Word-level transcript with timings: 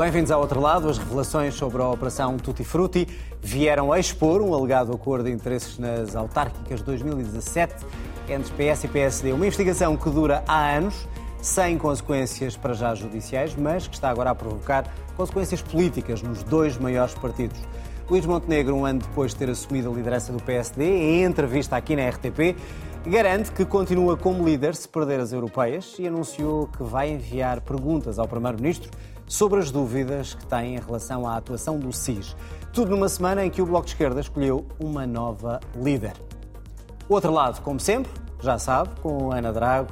Bem-vindos 0.00 0.30
ao 0.30 0.40
outro 0.40 0.62
lado. 0.62 0.88
As 0.88 0.96
revelações 0.96 1.52
sobre 1.52 1.82
a 1.82 1.86
Operação 1.86 2.38
Tutti 2.38 2.64
Frutti 2.64 3.06
vieram 3.42 3.92
a 3.92 3.98
expor 3.98 4.40
um 4.40 4.54
alegado 4.54 4.94
acordo 4.94 5.24
de 5.24 5.30
interesses 5.30 5.78
nas 5.78 6.16
autárquicas 6.16 6.80
de 6.80 6.86
2017 6.86 7.84
entre 8.26 8.50
PS 8.54 8.84
e 8.84 8.88
PSD. 8.88 9.32
Uma 9.34 9.44
investigação 9.44 9.98
que 9.98 10.08
dura 10.08 10.42
há 10.48 10.70
anos, 10.70 11.06
sem 11.42 11.76
consequências 11.76 12.56
para 12.56 12.72
já 12.72 12.94
judiciais, 12.94 13.54
mas 13.54 13.86
que 13.86 13.94
está 13.94 14.08
agora 14.08 14.30
a 14.30 14.34
provocar 14.34 14.90
consequências 15.18 15.60
políticas 15.60 16.22
nos 16.22 16.42
dois 16.44 16.78
maiores 16.78 17.12
partidos. 17.12 17.60
Luís 18.08 18.24
Montenegro, 18.24 18.74
um 18.74 18.86
ano 18.86 19.00
depois 19.00 19.32
de 19.32 19.36
ter 19.36 19.50
assumido 19.50 19.90
a 19.90 19.94
liderança 19.94 20.32
do 20.32 20.42
PSD, 20.42 20.82
em 20.82 21.24
entrevista 21.24 21.76
aqui 21.76 21.94
na 21.94 22.08
RTP, 22.08 22.56
garante 23.06 23.52
que 23.52 23.66
continua 23.66 24.16
como 24.16 24.46
líder 24.46 24.74
se 24.74 24.88
perder 24.88 25.20
as 25.20 25.30
europeias 25.30 25.96
e 25.98 26.06
anunciou 26.06 26.68
que 26.68 26.82
vai 26.82 27.10
enviar 27.10 27.60
perguntas 27.60 28.18
ao 28.18 28.26
Primeiro-Ministro 28.26 28.90
sobre 29.30 29.60
as 29.60 29.70
dúvidas 29.70 30.34
que 30.34 30.44
tem 30.44 30.74
em 30.74 30.80
relação 30.80 31.24
à 31.24 31.36
atuação 31.36 31.78
do 31.78 31.92
SIS. 31.92 32.34
Tudo 32.72 32.90
numa 32.90 33.08
semana 33.08 33.46
em 33.46 33.48
que 33.48 33.62
o 33.62 33.66
Bloco 33.66 33.86
de 33.86 33.92
Esquerda 33.92 34.20
escolheu 34.20 34.66
uma 34.80 35.06
nova 35.06 35.60
líder. 35.76 36.14
Outro 37.08 37.30
lado, 37.32 37.62
como 37.62 37.78
sempre, 37.78 38.10
já 38.40 38.58
sabe, 38.58 38.90
com 39.00 39.30
a 39.30 39.36
Ana 39.36 39.52
Drago, 39.52 39.88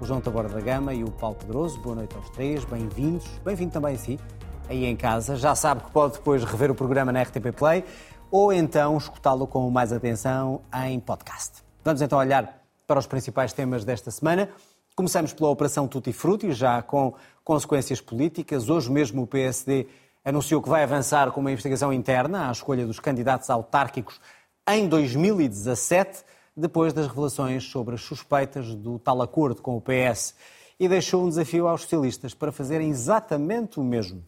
o 0.00 0.06
João 0.06 0.20
Taborda 0.20 0.54
da 0.54 0.60
Gama 0.60 0.94
e 0.94 1.02
o 1.02 1.10
Paulo 1.10 1.34
Pedroso. 1.34 1.80
Boa 1.80 1.96
noite 1.96 2.14
aos 2.14 2.30
três, 2.30 2.64
bem-vindos. 2.64 3.26
Bem-vindo 3.44 3.72
também 3.72 3.96
a 3.96 3.98
si, 3.98 4.20
aí 4.68 4.84
em 4.84 4.94
casa. 4.94 5.34
Já 5.34 5.56
sabe 5.56 5.82
que 5.82 5.90
pode 5.90 6.14
depois 6.14 6.44
rever 6.44 6.70
o 6.70 6.74
programa 6.74 7.10
na 7.10 7.22
RTP 7.22 7.52
Play 7.56 7.84
ou 8.30 8.52
então 8.52 8.96
escutá-lo 8.96 9.48
com 9.48 9.68
mais 9.68 9.92
atenção 9.92 10.60
em 10.86 11.00
podcast. 11.00 11.64
Vamos 11.84 12.02
então 12.02 12.20
olhar 12.20 12.62
para 12.86 13.00
os 13.00 13.06
principais 13.08 13.52
temas 13.52 13.84
desta 13.84 14.12
semana. 14.12 14.48
Começamos 14.94 15.32
pela 15.32 15.50
Operação 15.50 15.86
Tutti 15.86 16.12
Frutti, 16.12 16.52
já 16.52 16.80
com 16.80 17.12
consequências 17.46 18.00
políticas. 18.00 18.68
Hoje 18.68 18.90
mesmo 18.90 19.22
o 19.22 19.26
PSD 19.26 19.86
anunciou 20.24 20.60
que 20.60 20.68
vai 20.68 20.82
avançar 20.82 21.30
com 21.30 21.40
uma 21.40 21.52
investigação 21.52 21.92
interna 21.92 22.48
à 22.48 22.50
escolha 22.50 22.84
dos 22.84 22.98
candidatos 22.98 23.48
autárquicos 23.48 24.20
em 24.68 24.88
2017, 24.88 26.24
depois 26.56 26.92
das 26.92 27.06
revelações 27.06 27.62
sobre 27.62 27.94
as 27.94 28.00
suspeitas 28.00 28.74
do 28.74 28.98
tal 28.98 29.22
acordo 29.22 29.62
com 29.62 29.76
o 29.76 29.80
PS. 29.80 30.34
E 30.78 30.88
deixou 30.88 31.24
um 31.24 31.28
desafio 31.28 31.68
aos 31.68 31.82
socialistas 31.82 32.34
para 32.34 32.50
fazerem 32.50 32.90
exatamente 32.90 33.78
o 33.78 33.84
mesmo. 33.84 34.24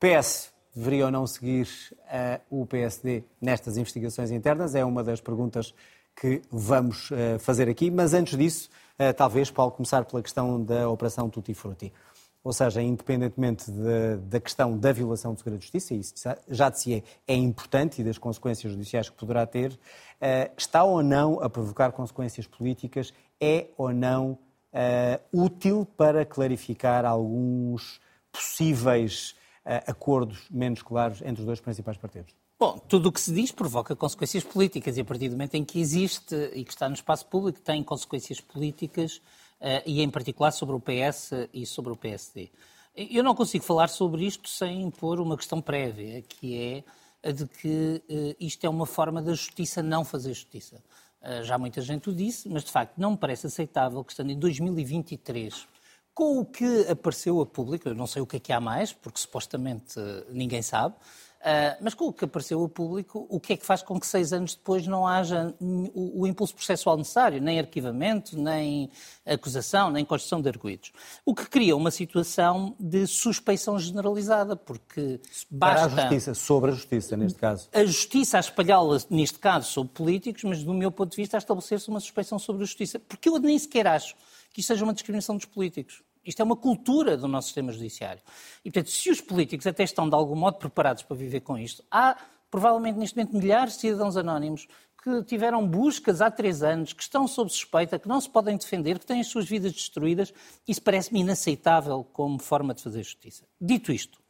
PS 0.00 0.50
deveria 0.74 1.04
ou 1.04 1.10
não 1.10 1.26
seguir 1.26 1.68
uh, 2.04 2.62
o 2.62 2.64
PSD 2.64 3.22
nestas 3.38 3.76
investigações 3.76 4.30
internas? 4.30 4.74
É 4.74 4.82
uma 4.82 5.04
das 5.04 5.20
perguntas 5.20 5.74
que 6.16 6.40
vamos 6.50 7.10
uh, 7.10 7.38
fazer 7.38 7.68
aqui. 7.68 7.90
Mas 7.90 8.14
antes 8.14 8.38
disso, 8.38 8.70
uh, 8.98 9.12
talvez, 9.12 9.50
Paulo, 9.50 9.72
começar 9.72 10.06
pela 10.06 10.22
questão 10.22 10.64
da 10.64 10.88
Operação 10.88 11.28
Tutti 11.28 11.52
Frutti 11.52 11.92
ou 12.44 12.52
seja, 12.52 12.82
independentemente 12.82 13.70
de, 13.70 14.16
da 14.28 14.40
questão 14.40 14.76
da 14.76 14.92
violação 14.92 15.32
do 15.32 15.38
segredo 15.38 15.58
de 15.58 15.64
justiça, 15.64 15.94
isso 15.94 16.14
já 16.48 16.68
de 16.68 16.80
si 16.80 16.94
é, 16.94 17.32
é 17.32 17.36
importante 17.36 18.00
e 18.00 18.04
das 18.04 18.18
consequências 18.18 18.72
judiciais 18.72 19.08
que 19.08 19.16
poderá 19.16 19.46
ter, 19.46 19.72
uh, 19.72 20.52
está 20.56 20.82
ou 20.82 21.02
não 21.02 21.40
a 21.40 21.48
provocar 21.48 21.92
consequências 21.92 22.46
políticas, 22.46 23.14
é 23.40 23.68
ou 23.76 23.92
não 23.92 24.32
uh, 24.72 25.20
útil 25.32 25.86
para 25.96 26.24
clarificar 26.24 27.04
alguns 27.04 28.00
possíveis 28.32 29.36
uh, 29.64 29.90
acordos 29.90 30.46
menos 30.50 30.82
claros 30.82 31.22
entre 31.22 31.42
os 31.42 31.46
dois 31.46 31.60
principais 31.60 31.96
partidos? 31.96 32.34
Bom, 32.58 32.78
tudo 32.78 33.08
o 33.08 33.12
que 33.12 33.20
se 33.20 33.32
diz 33.32 33.50
provoca 33.50 33.96
consequências 33.96 34.44
políticas 34.44 34.96
e 34.96 35.00
a 35.00 35.04
partir 35.04 35.28
do 35.28 35.32
momento 35.32 35.54
em 35.54 35.64
que 35.64 35.80
existe 35.80 36.34
e 36.54 36.64
que 36.64 36.70
está 36.70 36.88
no 36.88 36.94
espaço 36.94 37.26
público 37.26 37.60
tem 37.60 37.82
consequências 37.82 38.40
políticas 38.40 39.20
e 39.86 40.02
em 40.02 40.10
particular 40.10 40.50
sobre 40.50 40.74
o 40.74 40.80
PS 40.80 41.30
e 41.52 41.64
sobre 41.64 41.92
o 41.92 41.96
PSD. 41.96 42.50
Eu 42.94 43.22
não 43.24 43.34
consigo 43.34 43.64
falar 43.64 43.88
sobre 43.88 44.26
isto 44.26 44.48
sem 44.48 44.82
impor 44.82 45.18
uma 45.18 45.36
questão 45.36 45.62
prévia, 45.62 46.20
que 46.22 46.58
é 46.58 47.28
a 47.28 47.32
de 47.32 47.46
que 47.46 48.02
eh, 48.08 48.36
isto 48.38 48.64
é 48.64 48.68
uma 48.68 48.84
forma 48.84 49.22
da 49.22 49.32
justiça 49.32 49.82
não 49.82 50.04
fazer 50.04 50.34
justiça. 50.34 50.82
Eh, 51.22 51.42
já 51.42 51.56
muita 51.56 51.80
gente 51.80 52.10
o 52.10 52.14
disse, 52.14 52.48
mas 52.48 52.64
de 52.64 52.70
facto 52.70 52.98
não 52.98 53.12
me 53.12 53.16
parece 53.16 53.46
aceitável 53.46 54.04
que, 54.04 54.12
estando 54.12 54.30
em 54.30 54.38
2023, 54.38 55.66
com 56.12 56.40
o 56.40 56.44
que 56.44 56.86
apareceu 56.88 57.40
a 57.40 57.46
público, 57.46 57.88
eu 57.88 57.94
não 57.94 58.06
sei 58.06 58.20
o 58.20 58.26
que 58.26 58.36
é 58.36 58.40
que 58.40 58.52
há 58.52 58.60
mais, 58.60 58.92
porque 58.92 59.18
supostamente 59.18 59.94
ninguém 60.28 60.60
sabe, 60.60 60.94
Uh, 61.42 61.74
mas 61.80 61.92
com 61.92 62.04
o 62.04 62.12
que 62.12 62.24
apareceu 62.24 62.60
ao 62.60 62.68
público, 62.68 63.26
o 63.28 63.40
que 63.40 63.54
é 63.54 63.56
que 63.56 63.66
faz 63.66 63.82
com 63.82 63.98
que 63.98 64.06
seis 64.06 64.32
anos 64.32 64.54
depois 64.54 64.86
não 64.86 65.04
haja 65.04 65.52
o, 65.58 66.20
o, 66.22 66.26
impulso 66.28 66.54
processual 66.54 66.96
necessário, 66.96 67.42
nem 67.42 67.58
arquivamento, 67.58 68.38
nem 68.38 68.88
acusação, 69.26 69.90
nem 69.90 70.04
construção 70.04 70.40
de 70.40 70.48
arguídos? 70.48 70.92
O 71.24 71.34
que 71.34 71.48
cria 71.48 71.74
uma 71.74 71.90
situação 71.90 72.76
de 72.78 73.08
suspeição 73.08 73.76
generalizada, 73.76 74.54
porque 74.54 75.20
basta... 75.50 75.88
Para 75.88 76.02
a 76.02 76.02
justiça, 76.02 76.34
sobre 76.34 76.70
a 76.70 76.74
justiça, 76.74 77.16
neste 77.16 77.40
caso. 77.40 77.68
A 77.72 77.84
justiça 77.84 78.36
a 78.36 78.40
espalhá-la, 78.40 78.98
neste 79.10 79.40
caso, 79.40 79.68
sobre 79.68 79.92
políticos, 79.92 80.44
mas 80.44 80.62
do 80.62 80.72
meu 80.72 80.92
ponto 80.92 81.10
de 81.10 81.16
vista 81.16 81.36
a 81.36 81.38
estabelecer-se 81.38 81.88
uma 81.88 81.98
suspeição 81.98 82.38
sobre 82.38 82.62
a 82.62 82.66
justiça. 82.66 83.00
Porque 83.00 83.28
eu 83.28 83.36
nem 83.40 83.58
sequer 83.58 83.88
acho 83.88 84.14
que 84.52 84.60
isto 84.60 84.68
seja 84.68 84.84
uma 84.84 84.94
discriminação 84.94 85.36
dos 85.36 85.46
políticos. 85.46 86.04
Isto 86.24 86.40
é 86.40 86.44
uma 86.44 86.56
cultura 86.56 87.16
do 87.16 87.26
nosso 87.26 87.48
sistema 87.48 87.72
judiciário. 87.72 88.22
E, 88.64 88.70
portanto, 88.70 88.90
se 88.90 89.10
os 89.10 89.20
políticos 89.20 89.66
até 89.66 89.82
estão 89.82 90.08
de 90.08 90.14
algum 90.14 90.36
modo 90.36 90.58
preparados 90.58 91.02
para 91.02 91.16
viver 91.16 91.40
com 91.40 91.58
isto, 91.58 91.84
há 91.90 92.16
provavelmente 92.50 92.98
neste 92.98 93.16
momento 93.16 93.36
milhares 93.36 93.74
de 93.74 93.80
cidadãos 93.80 94.16
anónimos 94.16 94.68
que 95.02 95.24
tiveram 95.24 95.66
buscas 95.66 96.20
há 96.20 96.30
três 96.30 96.62
anos, 96.62 96.92
que 96.92 97.02
estão 97.02 97.26
sob 97.26 97.50
suspeita, 97.50 97.98
que 97.98 98.06
não 98.06 98.20
se 98.20 98.30
podem 98.30 98.56
defender, 98.56 99.00
que 99.00 99.06
têm 99.06 99.20
as 99.20 99.26
suas 99.26 99.46
vidas 99.46 99.72
destruídas. 99.72 100.32
Isso 100.66 100.80
parece-me 100.80 101.20
inaceitável 101.20 102.04
como 102.12 102.38
forma 102.38 102.72
de 102.72 102.82
fazer 102.82 103.02
justiça. 103.02 103.44
Dito 103.60 103.90
isto, 103.90 104.20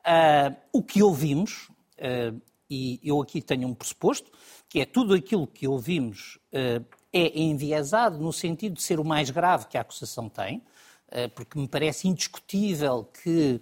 uh, 0.00 0.54
o 0.72 0.82
que 0.82 1.02
ouvimos, 1.02 1.70
uh, 1.98 2.38
e 2.68 3.00
eu 3.02 3.20
aqui 3.22 3.40
tenho 3.40 3.66
um 3.66 3.74
pressuposto, 3.74 4.30
que 4.68 4.80
é 4.80 4.84
tudo 4.84 5.14
aquilo 5.14 5.46
que 5.46 5.66
ouvimos 5.66 6.38
uh, 6.52 6.84
é 7.12 7.40
enviesado 7.40 8.18
no 8.18 8.32
sentido 8.32 8.74
de 8.74 8.82
ser 8.82 9.00
o 9.00 9.04
mais 9.04 9.30
grave 9.30 9.66
que 9.66 9.78
a 9.78 9.80
acusação 9.80 10.28
tem, 10.28 10.62
porque 11.34 11.58
me 11.58 11.68
parece 11.68 12.08
indiscutível 12.08 13.08
que 13.22 13.60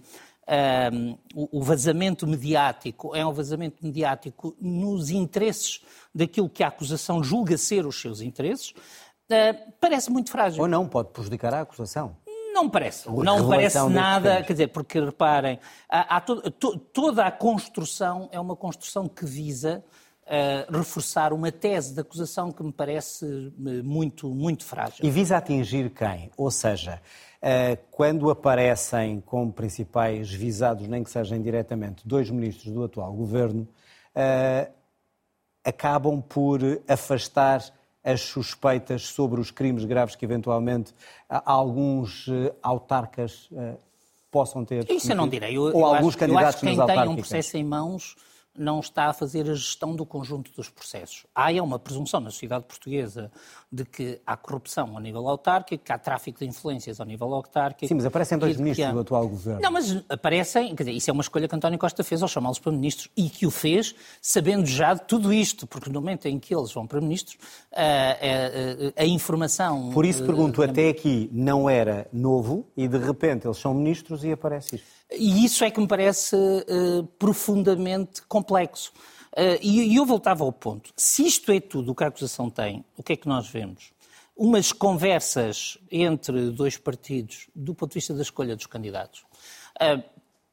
um, 0.48 0.53
ehm, 0.54 1.19
o 1.34 1.62
vazamento 1.62 2.26
mediático 2.26 3.14
é 3.14 3.25
um 3.25 3.32
vazamento 3.32 3.84
mediático 3.84 4.56
nos 4.60 5.10
interesses 5.10 5.81
daquilo 6.14 6.48
que 6.48 6.62
a 6.62 6.69
acusação 6.69 7.22
julga 7.22 7.56
ser 7.56 7.86
os 7.86 8.00
seus 8.00 8.20
interesses, 8.20 8.70
uh, 8.70 9.72
parece 9.81 10.10
muito 10.10 10.31
frágil. 10.31 10.62
Ou 10.62 10.69
não, 10.69 10.88
pode 10.88 11.10
prejudicar 11.10 11.54
a 11.54 11.60
acusação. 11.60 12.16
Não 12.53 12.69
parece. 12.69 13.09
Não 13.09 13.44
me 13.44 13.48
parece 13.48 13.88
nada. 13.88 14.42
Quer 14.42 14.53
dizer, 14.53 14.69
porque 14.69 14.98
reparem, 15.00 15.60
há, 15.88 16.16
há 16.16 16.20
to, 16.20 16.50
to, 16.50 16.76
toda 16.76 17.25
a 17.25 17.30
construção 17.30 18.28
é 18.32 18.41
uma 18.41 18.56
construção 18.56 19.06
que 19.06 19.25
visa 19.25 19.84
uh, 20.28 20.77
reforçar 20.77 21.33
uma 21.33 21.50
tese 21.50 21.94
de 21.94 22.00
acusação 22.00 22.53
que 22.53 22.62
me 22.62 22.72
parece 22.72 23.53
muito, 23.56 24.28
muito 24.28 24.65
frágil. 24.65 25.05
E 25.05 25.11
visa 25.11 25.37
atingir 25.37 25.91
quem? 25.91 26.31
Ou 26.37 26.50
seja, 26.50 27.00
eh, 27.41 27.78
quando 27.91 28.31
aparecem 28.31 29.21
como 29.21 29.53
principais 29.53 30.31
visados, 30.31 30.89
nem 30.89 31.05
que 31.05 31.11
sejam 31.11 31.41
diretamente, 31.41 32.06
dois 32.06 32.28
ministros 32.31 32.72
do 32.72 32.83
atual 32.83 33.12
governo, 33.12 33.66
eh, 34.15 34.69
acabam 35.65 36.21
por 36.21 36.60
afastar 36.89 37.62
as 38.03 38.22
suspeitas 38.22 39.03
sobre 39.03 39.41
os 39.41 39.50
crimes 39.53 39.84
graves 39.84 40.16
que 40.16 40.25
eventualmente 40.25 40.93
alguns 41.28 42.27
eh, 42.28 42.53
autarcas 42.60 43.49
possam 44.31 44.65
ter. 44.65 44.91
Isso 44.91 45.12
eu 45.12 45.16
não 45.16 45.28
direi. 45.28 45.56
Eu, 45.56 45.62
ou 45.62 45.71
eu 45.71 45.87
alguns 45.87 46.09
acho, 46.09 46.19
candidatos 46.19 46.43
eu 46.43 46.49
acho 46.49 46.59
que 46.59 46.87
quem 46.87 46.87
tem 46.87 47.09
um 47.09 47.16
processo 47.16 47.56
em 47.56 47.65
mãos 47.65 48.16
não 48.59 48.81
está 48.81 49.07
a 49.07 49.13
fazer 49.13 49.49
a 49.49 49.55
gestão 49.55 49.95
do 49.95 50.05
conjunto 50.05 50.51
dos 50.53 50.69
processos. 50.69 51.27
Há 51.34 51.53
é 51.53 51.63
uma 51.63 51.78
presunção 51.78 52.21
na 52.21 52.31
sociedade 52.31 52.65
portuguesa 52.65 53.31
de 53.71 53.84
que 53.84 54.21
há 54.27 54.37
corrupção 54.37 54.95
ao 54.95 55.01
nível 55.01 55.28
autárquico, 55.28 55.84
que 55.84 55.93
há 55.93 55.99
tráfico 55.99 56.39
de 56.39 56.47
influências 56.47 57.01
ao 57.01 57.07
nível 57.07 57.33
autárquico. 57.34 57.87
Sim, 57.87 57.95
mas 57.95 58.07
aparecem 58.07 58.39
dois 58.39 58.57
ministros 58.57 58.93
do 58.93 59.01
atual 59.01 59.28
governo. 59.28 59.60
Não, 59.60 59.71
mas 59.71 60.05
aparecem, 60.09 60.75
quer 60.75 60.84
dizer, 60.84 60.97
isso 60.97 61.10
é 61.10 61.13
uma 61.13 61.22
escolha 61.22 61.47
que 61.47 61.55
António 61.55 61.78
Costa 61.78 62.03
fez 62.03 62.22
ao 62.22 62.28
chamá-los 62.28 62.59
para 62.59 62.72
ministros 62.72 63.10
e 63.16 63.28
que 63.28 63.47
o 63.47 63.51
fez 63.51 63.95
sabendo 64.21 64.66
já 64.66 64.95
de 64.95 65.03
tudo 65.03 65.33
isto, 65.33 65.66
porque 65.66 65.91
no 65.91 66.01
momento 66.01 66.27
em 66.27 66.39
que 66.39 66.54
eles 66.54 66.72
vão 66.72 66.87
para 66.87 67.01
ministros, 67.01 67.39
a, 67.75 67.83
a, 67.83 69.01
a, 69.01 69.03
a 69.03 69.07
informação. 69.07 69.91
Por 69.91 70.04
isso 70.04 70.25
pergunto, 70.25 70.63
até 70.63 70.89
aqui 70.89 71.28
não 71.33 71.69
era 71.69 72.09
novo 72.13 72.66
e 72.77 72.89
de 72.89 72.99
repente 72.99 73.47
eles 73.47 73.59
são 73.59 73.75
ministros 73.75 74.25
e 74.25 74.33
aparece 74.33 74.77
isto. 74.77 74.97
E 75.13 75.45
isso 75.45 75.65
é 75.65 75.71
que 75.71 75.81
me 75.81 75.89
parece 75.89 76.37
uh, 76.37 77.05
profundamente 77.19 78.22
complexo. 78.22 78.93
Uh, 79.33 79.59
e, 79.60 79.93
e 79.93 79.97
eu 79.97 80.05
voltava 80.05 80.45
ao 80.45 80.53
ponto. 80.53 80.93
Se 80.97 81.27
isto 81.27 81.51
é 81.53 81.60
tudo 81.60 81.93
o 81.93 81.95
que 81.95 82.05
a 82.05 82.09
acusação 82.09 82.51
tem, 82.51 82.84
o 82.97 83.03
que 83.03 83.13
é 83.13 83.16
que 83.16 83.28
nós 83.28 83.49
vemos? 83.49 83.93
Umas 84.37 84.72
conversas 84.72 85.78
entre 85.91 86.51
dois 86.51 86.77
partidos 86.77 87.49
do 87.55 87.75
ponto 87.75 87.91
de 87.91 87.95
vista 87.95 88.15
da 88.15 88.22
escolha 88.22 88.55
dos 88.55 88.66
candidatos. 88.66 89.25
Uh, 89.81 90.03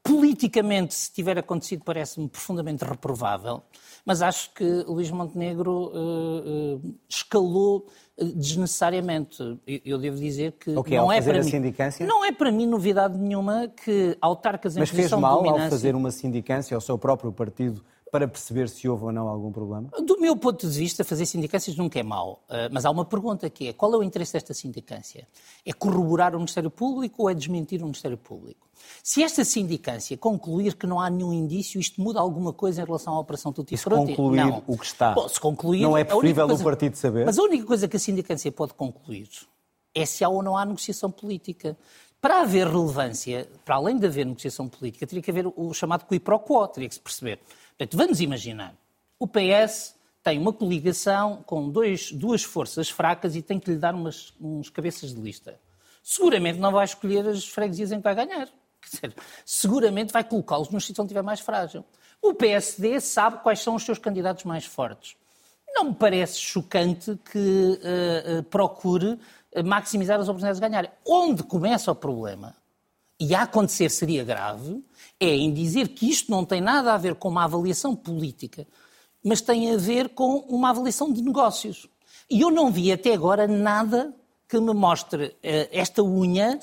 politicamente, 0.06 0.94
se 0.94 1.12
tiver 1.12 1.36
acontecido, 1.38 1.82
parece-me 1.84 2.28
profundamente 2.28 2.84
reprovável, 2.84 3.62
mas 4.04 4.22
acho 4.22 4.52
que 4.54 4.64
Luís 4.86 5.10
Montenegro 5.10 5.90
uh, 5.92 6.76
uh, 6.76 6.94
escalou 7.08 7.86
desnecessariamente. 8.16 9.58
Eu 9.84 9.98
devo 9.98 10.16
dizer 10.16 10.52
que 10.52 10.74
okay, 10.74 10.96
não 10.96 11.12
é 11.12 11.20
para 11.20 11.42
mim, 11.42 11.50
sindicância? 11.50 12.06
não 12.06 12.24
é 12.24 12.32
para 12.32 12.50
mim 12.50 12.66
novidade 12.66 13.18
nenhuma 13.18 13.68
que 13.68 14.16
autarcas 14.20 14.76
em 14.76 14.80
Mas 14.80 14.90
posição 14.90 15.18
fez 15.18 15.20
mal 15.20 15.42
de 15.42 15.48
ao 15.48 15.58
fazer 15.68 15.94
uma 15.94 16.10
sindicância 16.10 16.74
ao 16.74 16.80
seu 16.80 16.96
próprio 16.96 17.30
partido 17.30 17.84
para 18.10 18.28
perceber 18.28 18.68
se 18.68 18.88
houve 18.88 19.04
ou 19.04 19.12
não 19.12 19.28
algum 19.28 19.50
problema? 19.50 19.88
Do 20.04 20.20
meu 20.20 20.36
ponto 20.36 20.68
de 20.68 20.78
vista, 20.78 21.04
fazer 21.04 21.26
sindicâncias 21.26 21.76
nunca 21.76 21.98
é 21.98 22.02
mau. 22.02 22.44
Uh, 22.48 22.70
mas 22.70 22.84
há 22.84 22.90
uma 22.90 23.04
pergunta 23.04 23.50
que 23.50 23.68
é, 23.68 23.72
qual 23.72 23.92
é 23.94 23.96
o 23.96 24.02
interesse 24.02 24.34
desta 24.34 24.54
sindicância? 24.54 25.26
É 25.64 25.72
corroborar 25.72 26.34
o 26.34 26.38
Ministério 26.38 26.70
Público 26.70 27.22
ou 27.22 27.30
é 27.30 27.34
desmentir 27.34 27.80
o 27.80 27.84
Ministério 27.84 28.16
Público? 28.16 28.66
Se 29.02 29.22
esta 29.22 29.44
sindicância 29.44 30.16
concluir 30.16 30.76
que 30.76 30.86
não 30.86 31.00
há 31.00 31.10
nenhum 31.10 31.32
indício, 31.32 31.80
isto 31.80 32.00
muda 32.00 32.20
alguma 32.20 32.52
coisa 32.52 32.82
em 32.82 32.84
relação 32.84 33.14
à 33.14 33.18
Operação 33.18 33.52
Tutti 33.52 33.76
Frutti? 33.76 34.10
Se 34.10 34.16
concluir 34.16 34.46
não. 34.46 34.62
o 34.66 34.78
que 34.78 34.84
está, 34.84 35.12
Bom, 35.12 35.28
se 35.28 35.40
concluir, 35.40 35.82
não 35.82 35.96
é 35.96 36.04
preferível 36.04 36.46
coisa... 36.46 36.62
o 36.62 36.64
partido 36.64 36.96
saber? 36.96 37.26
Mas 37.26 37.38
a 37.38 37.42
única 37.42 37.64
coisa 37.64 37.88
que 37.88 37.96
a 37.96 38.00
sindicância 38.00 38.50
pode 38.52 38.74
concluir 38.74 39.28
é 39.94 40.04
se 40.04 40.22
há 40.22 40.28
ou 40.28 40.42
não 40.42 40.56
há 40.56 40.64
negociação 40.64 41.10
política. 41.10 41.76
Para 42.20 42.40
haver 42.40 42.66
relevância, 42.66 43.48
para 43.64 43.76
além 43.76 43.98
de 43.98 44.06
haver 44.06 44.26
negociação 44.26 44.68
política, 44.68 45.06
teria 45.06 45.22
que 45.22 45.30
haver 45.30 45.46
o 45.54 45.72
chamado 45.72 46.06
qui 46.06 46.18
pro 46.18 46.40
quo, 46.40 46.66
teria 46.66 46.88
que 46.88 46.94
se 46.94 47.00
perceber. 47.00 47.38
Portanto, 47.76 47.96
vamos 47.96 48.20
imaginar, 48.20 48.74
o 49.18 49.26
PS 49.26 49.94
tem 50.22 50.38
uma 50.38 50.52
coligação 50.52 51.42
com 51.46 51.68
dois, 51.70 52.10
duas 52.10 52.42
forças 52.42 52.88
fracas 52.88 53.36
e 53.36 53.42
tem 53.42 53.60
que 53.60 53.70
lhe 53.70 53.76
dar 53.76 53.94
umas, 53.94 54.32
uns 54.40 54.70
cabeças 54.70 55.14
de 55.14 55.20
lista. 55.20 55.60
Seguramente 56.02 56.58
não 56.58 56.72
vai 56.72 56.84
escolher 56.84 57.26
as 57.28 57.46
freguesias 57.46 57.92
em 57.92 57.98
que 57.98 58.02
vai 58.02 58.14
ganhar. 58.14 58.48
Dizer, 58.90 59.14
seguramente 59.44 60.12
vai 60.12 60.24
colocá-los 60.24 60.70
no 60.70 60.80
sítio 60.80 61.02
onde 61.02 61.08
estiver 61.08 61.22
mais 61.22 61.40
frágil. 61.40 61.84
O 62.22 62.32
PSD 62.34 63.00
sabe 63.00 63.42
quais 63.42 63.60
são 63.60 63.74
os 63.74 63.84
seus 63.84 63.98
candidatos 63.98 64.44
mais 64.44 64.64
fortes. 64.64 65.16
Não 65.74 65.84
me 65.86 65.94
parece 65.94 66.40
chocante 66.40 67.18
que 67.30 67.38
uh, 67.38 68.38
uh, 68.38 68.42
procure 68.44 69.18
maximizar 69.64 70.18
as 70.18 70.28
oportunidades 70.28 70.60
de 70.60 70.68
ganhar. 70.68 70.92
Onde 71.04 71.42
começa 71.42 71.92
o 71.92 71.94
problema, 71.94 72.54
e 73.18 73.34
a 73.34 73.42
acontecer 73.42 73.90
seria 73.90 74.24
grave, 74.24 74.84
é 75.18 75.28
em 75.28 75.52
dizer 75.52 75.88
que 75.88 76.08
isto 76.08 76.30
não 76.30 76.44
tem 76.44 76.60
nada 76.60 76.92
a 76.92 76.98
ver 76.98 77.14
com 77.14 77.28
uma 77.28 77.44
avaliação 77.44 77.96
política, 77.96 78.66
mas 79.24 79.40
tem 79.40 79.72
a 79.72 79.76
ver 79.76 80.10
com 80.10 80.38
uma 80.48 80.70
avaliação 80.70 81.12
de 81.12 81.22
negócios. 81.22 81.88
E 82.30 82.40
eu 82.40 82.50
não 82.50 82.70
vi 82.70 82.92
até 82.92 83.14
agora 83.14 83.46
nada 83.46 84.14
que 84.48 84.60
me 84.60 84.72
mostre 84.72 85.26
uh, 85.26 85.34
esta 85.72 86.02
unha, 86.02 86.58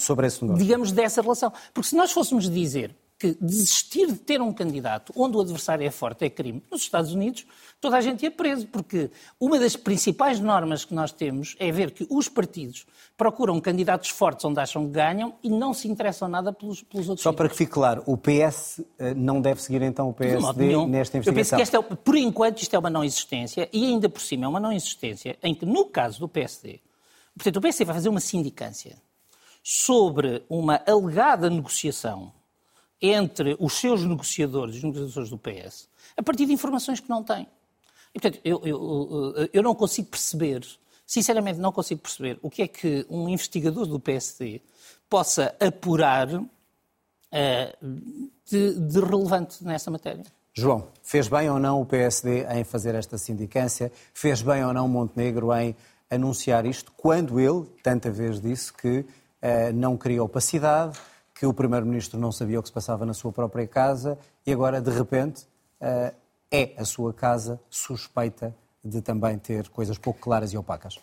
digamos, 0.58 0.92
dessa 0.92 1.22
relação. 1.22 1.52
Porque 1.74 1.90
se 1.90 1.96
nós 1.96 2.12
fôssemos 2.12 2.50
dizer 2.50 2.96
que 3.24 3.38
desistir 3.40 4.08
de 4.08 4.18
ter 4.18 4.42
um 4.42 4.52
candidato 4.52 5.14
onde 5.16 5.38
o 5.38 5.40
adversário 5.40 5.88
é 5.88 5.90
forte 5.90 6.26
é 6.26 6.30
crime, 6.30 6.62
nos 6.70 6.82
Estados 6.82 7.14
Unidos 7.14 7.46
toda 7.80 7.96
a 7.96 8.02
gente 8.02 8.24
ia 8.24 8.32
preso, 8.32 8.68
porque 8.68 9.10
uma 9.40 9.58
das 9.58 9.78
principais 9.78 10.42
normas 10.42 10.84
que 10.84 10.94
nós 10.94 11.14
temos 11.14 11.56
é 11.58 11.72
ver 11.72 11.92
que 11.92 12.06
os 12.10 12.28
partidos 12.28 12.86
procuram 13.16 13.62
candidatos 13.62 14.10
fortes 14.10 14.44
onde 14.44 14.60
acham 14.60 14.86
que 14.86 14.92
ganham 14.92 15.36
e 15.42 15.50
não 15.50 15.74
se 15.74 15.88
interessam 15.88 16.28
nada 16.28 16.52
pelos, 16.52 16.84
pelos 16.84 17.08
outros. 17.08 17.24
Só 17.24 17.32
para 17.32 17.48
que 17.48 17.56
fique 17.56 17.72
claro, 17.72 18.04
o 18.06 18.18
PS 18.18 18.82
eh, 19.00 19.14
não 19.14 19.40
deve 19.40 19.62
seguir 19.62 19.82
então 19.82 20.10
o 20.10 20.14
PSD 20.14 20.86
nesta 20.86 21.18
investigação? 21.18 21.32
Eu 21.32 21.34
penso 21.34 21.56
que 21.56 21.62
esta 21.62 21.78
é, 21.78 21.82
por 21.82 22.18
enquanto 22.18 22.62
isto 22.62 22.76
é 22.76 22.80
uma 22.80 22.90
não 22.90 23.06
existência 23.06 23.70
e 23.72 23.86
ainda 23.86 24.10
por 24.10 24.22
cima 24.22 24.44
é 24.44 24.48
uma 24.50 24.60
não 24.60 24.74
existência 24.74 25.38
em 25.42 25.56
que 25.56 25.66
no 25.66 25.86
caso 25.86 26.20
do 26.20 26.28
PSD, 26.28 26.82
portanto 27.36 27.56
o 27.56 27.62
PSD 27.62 27.86
vai 27.86 27.96
fazer 27.96 28.10
uma 28.10 28.20
sindicância 28.20 28.98
sobre 29.64 30.44
uma 30.50 30.82
alegada 30.86 31.50
negociação 31.50 32.34
entre 33.04 33.58
os 33.60 33.74
seus 33.74 34.06
negociadores, 34.06 34.78
os 34.78 34.84
negociadores 34.84 35.30
do 35.30 35.38
PS, 35.38 35.90
a 36.16 36.24
partir 36.24 36.46
de 36.46 36.54
informações 36.54 37.02
que 37.02 37.10
não 37.10 37.22
têm. 37.22 37.46
E, 38.16 38.20
portanto, 38.20 38.40
eu, 38.46 38.62
eu, 38.64 39.50
eu 39.52 39.62
não 39.62 39.76
consigo 39.76 40.08
perceber, 40.08 40.66
sinceramente 41.06 41.60
não 41.60 41.74
consigo 41.74 42.00
perceber, 42.00 42.40
o 42.42 42.50
que 42.50 42.62
é 42.62 42.68
que 42.68 43.06
um 43.10 43.28
investigador 43.28 43.86
do 43.86 44.00
PSD 44.00 44.62
possa 45.10 45.54
apurar 45.60 46.34
uh, 46.34 46.48
de, 48.50 48.80
de 48.80 49.00
relevante 49.02 49.62
nessa 49.66 49.92
matéria. 49.92 50.24
João, 50.54 50.88
fez 51.02 51.28
bem 51.28 51.50
ou 51.50 51.60
não 51.60 51.82
o 51.82 51.86
PSD 51.86 52.46
em 52.46 52.64
fazer 52.64 52.96
esta 52.96 53.18
sindicância? 53.18 53.92
Fez 54.14 54.42
bem 54.42 54.64
ou 54.64 54.72
não 54.72 54.88
Montenegro 54.88 55.54
em 55.54 55.76
anunciar 56.10 56.66
isto 56.66 56.92
quando 56.96 57.40
ele, 57.40 57.66
tanta 57.82 58.12
vez, 58.12 58.40
disse 58.40 58.72
que 58.72 59.00
uh, 59.00 59.06
não 59.74 59.98
queria 59.98 60.24
opacidade, 60.24 60.98
que 61.44 61.48
o 61.48 61.54
Primeiro-Ministro 61.54 62.18
não 62.18 62.32
sabia 62.32 62.58
o 62.58 62.64
que 62.64 62.70
se 62.70 62.74
passava 62.74 63.06
na 63.06 63.14
sua 63.14 63.30
própria 63.30 63.68
casa 63.68 64.18
e 64.48 64.54
agora, 64.54 64.80
de 64.80 64.90
repente, 64.90 65.44
uh, 65.82 66.16
é 66.50 66.72
a 66.78 66.86
sua 66.86 67.14
casa 67.14 67.60
suspeita 67.70 68.56
de 68.82 69.02
também 69.02 69.38
ter 69.38 69.68
coisas 69.68 69.98
pouco 69.98 70.22
claras 70.22 70.54
e 70.54 70.58
opacas? 70.58 71.02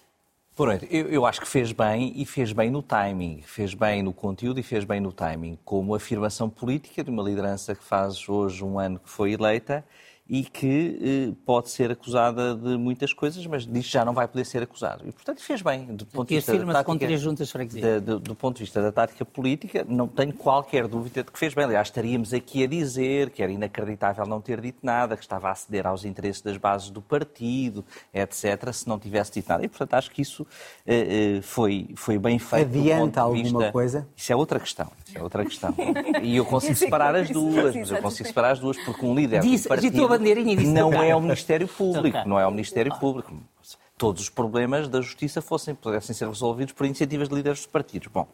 Pronto, 0.57 0.87
eu, 0.87 1.09
eu 1.09 1.27
acho 1.27 1.43
que 1.43 1.47
fez 1.47 1.73
bem 1.73 2.15
e 2.17 2.25
fez 2.25 2.55
bem 2.55 2.71
no 2.71 2.83
timing, 2.83 3.43
fez 3.43 3.75
bem 3.75 4.03
no 4.03 4.15
conteúdo 4.15 4.59
e 4.59 4.63
fez 4.63 4.83
bem 4.83 4.99
no 4.99 5.13
timing, 5.13 5.59
como 5.63 5.95
afirmação 5.95 6.49
política 6.49 7.05
de 7.05 7.11
uma 7.11 7.23
liderança 7.23 7.75
que 7.75 7.85
faz 7.85 8.27
hoje 8.27 8.65
um 8.65 8.79
ano 8.79 8.99
que 8.99 9.11
foi 9.11 9.33
eleita 9.33 9.85
e 10.31 10.45
que 10.45 11.33
eh, 11.33 11.35
pode 11.45 11.71
ser 11.71 11.91
acusada 11.91 12.55
de 12.55 12.79
muitas 12.79 13.13
coisas, 13.13 13.45
mas 13.49 13.67
diz 13.67 13.85
que 13.85 13.93
já 13.93 14.05
não 14.05 14.13
vai 14.13 14.29
poder 14.29 14.45
ser 14.45 14.63
acusado. 14.63 15.03
E, 15.05 15.11
portanto, 15.11 15.43
fez 15.43 15.61
bem. 15.61 15.87
Do 15.87 16.07
ponto 16.07 16.29
de 16.29 16.37
vista 16.37 16.57
da 16.57 16.73
tática, 16.73 16.99
três 16.99 17.21
juntas 17.21 17.53
de, 17.53 18.01
do, 18.01 18.21
do 18.21 18.35
ponto 18.37 18.57
de 18.59 18.63
vista 18.63 18.81
da 18.81 18.93
tática 18.93 19.25
política, 19.25 19.85
não 19.89 20.07
tenho 20.07 20.33
qualquer 20.33 20.87
dúvida 20.87 21.25
de 21.25 21.33
que 21.33 21.37
fez 21.37 21.53
bem. 21.53 21.65
Aliás, 21.65 21.89
estaríamos 21.89 22.33
aqui 22.33 22.63
a 22.63 22.69
dizer 22.69 23.31
que 23.31 23.43
era 23.43 23.51
inacreditável 23.51 24.25
não 24.25 24.41
ter 24.41 24.61
dito 24.61 24.79
nada, 24.85 25.17
que 25.17 25.23
estava 25.25 25.51
a 25.51 25.55
ceder 25.57 25.85
aos 25.85 26.05
interesses 26.05 26.41
das 26.41 26.57
bases 26.57 26.91
do 26.91 27.03
partido, 27.03 27.85
etc., 28.15 28.73
se 28.73 28.87
não 28.89 29.01
tivesse 29.01 29.33
dito 29.33 29.49
nada. 29.49 29.65
E, 29.65 29.69
portanto, 29.69 29.95
acho 29.95 30.13
que 30.13 30.23
isso 30.23 30.47
eh, 30.87 31.39
eh 31.39 31.43
foi, 31.43 31.89
foi 31.97 32.21
bem 32.21 32.39
feito. 32.39 32.69
Adianta 32.69 33.21
alguma 33.21 33.43
vista... 33.43 33.73
coisa? 33.73 34.09
Isso 34.17 34.33
é 34.33 34.37
outra 34.37 34.61
questão. 34.61 34.93
Isso 35.05 35.19
é 35.19 35.23
outra 35.23 35.45
questão. 35.45 35.75
E 36.23 36.37
eu 36.37 36.45
consigo 36.45 36.75
separar 36.75 37.15
as 37.15 37.31
duas, 37.31 37.75
mas 37.75 37.91
eu 37.91 38.03
consigo 38.03 38.29
separar 38.29 38.51
as 38.51 38.59
duas 38.59 38.77
porque 38.85 39.05
um 39.05 39.15
líder 39.15 39.41
do 39.41 39.69
partido 39.69 40.20
bandeirinha 40.21 40.53
e 40.53 40.57
disse 40.57 40.73
não 40.73 40.93
é 41.03 41.17
o 41.17 41.21
Ministério 41.21 41.67
Público, 41.67 42.19
não 42.27 42.39
é 42.39 42.47
o 42.47 42.51
Ministério 42.51 42.97
Público. 42.99 43.35
Todos 43.97 44.23
os 44.23 44.31
problemas 44.31 44.89
da 44.89 45.03
justiça 45.03 45.43
fossem, 45.43 45.75
pudessem 45.75 46.15
ser 46.15 46.27
resolvidos 46.27 46.73
por 46.73 46.87
iniciativas 46.87 47.29
de 47.29 47.35
líderes 47.35 47.59
dos 47.59 47.67
partidos. 47.67 48.09
Bom, 48.09 48.27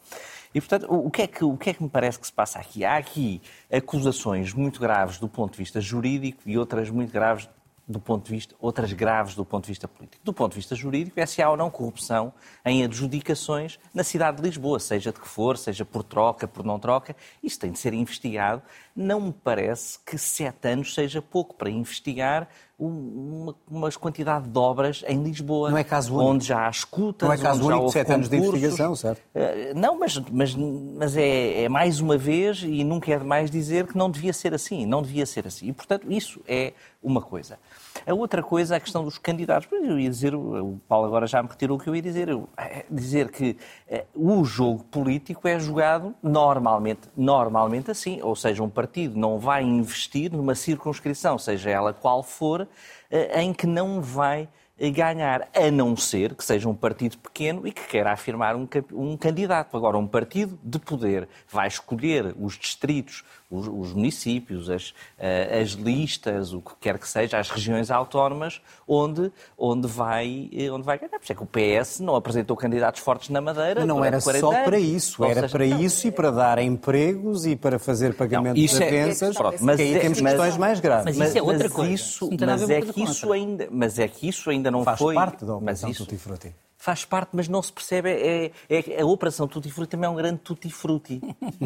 e 0.55 0.61
portanto, 0.61 0.87
o 0.89 1.11
que, 1.11 1.23
é 1.23 1.27
que, 1.27 1.45
o 1.45 1.57
que 1.57 1.71
é 1.71 1.75
que 1.75 1.83
me 1.83 1.89
parece 1.89 2.21
que 2.21 2.27
se 2.27 2.33
passa 2.33 2.61
aqui? 2.61 2.85
Há 2.85 2.97
aqui 2.97 3.43
acusações 3.73 4.53
muito 4.53 4.79
graves 4.79 5.19
do 5.19 5.29
ponto 5.29 5.53
de 5.53 5.59
vista 5.59 5.81
jurídico 5.81 6.43
e 6.47 6.57
outras 6.57 6.89
muito 6.89 7.13
graves 7.13 7.49
do 7.89 8.01
ponto 8.01 8.25
de 8.25 8.33
vista, 8.33 8.55
outras 8.59 8.93
graves 8.93 9.35
do 9.35 9.45
ponto 9.45 9.65
de 9.65 9.71
vista 9.71 9.87
político. 9.87 10.25
Do 10.25 10.33
ponto 10.33 10.53
de 10.53 10.57
vista 10.57 10.75
jurídico, 10.75 11.21
é 11.21 11.27
se 11.27 11.41
há 11.41 11.49
ou 11.49 11.57
não 11.57 11.71
corrupção 11.71 12.33
em 12.65 12.83
adjudicações 12.83 13.79
na 13.95 14.03
cidade 14.03 14.39
de 14.39 14.43
Lisboa, 14.43 14.81
seja 14.81 15.13
de 15.13 15.21
que 15.21 15.29
for, 15.29 15.57
seja 15.57 15.85
por 15.85 16.03
troca, 16.03 16.49
por 16.49 16.65
não 16.65 16.79
troca, 16.79 17.15
isso 17.43 17.61
tem 17.61 17.71
de 17.71 17.79
ser 17.79 17.95
investigado. 17.95 18.61
Não 18.95 19.21
me 19.21 19.33
parece 19.33 19.99
que 20.05 20.19
sete 20.19 20.69
anos 20.69 20.95
seja 20.95 21.23
pouco 21.23 21.55
para 21.55 21.71
investigar 21.71 22.49
uma, 22.79 23.55
uma 23.71 23.91
quantidade 23.93 24.49
de 24.49 24.59
obras 24.59 25.03
em 25.09 25.23
Lisboa. 25.23 25.71
Não 25.71 25.79
é 25.79 25.85
caso 25.85 26.15
único. 26.15 26.31
Onde 26.31 26.47
já 26.47 26.67
há 26.67 26.71
escutas, 26.71 27.27
Não 27.27 27.35
é 27.35 27.39
caso 27.39 27.67
único, 27.67 27.89
sete 27.91 28.13
anos 28.13 28.29
de 28.29 28.37
investigação, 28.37 28.95
certo? 28.95 29.21
Uh, 29.35 29.75
não, 29.75 29.99
mas, 29.99 30.19
mas, 30.31 30.55
mas 30.55 31.17
é, 31.17 31.65
é, 31.65 31.69
mais 31.69 32.01
uma 32.01 32.19
vez, 32.19 32.63
e 32.63 32.85
nunca 32.85 33.11
é 33.13 33.19
demais 33.19 33.51
dizer 33.51 33.87
que 33.87 33.97
não 33.97 34.11
devia 34.11 34.33
ser 34.33 34.53
assim, 34.53 34.85
não 34.85 35.01
devia 35.01 35.25
ser 35.25 35.47
assim. 35.47 35.69
E, 35.69 35.73
portanto, 35.73 36.11
isso 36.13 36.41
é 36.47 36.75
uma 37.03 37.23
coisa. 37.23 37.59
A 38.07 38.13
outra 38.13 38.43
coisa 38.43 38.75
é 38.75 38.77
a 38.77 38.81
questão 38.81 39.05
dos 39.05 39.17
candidatos. 39.17 39.69
Eu 39.73 39.99
ia 39.99 40.11
dizer, 40.11 40.35
o 40.35 40.79
Paulo 40.87 41.07
agora 41.07 41.27
já 41.27 41.43
me 41.43 41.49
retirou 41.49 41.79
o 41.79 41.81
que 41.81 41.89
eu 41.89 41.97
ia 41.97 42.03
dizer. 42.03 42.29
Eu, 42.29 42.49
é 42.59 42.85
dizer 42.91 43.31
que 43.31 43.57
uh, 43.91 44.41
o 44.41 44.45
jogo 44.45 44.85
político 44.85 45.49
é 45.49 45.59
jogado 45.59 46.15
normalmente, 46.23 47.09
normalmente 47.17 47.91
assim. 47.91 48.21
Ou 48.23 48.37
seja, 48.37 48.63
um 48.63 48.69
partido 48.69 49.19
não 49.19 49.39
vai 49.39 49.63
investir 49.63 50.31
numa 50.31 50.55
circunscrição, 50.55 51.39
seja 51.39 51.71
ela 51.71 51.95
qual 51.95 52.23
for, 52.23 52.66
eh, 53.11 53.43
em 53.43 53.53
que 53.53 53.67
não 53.67 54.01
vai 54.01 54.49
ganhar, 54.79 55.49
a 55.55 55.71
não 55.71 55.97
ser 55.97 56.35
que 56.35 56.45
seja 56.45 56.69
um 56.69 56.75
partido 56.75 57.17
pequeno 57.19 57.67
e 57.67 57.73
que 57.73 57.87
queira 57.87 58.13
afirmar 58.13 58.55
um, 58.55 58.69
um 58.93 59.17
candidato. 59.17 59.75
Agora, 59.77 59.97
um 59.97 60.07
partido 60.07 60.59
de 60.63 60.79
poder 60.79 61.27
vai 61.49 61.67
escolher 61.67 62.35
os 62.39 62.59
distritos 62.59 63.25
os, 63.51 63.69
os 63.69 63.93
municípios, 63.93 64.69
as, 64.69 64.91
uh, 64.91 65.63
as 65.63 65.71
listas, 65.71 66.53
o 66.53 66.61
que 66.61 66.73
quer 66.81 66.99
que 66.99 67.09
seja, 67.09 67.39
as 67.39 67.49
regiões 67.49 67.91
autónomas, 67.91 68.61
onde, 68.87 69.31
onde, 69.57 69.87
vai, 69.87 70.51
eh, 70.53 70.71
onde 70.71 70.85
vai 70.85 70.99
ganhar. 70.99 71.19
Por 71.19 71.23
isso 71.23 71.33
é 71.33 71.35
que 71.35 71.43
o 71.43 71.47
PS 71.47 72.01
não 72.01 72.17
apresentou 72.17 72.57
candidatos 72.57 73.01
fortes 73.01 73.29
na 73.29 73.41
Madeira. 73.41 73.81
Mas 73.81 73.89
não 73.89 74.05
era 74.05 74.21
só 74.21 74.51
anos. 74.51 74.65
para 74.65 74.79
isso, 74.79 75.25
era 75.25 75.35
seja, 75.43 75.49
para 75.49 75.67
não, 75.67 75.81
isso 75.81 76.09
e 76.09 76.11
para 76.11 76.31
dar 76.31 76.59
empregos 76.59 77.47
e 77.47 77.57
para 77.57 77.79
fazer 77.79 78.15
pagamento 78.15 78.57
não, 78.57 78.65
de 78.65 78.65
ofensas, 78.65 79.37
é, 79.37 79.43
mas 79.61 79.81
aí 79.81 79.95
é, 79.95 79.99
temos 80.01 80.21
mas, 80.21 80.33
questões 80.33 80.57
mais 80.57 80.81
graves. 80.81 81.17
Mas 81.17 81.29
isso 81.29 81.39
é 81.39 81.43
outra 81.43 81.71
coisa. 81.71 81.93
Isso, 81.93 82.31
mas, 82.41 82.71
é 82.71 82.81
que 82.81 83.03
isso 83.03 83.33
ainda, 83.33 83.69
mas 83.71 83.99
é 83.99 84.09
que 84.09 84.29
isso 84.29 84.51
ainda 84.51 84.71
não 84.71 84.85
Faz 84.85 84.99
foi... 84.99 85.15
parte 85.15 85.45
da 85.45 85.57
operação 85.57 85.93
Tutti 85.93 86.17
Frutti. 86.17 86.66
Faz 86.79 87.05
parte, 87.05 87.31
mas 87.33 87.49
não 87.49 87.63
se 87.63 87.73
percebe. 87.73 88.11
É, 88.11 88.53
é, 88.69 89.01
a 89.01 89.07
Operação 89.07 89.49
Tutti 89.49 89.71
Frutti 89.71 89.91
também 89.91 90.07
é 90.07 90.11
um 90.11 90.15
grande 90.15 90.39
Tutti 90.39 90.71
Frutti. 90.71 91.21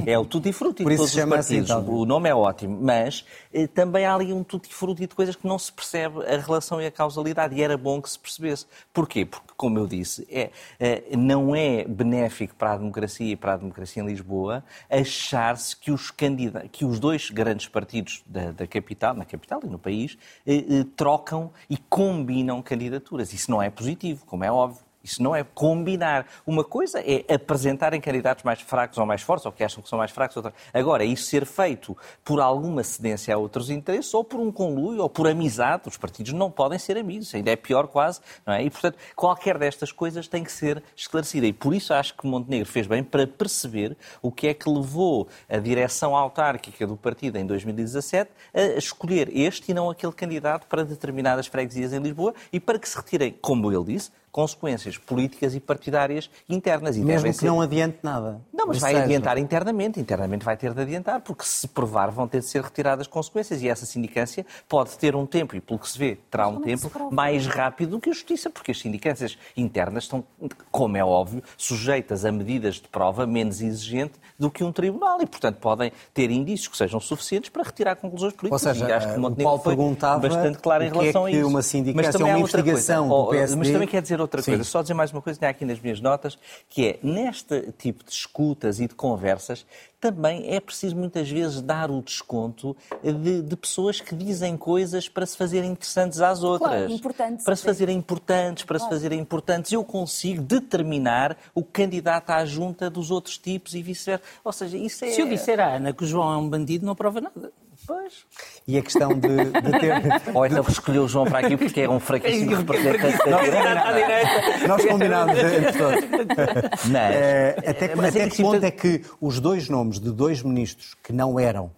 É 0.06 0.18
o 0.18 0.24
Tutti 0.24 0.52
Frutti 0.52 0.82
Por 0.84 0.90
de 0.90 0.94
isso 0.94 1.04
todos 1.04 1.14
os 1.14 1.32
assim, 1.32 1.64
partidos. 1.64 1.88
o 1.88 2.04
nome 2.04 2.28
é 2.28 2.34
ótimo, 2.34 2.78
mas 2.80 3.24
eh, 3.52 3.66
também 3.66 4.04
há 4.04 4.14
ali 4.14 4.32
um 4.32 4.42
Tutti 4.42 4.72
Frutti 4.72 5.06
de 5.06 5.14
coisas 5.14 5.36
que 5.36 5.46
não 5.46 5.58
se 5.58 5.72
percebe 5.72 6.24
a 6.24 6.38
relação 6.38 6.80
e 6.80 6.86
a 6.86 6.90
causalidade. 6.90 7.54
E 7.54 7.62
era 7.62 7.76
bom 7.76 8.00
que 8.00 8.08
se 8.08 8.18
percebesse. 8.18 8.66
Porquê? 8.92 9.24
Porque, 9.24 9.52
como 9.56 9.78
eu 9.78 9.86
disse, 9.86 10.26
é, 10.30 10.50
é 10.78 11.16
não 11.16 11.54
é 11.54 11.84
benéfico 11.84 12.54
para 12.54 12.72
a 12.72 12.76
democracia 12.76 13.32
e 13.32 13.36
para 13.36 13.54
a 13.54 13.56
democracia 13.56 14.02
em 14.02 14.06
Lisboa 14.06 14.64
achar-se 14.88 15.76
que 15.76 15.90
os 15.90 16.10
candidatos, 16.10 16.70
que 16.72 16.84
os 16.84 16.98
dois 16.98 17.30
grandes 17.30 17.68
partidos 17.68 18.22
da, 18.26 18.52
da, 18.52 18.66
capital, 18.66 19.14
na 19.14 19.24
capital 19.24 19.60
e 19.64 19.68
no 19.68 19.78
país, 19.78 20.16
eh, 20.46 20.64
eh, 20.68 20.86
trocam 20.96 21.50
e 21.68 21.76
combinam 21.76 22.62
candidaturas. 22.62 23.32
Isso 23.32 23.50
não 23.50 23.62
é 23.62 23.68
positivo, 23.70 24.24
como 24.24 24.44
é 24.44 24.50
óbvio. 24.50 24.89
Isso 25.10 25.22
não 25.22 25.34
é 25.34 25.42
combinar. 25.42 26.26
Uma 26.46 26.64
coisa 26.64 27.00
é 27.00 27.24
apresentarem 27.32 28.00
candidatos 28.00 28.44
mais 28.44 28.60
fracos 28.60 28.98
ou 28.98 29.06
mais 29.06 29.22
fortes, 29.22 29.44
ou 29.46 29.52
que 29.52 29.64
acham 29.64 29.82
que 29.82 29.88
são 29.88 29.98
mais 29.98 30.10
fracos. 30.10 30.36
Outra... 30.36 30.52
Agora, 30.72 31.04
isso 31.04 31.24
ser 31.24 31.44
feito 31.44 31.96
por 32.24 32.40
alguma 32.40 32.82
cedência 32.84 33.34
a 33.34 33.38
outros 33.38 33.70
interesses, 33.70 34.12
ou 34.14 34.22
por 34.22 34.40
um 34.40 34.52
conluio, 34.52 35.02
ou 35.02 35.08
por 35.08 35.26
amizade. 35.26 35.82
Os 35.86 35.96
partidos 35.96 36.32
não 36.32 36.50
podem 36.50 36.78
ser 36.78 36.96
amigos, 36.96 37.34
ainda 37.34 37.50
é 37.50 37.56
pior 37.56 37.88
quase. 37.88 38.20
Não 38.46 38.54
é? 38.54 38.62
E, 38.62 38.70
portanto, 38.70 38.96
qualquer 39.16 39.58
destas 39.58 39.92
coisas 39.92 40.28
tem 40.28 40.44
que 40.44 40.52
ser 40.52 40.82
esclarecida. 40.94 41.46
E 41.46 41.52
por 41.52 41.74
isso 41.74 41.92
acho 41.92 42.16
que 42.16 42.26
Montenegro 42.26 42.68
fez 42.68 42.86
bem 42.86 43.02
para 43.02 43.26
perceber 43.26 43.96
o 44.22 44.30
que 44.30 44.46
é 44.48 44.54
que 44.54 44.68
levou 44.68 45.28
a 45.48 45.58
direção 45.58 46.14
autárquica 46.16 46.86
do 46.86 46.96
partido 46.96 47.36
em 47.36 47.46
2017 47.46 48.30
a 48.54 48.60
escolher 48.78 49.28
este 49.36 49.70
e 49.70 49.74
não 49.74 49.90
aquele 49.90 50.12
candidato 50.12 50.66
para 50.66 50.84
determinadas 50.84 51.46
freguesias 51.46 51.92
em 51.92 51.98
Lisboa 51.98 52.34
e 52.52 52.60
para 52.60 52.78
que 52.78 52.88
se 52.88 52.96
retirem, 52.96 53.32
como 53.40 53.70
ele 53.72 53.84
disse, 53.84 54.10
consequências 54.30 54.96
políticas 54.96 55.54
e 55.54 55.60
partidárias 55.60 56.30
internas. 56.48 56.96
E 56.96 57.00
Mesmo 57.00 57.28
que 57.28 57.34
ser... 57.34 57.46
não 57.46 57.60
adiante 57.60 57.98
nada. 58.02 58.40
Não, 58.52 58.66
mas 58.66 58.78
vai 58.78 58.92
seja... 58.92 59.04
adiantar 59.04 59.38
internamente. 59.38 60.00
Internamente 60.00 60.44
vai 60.44 60.56
ter 60.56 60.72
de 60.72 60.80
adiantar, 60.80 61.20
porque 61.20 61.44
se 61.44 61.66
provar 61.68 62.10
vão 62.10 62.28
ter 62.28 62.40
de 62.40 62.46
ser 62.46 62.62
retiradas 62.62 63.06
consequências. 63.06 63.62
E 63.62 63.68
essa 63.68 63.84
sindicância 63.84 64.46
pode 64.68 64.96
ter 64.98 65.16
um 65.16 65.26
tempo, 65.26 65.56
e 65.56 65.60
pelo 65.60 65.78
que 65.78 65.88
se 65.88 65.98
vê, 65.98 66.18
terá 66.30 66.48
um 66.48 66.60
é 66.60 66.64
tempo 66.64 66.90
mais 67.12 67.46
rápido 67.46 67.90
do 67.90 68.00
que 68.00 68.10
a 68.10 68.12
justiça, 68.12 68.50
porque 68.50 68.70
as 68.70 68.78
sindicâncias 68.78 69.36
internas 69.56 70.04
estão, 70.04 70.24
como 70.70 70.96
é 70.96 71.04
óbvio, 71.04 71.42
sujeitas 71.56 72.24
a 72.24 72.32
medidas 72.32 72.76
de 72.76 72.88
prova 72.88 73.26
menos 73.26 73.60
exigentes 73.60 74.18
do 74.38 74.50
que 74.50 74.62
um 74.62 74.72
tribunal. 74.72 75.20
E, 75.20 75.26
portanto, 75.26 75.56
podem 75.56 75.92
ter 76.14 76.30
indícios 76.30 76.68
que 76.68 76.76
sejam 76.76 77.00
suficientes 77.00 77.50
para 77.50 77.62
retirar 77.62 77.96
conclusões 77.96 78.32
políticas. 78.32 78.66
Ou 78.66 78.72
seja, 78.72 78.88
e 78.88 78.92
acho 78.92 79.08
que 79.08 79.18
o 79.18 79.20
Montenegro 79.20 79.58
foi 79.58 79.76
bastante 79.76 80.58
claro 80.58 80.84
em 80.84 80.90
relação 80.90 81.26
é 81.26 81.30
a 81.30 81.34
isso. 81.34 81.48
Uma 81.48 81.62
sindicância, 81.62 82.08
mas 82.08 82.16
também 82.16 82.32
uma 82.32 82.38
investigação 82.40 83.08
do 83.08 83.26
PSD... 83.30 83.56
Mas 83.56 83.70
também 83.70 83.88
quer 83.88 84.02
dizer 84.02 84.19
outra 84.20 84.42
coisa. 84.42 84.62
Sim. 84.64 84.70
Só 84.70 84.82
dizer 84.82 84.94
mais 84.94 85.12
uma 85.12 85.22
coisa, 85.22 85.38
tinha 85.38 85.50
aqui 85.50 85.64
nas 85.64 85.80
minhas 85.80 86.00
notas, 86.00 86.38
que 86.68 86.86
é, 86.86 86.98
neste 87.02 87.72
tipo 87.78 88.04
de 88.04 88.10
escutas 88.10 88.80
e 88.80 88.86
de 88.86 88.94
conversas, 88.94 89.66
também 90.00 90.52
é 90.54 90.58
preciso 90.58 90.96
muitas 90.96 91.28
vezes 91.28 91.60
dar 91.60 91.90
o 91.90 92.00
desconto 92.00 92.74
de, 93.02 93.42
de 93.42 93.56
pessoas 93.56 94.00
que 94.00 94.14
dizem 94.14 94.56
coisas 94.56 95.08
para 95.08 95.26
se 95.26 95.36
fazerem 95.36 95.72
interessantes 95.72 96.20
às 96.20 96.42
outras. 96.42 96.70
Claro, 96.70 96.92
importantes. 96.92 97.44
Para 97.44 97.56
se 97.56 97.64
fazerem 97.64 97.98
importantes, 97.98 98.64
para 98.64 98.78
claro. 98.78 98.92
se 98.92 98.96
fazerem 98.98 99.20
importantes. 99.20 99.72
Eu 99.72 99.84
consigo 99.84 100.42
determinar 100.42 101.36
o 101.54 101.62
candidato 101.62 102.30
à 102.30 102.44
junta 102.46 102.88
dos 102.88 103.10
outros 103.10 103.36
tipos 103.36 103.74
e 103.74 103.82
vice-versa. 103.82 104.24
Ou 104.42 104.52
seja, 104.52 104.78
isso 104.78 105.04
é... 105.04 105.10
Se 105.10 105.20
eu 105.20 105.28
disser 105.28 105.60
à 105.60 105.76
Ana 105.76 105.92
que 105.92 106.02
o 106.02 106.06
João 106.06 106.32
é 106.32 106.36
um 106.38 106.48
bandido, 106.48 106.86
não 106.86 106.94
prova 106.94 107.20
nada. 107.20 107.52
Pois. 107.90 108.24
E 108.68 108.78
a 108.78 108.82
questão 108.82 109.08
de, 109.08 109.46
de 109.46 109.80
ter. 109.80 109.94
Ou 110.32 110.46
então 110.46 110.64
escolheu 110.68 111.02
o 111.02 111.08
João 111.08 111.24
para 111.24 111.44
aqui 111.44 111.56
porque 111.56 111.80
é 111.80 111.90
um 111.90 111.98
fraquíssimo 111.98 112.54
representante 112.54 113.28
da 113.28 113.92
direita. 113.92 114.68
Nós 114.68 114.84
combinámos 114.84 115.36
entre 115.36 115.72
todos. 115.72 116.04
Mas, 116.88 117.16
é, 117.16 117.56
até, 117.66 117.94
mas 117.96 118.14
até 118.14 118.24
é 118.24 118.30
que 118.30 118.42
ponto 118.42 118.64
é 118.64 118.70
que 118.70 119.04
os 119.20 119.40
dois 119.40 119.68
nomes 119.68 119.98
de 119.98 120.12
dois 120.12 120.40
ministros 120.40 120.94
que 121.02 121.12
não 121.12 121.38
eram, 121.38 121.70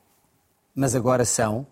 mas 0.74 0.94
agora 0.94 1.24
são, 1.24 1.66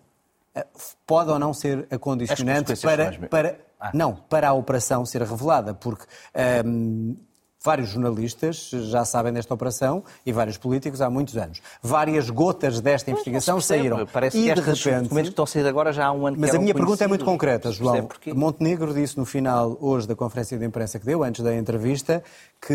eh, 0.55 0.65
pode 1.05 1.29
ou 1.29 1.37
não 1.37 1.53
ser 1.53 1.87
a 1.91 1.97
condicionante 1.97 2.75
para, 2.81 3.11
para, 3.29 3.59
ah. 3.79 3.91
não, 3.93 4.15
para 4.15 4.49
a 4.49 4.53
operação 4.53 5.05
ser 5.05 5.21
revelada? 5.21 5.75
Porque. 5.75 6.05
Um, 6.35 7.15
ehm, 7.15 7.30
Vários 7.63 7.89
jornalistas 7.89 8.71
já 8.71 9.05
sabem 9.05 9.31
desta 9.31 9.53
operação 9.53 10.03
e 10.25 10.31
vários 10.31 10.57
políticos 10.57 10.99
há 10.99 11.11
muitos 11.11 11.37
anos. 11.37 11.61
Várias 11.81 12.27
gotas 12.31 12.81
desta 12.81 13.11
investigação 13.11 13.61
saíram. 13.61 14.03
Parece 14.07 14.37
e 14.39 14.45
que 14.45 14.53
de 14.55 14.61
repente... 14.61 15.03
documentos 15.03 15.29
que 15.29 15.33
estão 15.33 15.43
a 15.43 15.47
sair 15.47 15.67
agora 15.67 15.93
já 15.93 16.07
há 16.07 16.11
um 16.11 16.25
ano 16.25 16.37
Mas 16.39 16.55
a 16.55 16.59
minha 16.59 16.73
pergunta 16.73 17.03
é 17.03 17.07
muito 17.07 17.23
concreta, 17.23 17.71
João. 17.71 18.09
Montenegro 18.33 18.91
disse 18.95 19.15
no 19.15 19.25
final, 19.25 19.77
hoje, 19.79 20.07
da 20.07 20.15
conferência 20.15 20.57
de 20.57 20.65
imprensa 20.65 20.97
que 20.97 21.05
deu, 21.05 21.23
antes 21.23 21.43
da 21.43 21.55
entrevista, 21.55 22.23
que 22.59 22.73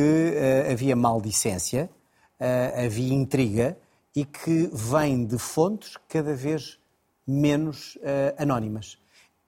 uh, 0.69 0.73
havia 0.73 0.95
maldicência, 0.95 1.91
uh, 2.41 2.85
havia 2.87 3.13
intriga 3.13 3.77
e 4.15 4.25
que 4.25 4.71
vem 4.73 5.27
de 5.27 5.37
fontes 5.37 5.97
cada 6.09 6.33
vez 6.33 6.79
menos 7.27 7.97
uh, 7.97 8.41
anónimas. 8.41 8.99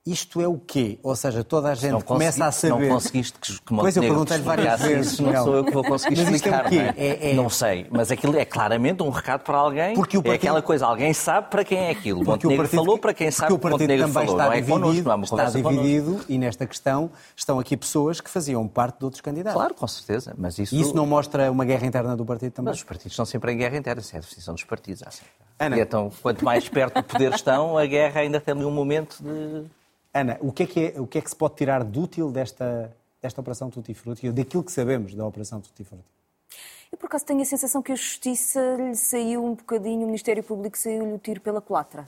Isto 0.05 0.41
é 0.41 0.47
o 0.47 0.57
quê? 0.57 0.97
Ou 1.03 1.15
seja, 1.15 1.43
toda 1.43 1.69
a 1.69 1.75
gente 1.75 2.03
começa 2.03 2.45
a 2.45 2.51
saber. 2.51 2.87
Não 2.87 2.95
conseguiste 2.95 3.37
que, 3.37 3.53
que 3.53 3.75
Pois 3.75 3.95
eu 3.95 4.01
perguntei-lhe 4.01 4.43
várias 4.43 4.81
vezes. 4.81 5.13
Isso, 5.13 5.23
não, 5.23 5.43
sou 5.43 5.55
eu 5.57 5.65
que 5.65 5.71
vou 5.71 5.83
conseguir 5.83 6.23
mas 6.23 6.35
explicar. 6.35 6.73
É, 6.73 6.77
é? 6.77 6.93
É, 6.97 7.31
é... 7.31 7.33
Não 7.33 7.49
sei, 7.49 7.85
mas 7.91 8.09
aquilo 8.09 8.37
é 8.37 8.45
claramente 8.45 9.03
um 9.03 9.09
recado 9.09 9.41
para 9.41 9.57
alguém. 9.57 9.93
Porque 9.93 10.17
o 10.17 10.21
é 10.21 10.23
partido... 10.23 10.33
É 10.33 10.35
aquela 10.35 10.61
coisa, 10.61 10.85
alguém 10.85 11.13
sabe 11.13 11.49
para 11.49 11.65
quem 11.65 11.77
é 11.79 11.89
aquilo. 11.91 12.19
Porque 12.23 12.31
Montenegro 12.31 12.55
o 12.55 12.57
partido... 12.57 12.79
falou 12.79 12.97
para 12.97 13.13
quem 13.13 13.29
sabe 13.29 13.49
porque 13.49 13.53
o 13.53 13.59
partido 13.59 13.81
Montenegro 13.81 14.07
também 14.07 14.25
falou. 14.25 14.39
Está 14.39 14.45
não 14.45 14.53
é 14.53 14.55
dividido, 14.55 15.09
connosco, 15.09 15.35
não 15.35 15.43
é 15.43 15.47
está 15.47 15.59
dividido 15.59 16.25
e 16.29 16.37
nesta 16.37 16.65
questão 16.65 17.11
estão 17.35 17.59
aqui 17.59 17.75
pessoas 17.75 18.21
que 18.21 18.29
faziam 18.29 18.67
parte 18.67 18.99
de 18.99 19.05
outros 19.05 19.21
candidatos. 19.21 19.59
Claro, 19.59 19.75
com 19.75 19.87
certeza. 19.87 20.33
Mas 20.37 20.57
isso... 20.57 20.73
E 20.73 20.81
isso 20.81 20.95
não 20.95 21.05
mostra 21.05 21.51
uma 21.51 21.65
guerra 21.65 21.85
interna 21.85 22.15
do 22.15 22.25
partido 22.25 22.53
também? 22.53 22.71
Mas 22.71 22.77
os 22.77 22.83
partidos 22.83 23.11
estão 23.11 23.25
sempre 23.25 23.51
em 23.51 23.57
guerra 23.57 23.77
interna, 23.77 23.99
essa 23.99 24.15
é 24.15 24.17
a 24.17 24.21
definição 24.21 24.53
dos 24.53 24.63
partidos. 24.63 25.03
Ana. 25.59 25.77
E 25.77 25.81
então, 25.81 26.09
quanto 26.21 26.43
mais 26.43 26.67
perto 26.69 26.95
do 26.95 27.03
poder 27.03 27.33
estão, 27.33 27.77
a 27.77 27.85
guerra 27.85 28.21
ainda 28.21 28.39
tem 28.39 28.53
ali 28.53 28.63
um 28.63 28.71
momento 28.71 29.17
de 29.21 29.65
Ana, 30.13 30.37
o 30.41 30.51
que, 30.51 30.63
é 30.63 30.65
que 30.65 30.79
é, 30.79 30.99
o 30.99 31.07
que 31.07 31.17
é 31.17 31.21
que 31.21 31.29
se 31.29 31.35
pode 31.35 31.55
tirar 31.55 31.83
de 31.83 31.99
útil 31.99 32.31
desta, 32.31 32.95
desta 33.21 33.41
Operação 33.41 33.69
Tutti 33.69 33.93
Frutti, 33.93 34.27
ou 34.27 34.33
daquilo 34.33 34.63
que 34.63 34.71
sabemos 34.71 35.13
da 35.13 35.25
Operação 35.25 35.61
Tutti 35.61 35.83
Frutti? 35.83 36.05
Eu, 36.91 36.97
por 36.97 37.05
acaso, 37.05 37.25
tenho 37.25 37.41
a 37.41 37.45
sensação 37.45 37.83
que 37.83 37.91
a 37.91 37.95
Justiça 37.95 38.59
lhe 38.79 38.95
saiu 38.95 39.45
um 39.45 39.53
bocadinho, 39.53 40.03
o 40.03 40.05
Ministério 40.07 40.43
Público 40.43 40.77
saiu-lhe 40.77 41.13
o 41.13 41.19
tiro 41.19 41.39
pela 41.39 41.61
culatra. 41.61 42.07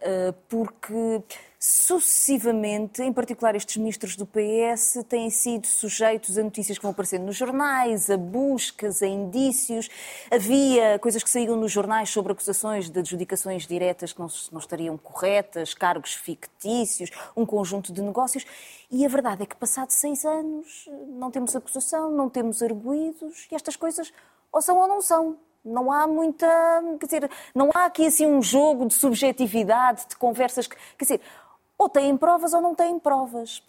Eh, 0.00 0.34
porque 0.48 1.22
sucessivamente, 1.58 3.02
em 3.02 3.12
particular 3.12 3.56
estes 3.56 3.76
ministros 3.76 4.14
do 4.14 4.24
PS, 4.24 5.04
têm 5.08 5.28
sido 5.28 5.66
sujeitos 5.66 6.38
a 6.38 6.42
notícias 6.42 6.78
que 6.78 6.82
vão 6.82 6.92
aparecendo 6.92 7.24
nos 7.24 7.36
jornais, 7.36 8.08
a 8.08 8.16
buscas, 8.16 9.02
a 9.02 9.06
indícios. 9.06 9.88
Havia 10.30 10.98
coisas 11.00 11.22
que 11.22 11.28
saíam 11.28 11.56
nos 11.56 11.72
jornais 11.72 12.10
sobre 12.10 12.32
acusações 12.32 12.88
de 12.88 13.00
adjudicações 13.00 13.66
diretas 13.66 14.12
que 14.12 14.20
não, 14.20 14.28
não 14.52 14.60
estariam 14.60 14.96
corretas, 14.96 15.74
cargos 15.74 16.14
fictícios, 16.14 17.10
um 17.36 17.44
conjunto 17.44 17.92
de 17.92 18.02
negócios. 18.02 18.46
E 18.88 19.04
a 19.04 19.08
verdade 19.08 19.42
é 19.42 19.46
que, 19.46 19.56
passados 19.56 19.96
seis 19.96 20.24
anos, 20.24 20.88
não 21.08 21.30
temos 21.30 21.56
acusação, 21.56 22.12
não 22.12 22.30
temos 22.30 22.62
arguídos 22.62 23.48
e 23.50 23.54
estas 23.56 23.74
coisas 23.74 24.12
ou 24.52 24.62
são 24.62 24.78
ou 24.78 24.86
não 24.86 25.00
são. 25.00 25.36
Não 25.64 25.92
há 25.92 26.06
muita. 26.06 26.46
Quer 27.00 27.06
dizer, 27.06 27.30
não 27.54 27.70
há 27.74 27.86
aqui 27.86 28.06
assim 28.06 28.26
um 28.26 28.40
jogo 28.40 28.86
de 28.86 28.94
subjetividade, 28.94 30.06
de 30.08 30.16
conversas. 30.16 30.66
Que, 30.66 30.76
quer 30.96 31.04
dizer, 31.04 31.20
ou 31.78 31.88
têm 31.88 32.16
provas 32.16 32.52
ou 32.52 32.60
não 32.60 32.74
têm 32.74 32.98
provas. 32.98 33.62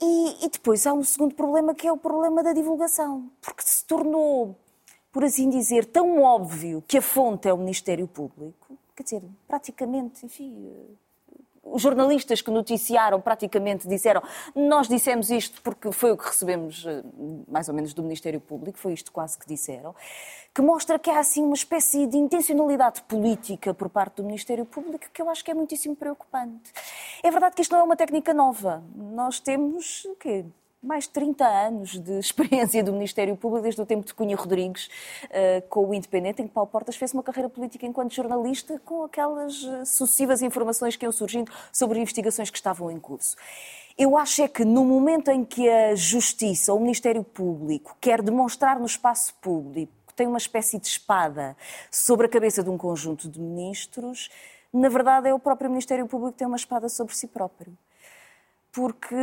E, 0.00 0.44
e, 0.44 0.48
depois 0.48 0.86
há 0.86 0.92
um 0.92 1.02
segundo 1.02 1.34
problema 1.34 1.74
que 1.74 1.86
é 1.86 1.92
o 1.92 1.96
problema 1.96 2.42
da 2.42 2.52
divulgação, 2.52 3.30
porque 3.40 3.62
se 3.62 3.84
tornou, 3.84 4.54
por 5.10 5.24
assim 5.24 5.48
dizer, 5.48 5.86
tão 5.86 6.22
óbvio 6.22 6.84
que 6.86 6.98
a 6.98 7.02
fonte 7.02 7.48
é 7.48 7.52
o 7.52 7.58
Ministério 7.58 8.06
Público, 8.06 8.78
quer 8.94 9.02
dizer, 9.02 9.22
praticamente, 9.48 10.26
enfim, 10.26 10.96
os 11.72 11.82
jornalistas 11.82 12.40
que 12.40 12.50
noticiaram 12.50 13.20
praticamente 13.20 13.88
disseram 13.88 14.22
nós 14.54 14.88
dissemos 14.88 15.30
isto 15.30 15.60
porque 15.62 15.90
foi 15.92 16.12
o 16.12 16.16
que 16.16 16.26
recebemos 16.26 16.84
eh, 16.86 17.02
mais 17.48 17.68
ou 17.68 17.74
menos 17.74 17.92
do 17.92 18.02
Ministério 18.02 18.40
Público, 18.40 18.78
foi 18.78 18.92
isto 18.92 19.12
quase 19.12 19.38
que 19.38 19.46
disseram, 19.46 19.94
que 20.54 20.62
mostra 20.62 20.98
que 20.98 21.10
há 21.10 21.18
assim 21.18 21.44
uma 21.44 21.54
espécie 21.54 22.06
de 22.06 22.16
intencionalidade 22.16 23.02
política 23.02 23.74
por 23.74 23.88
parte 23.88 24.16
do 24.16 24.24
Ministério 24.24 24.64
Público 24.64 25.06
que 25.12 25.20
eu 25.20 25.28
acho 25.28 25.44
que 25.44 25.50
é 25.50 25.54
muitíssimo 25.54 25.96
preocupante. 25.96 26.72
É 27.22 27.30
verdade 27.30 27.54
que 27.54 27.62
isto 27.62 27.72
não 27.72 27.80
é 27.80 27.82
uma 27.82 27.96
técnica 27.96 28.32
nova. 28.32 28.82
Nós 28.94 29.40
temos 29.40 30.04
o 30.06 30.14
quê? 30.16 30.44
Mais 30.86 31.04
de 31.04 31.10
30 31.10 31.44
anos 31.44 31.98
de 31.98 32.18
experiência 32.18 32.82
do 32.82 32.92
Ministério 32.92 33.36
Público, 33.36 33.62
desde 33.62 33.80
o 33.80 33.86
tempo 33.86 34.06
de 34.06 34.14
Cunha 34.14 34.36
Rodrigues, 34.36 34.88
uh, 35.24 35.68
com 35.68 35.88
o 35.88 35.94
Independente, 35.94 36.42
em 36.42 36.46
que 36.46 36.54
Paulo 36.54 36.70
Portas 36.70 36.96
fez 36.96 37.12
uma 37.12 37.22
carreira 37.22 37.48
política 37.48 37.84
enquanto 37.84 38.14
jornalista, 38.14 38.80
com 38.84 39.02
aquelas 39.04 39.62
eh, 39.64 39.84
sucessivas 39.84 40.42
informações 40.42 40.96
que 40.96 41.04
iam 41.04 41.12
surgindo 41.12 41.50
sobre 41.72 41.98
investigações 41.98 42.50
que 42.50 42.56
estavam 42.56 42.90
em 42.90 42.98
curso. 42.98 43.36
Eu 43.98 44.16
acho 44.16 44.42
é 44.42 44.48
que 44.48 44.64
no 44.64 44.84
momento 44.84 45.30
em 45.30 45.44
que 45.44 45.68
a 45.68 45.94
Justiça 45.94 46.72
ou 46.72 46.78
o 46.78 46.82
Ministério 46.82 47.24
Público 47.24 47.96
quer 48.00 48.22
demonstrar 48.22 48.78
no 48.78 48.86
espaço 48.86 49.34
público 49.40 49.92
que 50.06 50.14
tem 50.14 50.26
uma 50.26 50.38
espécie 50.38 50.78
de 50.78 50.86
espada 50.86 51.56
sobre 51.90 52.26
a 52.26 52.28
cabeça 52.28 52.62
de 52.62 52.70
um 52.70 52.76
conjunto 52.78 53.28
de 53.28 53.40
ministros, 53.40 54.30
na 54.72 54.88
verdade 54.88 55.28
é 55.28 55.34
o 55.34 55.38
próprio 55.38 55.70
Ministério 55.70 56.06
Público 56.06 56.32
que 56.32 56.38
tem 56.38 56.46
uma 56.46 56.56
espada 56.56 56.88
sobre 56.88 57.14
si 57.14 57.26
próprio. 57.26 57.76
Porque, 58.70 59.16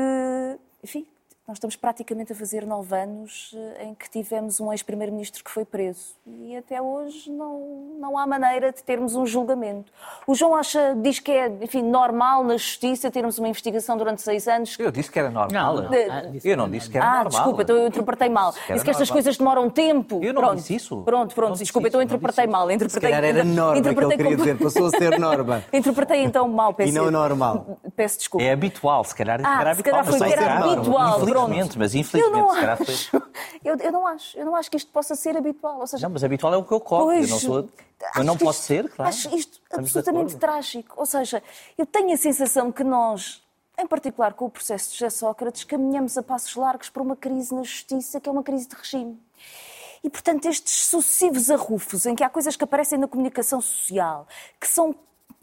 enfim, 0.83 1.05
nós 1.45 1.57
estamos 1.57 1.75
praticamente 1.75 2.31
a 2.31 2.35
fazer 2.35 2.65
nove 2.65 2.95
anos 2.95 3.53
eh, 3.53 3.83
em 3.87 3.93
que 3.93 4.09
tivemos 4.09 4.61
um 4.61 4.71
ex-primeiro-ministro 4.71 5.43
que 5.43 5.51
foi 5.51 5.65
preso 5.65 6.13
e 6.25 6.55
até 6.55 6.81
hoje 6.81 7.29
não, 7.29 7.91
não 7.99 8.17
há 8.17 8.25
maneira 8.25 8.71
de 8.71 8.81
termos 8.81 9.13
um 9.13 9.25
julgamento. 9.25 9.91
O 10.25 10.33
João 10.35 10.55
acha, 10.55 10.95
diz 11.01 11.19
que 11.19 11.31
é, 11.33 11.47
enfim, 11.61 11.81
normal 11.83 12.45
na 12.45 12.53
justiça 12.55 13.11
termos 13.11 13.37
uma 13.39 13.49
investigação 13.49 13.97
durante 13.97 14.21
seis 14.21 14.47
anos. 14.47 14.77
Eu 14.79 14.89
disse 14.89 15.11
que 15.11 15.19
era 15.19 15.29
normal. 15.29 15.75
Não, 15.75 15.83
não. 15.83 15.93
Eu 15.93 16.11
Ah, 16.13 16.21
disse 16.21 16.47
eu 16.47 16.55
não 16.55 16.65
que 16.65 16.71
disse 16.71 16.89
que 16.89 16.97
era 16.97 17.05
Ah, 17.05 17.09
normal. 17.15 17.29
desculpa, 17.31 17.61
então 17.63 17.75
eu 17.75 17.87
interpretei 17.87 18.29
mal. 18.29 18.53
que 18.53 18.59
era 18.59 18.73
Disse 18.75 18.85
que 18.85 18.91
estas 18.91 19.09
normal. 19.09 19.13
coisas 19.23 19.37
demoram 19.37 19.69
tempo. 19.69 20.19
Eu 20.23 20.33
não 20.33 20.41
pronto. 20.41 20.55
disse 20.55 20.75
isso. 20.75 21.01
Pronto, 21.03 21.35
pronto, 21.35 21.47
Não 21.49 21.53
disse 21.55 21.63
desculpa, 21.65 21.89
então 21.89 21.99
não 21.99 22.05
interpretei 22.05 22.45
disse 22.45 22.51
mal. 22.53 22.67
Se 22.69 22.73
Interpretei, 22.73 23.11
calhar 23.11 23.23
era 23.29 23.43
norma 23.43 23.73
que 23.73 23.79
ele 23.79 23.89
interpretei 23.89 24.17
queria 24.17 24.31
como- 24.37 24.43
dizer, 24.45 24.63
passou 24.63 24.85
a 24.87 24.89
ser 24.91 25.19
norma. 25.19 25.63
Interpretei 25.73 26.23
então 26.23 26.47
mal, 26.47 26.73
peço 26.73 26.89
E 26.89 26.93
não 26.93 27.11
normal. 27.11 27.79
Peço 27.97 28.17
desculpa. 28.19 28.45
É 28.45 28.53
habitual, 28.53 29.03
se 29.03 29.13
calhar, 29.13 29.41
Ah, 29.43 29.59
era 29.61 29.75
se 29.75 29.81
habitual. 29.81 30.03
calhar 30.03 30.19
foi 30.19 30.27
que 30.29 30.33
era 30.33 30.57
habitual, 30.57 31.19
Infelizmente, 31.41 31.77
mas 31.79 31.93
Eu 31.95 31.99
infelizmente, 32.01 32.39
não 32.41 32.53
se 32.53 32.59
calhar 32.59 32.77
foi. 32.77 32.93
acho. 32.93 33.21
Eu, 33.63 33.75
eu 33.77 33.91
não 33.91 34.07
acho. 34.07 34.37
Eu 34.37 34.45
não 34.45 34.55
acho 34.55 34.69
que 34.71 34.77
isto 34.77 34.91
possa 34.91 35.15
ser 35.15 35.35
habitual. 35.37 35.79
Ou 35.79 35.87
seja, 35.87 36.05
Não, 36.07 36.13
mas 36.13 36.23
habitual 36.23 36.53
é 36.53 36.57
o 36.57 36.63
que 36.63 36.71
eu 36.73 36.79
cobro. 36.79 37.13
Eu 37.13 37.27
não, 37.27 37.39
sou... 37.39 37.57
eu 37.59 37.69
acho 38.13 38.23
não 38.23 38.37
posso 38.37 38.59
isto- 38.59 38.67
ser, 38.67 38.89
claro. 38.89 39.09
Acho 39.09 39.35
isto 39.35 39.59
Estamos 39.63 39.95
absolutamente 39.97 40.35
trágico. 40.37 40.93
Ou 40.97 41.05
seja, 41.05 41.41
eu 41.77 41.85
tenho 41.85 42.13
a 42.13 42.17
sensação 42.17 42.71
que 42.71 42.83
nós, 42.83 43.41
em 43.79 43.87
particular 43.87 44.33
com 44.33 44.45
o 44.45 44.49
processo 44.49 44.91
de 44.91 44.97
José 44.99 45.09
Sócrates, 45.09 45.63
caminhamos 45.63 46.17
a 46.17 46.23
passos 46.23 46.55
largos 46.55 46.89
para 46.89 47.01
uma 47.01 47.15
crise 47.15 47.53
na 47.55 47.63
justiça 47.63 48.19
que 48.19 48.27
é 48.29 48.31
uma 48.31 48.43
crise 48.43 48.67
de 48.67 48.75
regime. 48.75 49.19
E, 50.03 50.09
portanto, 50.09 50.45
estes 50.47 50.85
sucessivos 50.87 51.49
arrufos 51.49 52.05
em 52.05 52.13
que 52.13 52.23
há 52.25 52.29
coisas 52.29 52.57
que 52.57 52.63
aparecem 52.65 52.99
na 52.99 53.07
comunicação 53.07 53.61
social, 53.61 54.27
que 54.59 54.67
são, 54.67 54.93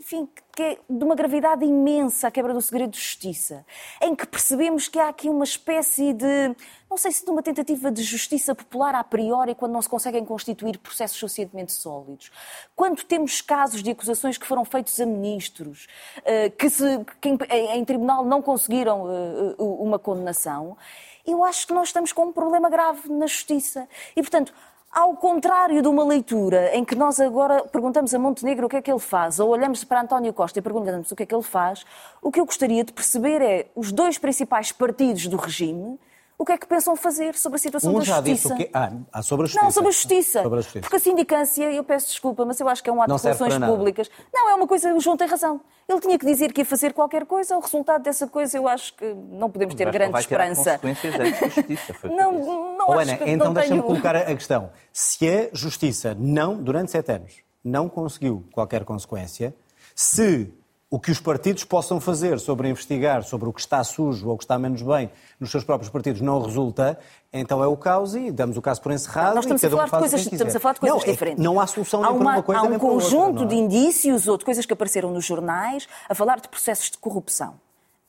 enfim, 0.00 0.26
que 0.57 0.62
é 0.62 0.78
de 0.88 1.04
uma 1.04 1.14
gravidade 1.14 1.62
imensa 1.62 2.28
a 2.28 2.30
quebra 2.30 2.54
do 2.54 2.62
segredo 2.62 2.92
de 2.92 2.99
justiça, 2.99 3.66
em 4.00 4.16
que 4.16 4.26
percebemos 4.26 4.88
que 4.88 4.99
há 4.99 5.11
aqui 5.11 5.28
uma 5.28 5.45
espécie 5.45 6.14
de, 6.14 6.57
não 6.88 6.97
sei 6.97 7.12
se 7.12 7.23
de 7.23 7.30
uma 7.30 7.42
tentativa 7.42 7.92
de 7.92 8.02
justiça 8.02 8.54
popular 8.54 8.95
a 8.95 9.04
priori, 9.04 9.54
quando 9.54 9.73
não 9.73 9.83
se 9.83 9.90
conseguem 9.90 10.25
constituir 10.25 10.78
processos 10.78 11.19
suficientemente 11.19 11.73
sólidos. 11.73 12.33
Quando 12.75 13.04
temos 13.04 13.42
casos 13.42 13.83
de 13.83 13.90
acusações 13.90 14.38
que 14.38 14.47
foram 14.47 14.64
feitos 14.64 14.99
a 14.99 15.04
ministros, 15.04 15.87
eh, 16.25 16.49
que, 16.49 16.71
se, 16.71 17.04
que 17.21 17.28
em, 17.28 17.38
em 17.76 17.85
tribunal 17.85 18.25
não 18.25 18.40
conseguiram 18.40 19.07
eh, 19.07 19.50
eh, 19.50 19.54
uma 19.59 19.99
condenação, 19.99 20.78
eu 21.26 21.45
acho 21.45 21.66
que 21.66 21.75
nós 21.75 21.88
estamos 21.88 22.11
com 22.11 22.25
um 22.25 22.33
problema 22.33 22.71
grave 22.71 23.07
na 23.11 23.26
justiça. 23.26 23.87
E, 24.16 24.23
portanto, 24.23 24.54
ao 24.90 25.16
contrário 25.16 25.80
de 25.80 25.88
uma 25.88 26.04
leitura 26.04 26.75
em 26.75 26.85
que 26.85 26.97
nós 26.97 27.20
agora 27.20 27.62
perguntamos 27.64 28.12
a 28.12 28.18
Montenegro 28.18 28.66
o 28.66 28.68
que 28.68 28.76
é 28.76 28.82
que 28.82 28.90
ele 28.90 28.99
faz, 28.99 29.38
ou 29.38 29.50
olhamos 29.50 29.85
para 29.85 30.02
António 30.02 30.32
Costa 30.32 30.59
e 30.59 30.62
perguntamos 30.62 31.11
o 31.12 31.16
que 31.16 31.23
é 31.23 31.26
que 31.26 31.35
ele 31.35 31.42
faz, 31.42 31.85
o 32.20 32.30
que 32.32 32.40
eu 32.40 32.44
gostaria 32.44 32.82
de 32.82 32.92
perceber 32.92 33.40
é 33.40 33.66
os 33.76 33.92
dois 33.92 34.18
principais 34.18 34.73
partidos 34.73 35.28
do 35.28 35.37
regime, 35.37 35.99
o 36.40 36.44
que 36.47 36.52
é 36.52 36.56
que 36.59 36.66
pensam 36.66 36.97
fazer 36.97 37.35
sobre 37.37 37.56
a 37.56 37.59
situação 37.59 37.94
Um 37.94 37.99
da 37.99 38.04
já 38.04 38.20
disse 38.23 38.49
justiça. 38.49 38.54
o 38.54 38.56
quê? 38.56 38.70
Ah, 38.73 38.90
ah, 39.12 39.23
sobre 39.23 39.44
a 39.44 39.47
justiça. 39.47 39.62
Não, 39.64 39.70
sobre 39.70 39.88
a 39.88 39.92
justiça. 39.92 40.42
Sobre 40.42 40.59
a 40.59 40.62
justiça. 40.62 40.80
Porque 40.80 40.97
a 40.97 40.99
sindicância, 40.99 41.70
eu 41.70 41.85
peço 41.85 42.06
desculpa, 42.06 42.47
mas 42.47 42.59
eu 42.59 42.66
acho 42.66 42.82
que 42.82 42.88
é 42.88 42.92
um 42.92 43.02
ato 43.02 43.11
Não 43.11 43.16
de 43.16 43.23
relações 43.23 43.59
públicas. 43.59 44.11
Não, 44.32 44.49
é 44.49 44.54
uma 44.54 44.66
coisa, 44.66 44.94
o 44.94 45.00
João 45.00 45.18
tem 45.18 45.28
razão. 45.28 45.61
Ele 45.87 46.00
tinha 46.00 46.18
que 46.18 46.25
dizer 46.25 46.50
que 46.54 46.62
ia 46.62 46.64
fazer 46.64 46.94
qualquer 46.94 47.26
coisa, 47.26 47.56
o 47.59 47.61
resultado 47.61 48.02
dessa 48.02 48.26
coisa 48.26 48.56
eu 48.56 48.66
acho 48.66 48.94
que 48.94 49.04
não 49.30 49.50
podemos 49.50 49.75
ter 49.75 49.85
Mas 49.85 49.92
grande 49.94 50.12
ter 50.14 50.20
esperança. 50.20 50.78
consequências 50.78 51.18
da 51.18 51.25
justiça. 51.26 51.92
Foi 51.94 52.09
o 52.11 52.16
Não, 52.16 52.32
disse. 52.37 52.47
não 52.49 52.87
Oh, 52.88 52.92
Ana, 52.92 53.18
então 53.26 53.47
não 53.49 53.52
deixa-me 53.54 53.82
colocar 53.85 54.16
a 54.16 54.25
questão. 54.35 54.70
Se 54.92 55.28
a 55.28 55.50
Justiça 55.52 56.16
não, 56.18 56.56
durante 56.56 56.90
sete 56.90 57.12
anos, 57.12 57.35
não 57.62 57.87
conseguiu 57.87 58.47
qualquer 58.52 58.82
consequência, 58.87 59.54
se 59.94 60.50
o 60.90 60.99
que 60.99 61.12
os 61.12 61.20
partidos 61.20 61.62
possam 61.62 62.00
fazer 62.00 62.40
sobre 62.40 62.68
investigar 62.68 63.23
sobre 63.23 63.49
o 63.49 63.52
que 63.52 63.61
está 63.61 63.82
sujo 63.85 64.26
ou 64.26 64.35
o 64.35 64.37
que 64.38 64.42
está 64.42 64.59
menos 64.59 64.82
bem 64.82 65.09
nos 65.38 65.50
seus 65.50 65.62
próprios 65.62 65.88
partidos 65.88 66.20
não 66.20 66.42
resulta, 66.42 66.99
então 67.32 67.62
é 67.62 67.66
o 67.68 67.76
caos 67.76 68.16
e 68.16 68.32
damos 68.32 68.56
o 68.56 68.62
caso 68.62 68.82
por 68.82 68.90
encerrado 68.90 69.37
Nós 69.37 69.44
estamos 69.44 69.62
e 69.62 69.66
a 69.66 69.70
falar 69.70 69.85
um 69.87 69.88
coisas, 69.90 70.26
estamos 70.26 70.56
a 70.56 70.61
falar 70.61 70.75
de 70.75 70.80
coisas 70.80 70.99
não, 70.99 71.09
é 71.09 71.12
diferentes. 71.12 71.44
não 71.44 71.61
há 71.61 71.66
solução 71.68 72.02
há 72.02 72.11
nem 72.11 72.18
para 72.18 72.23
uma, 72.25 72.35
uma 72.35 72.42
coisa 72.42 72.61
Há 72.61 72.64
um 72.64 72.73
outra. 72.73 72.78
conjunto 72.80 73.35
não 73.37 73.42
é? 73.44 73.47
de 73.47 73.54
indícios 73.54 74.26
ou 74.26 74.37
de 74.37 74.44
coisas 74.44 74.66
que 74.66 74.73
apareceram 74.73 75.12
nos 75.12 75.25
jornais 75.25 75.87
a 76.09 76.14
falar 76.14 76.40
de 76.40 76.49
processos 76.49 76.90
de 76.90 76.99
corrupção. 76.99 77.54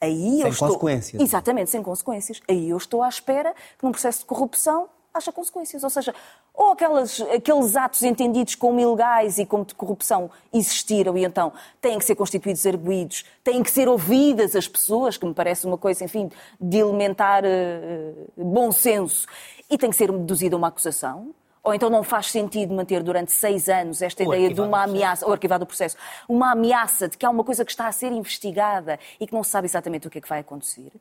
Aí 0.01 0.37
eu 0.37 0.41
Sem 0.41 0.49
estou... 0.49 0.67
consequências. 0.69 1.21
Exatamente, 1.21 1.69
sem 1.69 1.83
consequências. 1.83 2.41
Aí 2.49 2.71
eu 2.71 2.77
estou 2.77 3.03
à 3.03 3.09
espera 3.09 3.53
que 3.77 3.85
num 3.85 3.91
processo 3.91 4.21
de 4.21 4.25
corrupção 4.25 4.89
haja 5.13 5.31
consequências. 5.31 5.83
Ou 5.83 5.89
seja, 5.91 6.15
ou 6.61 6.73
aquelas, 6.73 7.19
aqueles 7.21 7.75
atos 7.75 8.03
entendidos 8.03 8.53
como 8.53 8.79
ilegais 8.79 9.39
e 9.39 9.47
como 9.47 9.65
de 9.65 9.73
corrupção 9.73 10.29
existiram 10.53 11.17
e 11.17 11.25
então 11.25 11.51
têm 11.81 11.97
que 11.97 12.05
ser 12.05 12.13
constituídos 12.13 12.63
arguídos, 12.67 13.25
têm 13.43 13.63
que 13.63 13.71
ser 13.71 13.87
ouvidas 13.87 14.55
as 14.55 14.67
pessoas, 14.67 15.17
que 15.17 15.25
me 15.25 15.33
parece 15.33 15.65
uma 15.65 15.77
coisa, 15.77 16.03
enfim, 16.03 16.29
de 16.59 16.77
elementar 16.77 17.43
eh, 17.43 18.13
bom 18.37 18.71
senso, 18.71 19.25
e 19.71 19.75
tem 19.75 19.89
que 19.89 19.95
ser 19.95 20.11
deduzida 20.11 20.55
uma 20.55 20.67
acusação. 20.67 21.33
Ou 21.63 21.73
então 21.73 21.89
não 21.89 22.03
faz 22.03 22.31
sentido 22.31 22.73
manter 22.73 23.01
durante 23.01 23.31
seis 23.31 23.67
anos 23.67 24.01
esta 24.01 24.23
Ou 24.23 24.33
ideia 24.33 24.53
de 24.53 24.61
uma 24.61 24.83
ameaça, 24.83 25.25
ou 25.25 25.31
arquivado 25.31 25.63
o 25.63 25.67
processo, 25.67 25.95
uma 26.29 26.51
ameaça 26.51 27.07
de 27.07 27.17
que 27.17 27.25
há 27.25 27.29
uma 27.29 27.43
coisa 27.43 27.65
que 27.65 27.71
está 27.71 27.87
a 27.87 27.91
ser 27.91 28.11
investigada 28.11 28.99
e 29.19 29.25
que 29.25 29.33
não 29.33 29.43
se 29.43 29.49
sabe 29.49 29.65
exatamente 29.65 30.07
o 30.07 30.09
que 30.11 30.19
é 30.19 30.21
que 30.21 30.29
vai 30.29 30.39
acontecer. 30.39 30.91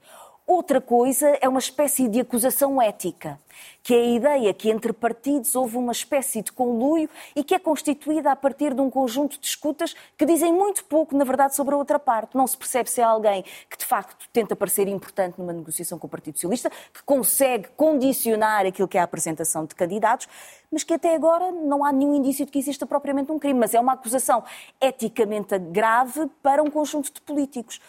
Outra 0.53 0.81
coisa 0.81 1.39
é 1.41 1.49
uma 1.49 1.61
espécie 1.61 2.09
de 2.09 2.19
acusação 2.19 2.83
ética, 2.83 3.39
que 3.85 3.95
é 3.95 3.99
a 3.99 4.05
ideia 4.05 4.53
que 4.53 4.69
entre 4.69 4.93
partidos 4.93 5.55
houve 5.55 5.77
uma 5.77 5.93
espécie 5.93 6.43
de 6.43 6.51
conluio 6.51 7.09
e 7.37 7.45
que 7.45 7.55
é 7.55 7.59
constituída 7.61 8.33
a 8.33 8.35
partir 8.35 8.75
de 8.75 8.81
um 8.81 8.91
conjunto 8.91 9.39
de 9.39 9.47
escutas 9.47 9.95
que 10.19 10.27
dizem 10.27 10.53
muito 10.53 10.85
pouco, 10.87 11.17
na 11.17 11.23
verdade, 11.23 11.55
sobre 11.55 11.73
a 11.77 11.79
outra 11.79 12.01
parte. 12.01 12.37
Não 12.37 12.49
se 12.49 12.57
percebe 12.57 12.91
se 12.91 13.01
é 13.01 13.05
alguém 13.05 13.45
que, 13.71 13.79
de 13.79 13.85
facto, 13.87 14.29
tenta 14.33 14.57
parecer 14.57 14.89
importante 14.89 15.39
numa 15.39 15.53
negociação 15.53 16.01
com 16.01 16.09
o 16.09 16.11
Partido 16.11 16.35
Socialista, 16.35 16.69
que 16.69 17.05
consegue 17.05 17.69
condicionar 17.77 18.67
aquilo 18.67 18.89
que 18.89 18.99
é 18.99 19.01
a 19.01 19.05
apresentação 19.05 19.65
de 19.65 19.77
candidatos, 19.77 20.27
mas 20.69 20.83
que 20.83 20.95
até 20.95 21.15
agora 21.15 21.53
não 21.53 21.85
há 21.85 21.93
nenhum 21.93 22.17
indício 22.17 22.45
de 22.45 22.51
que 22.51 22.59
exista 22.59 22.85
propriamente 22.85 23.31
um 23.31 23.39
crime. 23.39 23.61
Mas 23.61 23.73
é 23.73 23.79
uma 23.79 23.93
acusação 23.93 24.43
eticamente 24.81 25.57
grave 25.61 26.29
para 26.43 26.61
um 26.61 26.69
conjunto 26.69 27.13
de 27.13 27.21
políticos. 27.21 27.81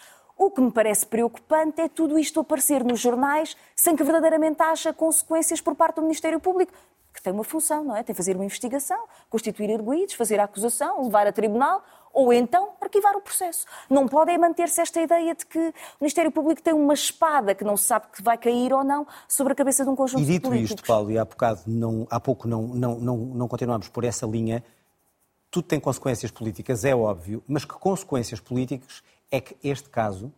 O 0.42 0.50
que 0.50 0.60
me 0.60 0.72
parece 0.72 1.06
preocupante 1.06 1.82
é 1.82 1.88
tudo 1.88 2.18
isto 2.18 2.40
aparecer 2.40 2.84
nos 2.84 3.00
jornais 3.00 3.56
sem 3.76 3.96
que 3.96 4.04
verdadeiramente 4.04 4.60
haja 4.60 4.92
consequências 4.92 5.62
por 5.62 5.76
parte 5.76 5.98
do 5.98 6.02
Ministério 6.02 6.40
Público, 6.40 6.74
que 7.14 7.22
tem 7.22 7.32
uma 7.32 7.44
função, 7.44 7.84
não 7.84 7.96
é? 7.96 8.02
Tem 8.02 8.16
fazer 8.16 8.36
uma 8.36 8.44
investigação, 8.44 8.98
constituir 9.30 9.72
arguídos, 9.72 10.16
fazer 10.16 10.40
a 10.40 10.46
acusação, 10.46 11.04
levar 11.04 11.28
a 11.28 11.32
tribunal 11.32 11.84
ou 12.12 12.34
então 12.34 12.70
arquivar 12.82 13.16
o 13.16 13.22
processo. 13.22 13.68
Não 13.88 14.08
pode 14.08 14.32
é 14.32 14.38
manter-se 14.40 14.82
esta 14.82 15.00
ideia 15.00 15.36
de 15.36 15.46
que 15.46 15.60
o 15.60 15.74
Ministério 16.02 16.32
Público 16.32 16.60
tem 16.60 16.74
uma 16.74 16.96
espada 16.96 17.54
que 17.54 17.64
não 17.64 17.78
se 17.78 17.84
sabe 17.84 18.08
que 18.12 18.24
vai 18.24 18.36
cair 18.36 18.74
ou 18.74 18.84
não 18.84 19.06
sobre 19.28 19.54
a 19.54 19.56
cabeça 19.56 19.84
de 19.84 19.92
um 19.92 19.96
conjunto 19.96 20.24
E 20.24 20.26
de 20.26 20.32
dito 20.32 20.50
políticos. 20.50 20.72
isto, 20.72 20.88
Paulo, 20.88 21.12
e 21.12 21.20
há, 21.20 21.24
bocado 21.24 21.62
não, 21.68 22.08
há 22.10 22.20
pouco 22.20 22.48
não, 22.48 22.64
não, 22.64 23.00
não, 23.00 23.16
não 23.16 23.48
continuamos 23.48 23.90
por 23.90 24.04
essa 24.04 24.26
linha, 24.26 24.64
tudo 25.52 25.68
tem 25.68 25.80
consequências 25.80 26.32
políticas, 26.32 26.84
é 26.84 26.96
óbvio, 26.96 27.44
mas 27.48 27.64
que 27.64 27.76
consequências 27.76 28.40
políticas 28.40 29.04
é 29.32 29.39
que 29.41 29.56
este 29.63 29.89
caso 29.89 30.32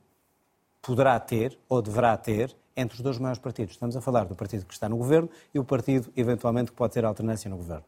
poderá 0.81 1.19
ter 1.19 1.57
ou 1.67 1.81
deverá 1.81 2.15
ter 2.15 2.55
entre 2.75 2.95
os 2.95 3.01
dois 3.01 3.17
maiores 3.17 3.39
partidos? 3.39 3.73
Estamos 3.73 3.95
a 3.97 4.01
falar 4.01 4.25
do 4.25 4.35
partido 4.35 4.65
que 4.65 4.73
está 4.73 4.87
no 4.87 4.97
governo 4.97 5.29
e 5.53 5.59
o 5.59 5.63
partido, 5.63 6.11
eventualmente, 6.15 6.71
que 6.71 6.77
pode 6.77 6.93
ter 6.93 7.03
alternância 7.03 7.49
no 7.49 7.57
governo. 7.57 7.83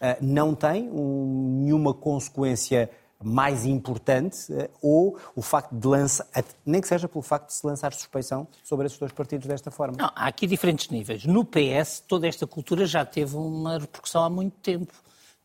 Ah, 0.00 0.16
Não 0.20 0.54
tem 0.54 0.88
um- 0.90 1.60
nenhuma 1.62 1.92
consequência 1.94 2.90
mais 3.22 3.64
importante 3.64 4.52
ah, 4.52 4.68
ou 4.82 5.16
o 5.34 5.40
facto 5.40 5.74
de 5.74 5.86
lançar, 5.86 6.26
nem 6.66 6.80
que 6.80 6.88
seja 6.88 7.08
pelo 7.08 7.22
facto 7.22 7.46
de 7.48 7.54
se 7.54 7.66
lançar 7.66 7.92
suspeição 7.94 8.46
sobre 8.62 8.86
esses 8.86 8.98
dois 8.98 9.12
partidos 9.12 9.46
desta 9.46 9.70
forma? 9.70 9.96
Não, 9.98 10.10
há 10.14 10.26
aqui 10.26 10.46
diferentes 10.46 10.88
níveis. 10.90 11.24
No 11.24 11.44
PS, 11.44 12.00
toda 12.06 12.26
esta 12.28 12.46
cultura 12.46 12.84
já 12.86 13.04
teve 13.04 13.34
uma 13.36 13.78
repercussão 13.78 14.22
há 14.24 14.28
muito 14.28 14.56
tempo, 14.58 14.92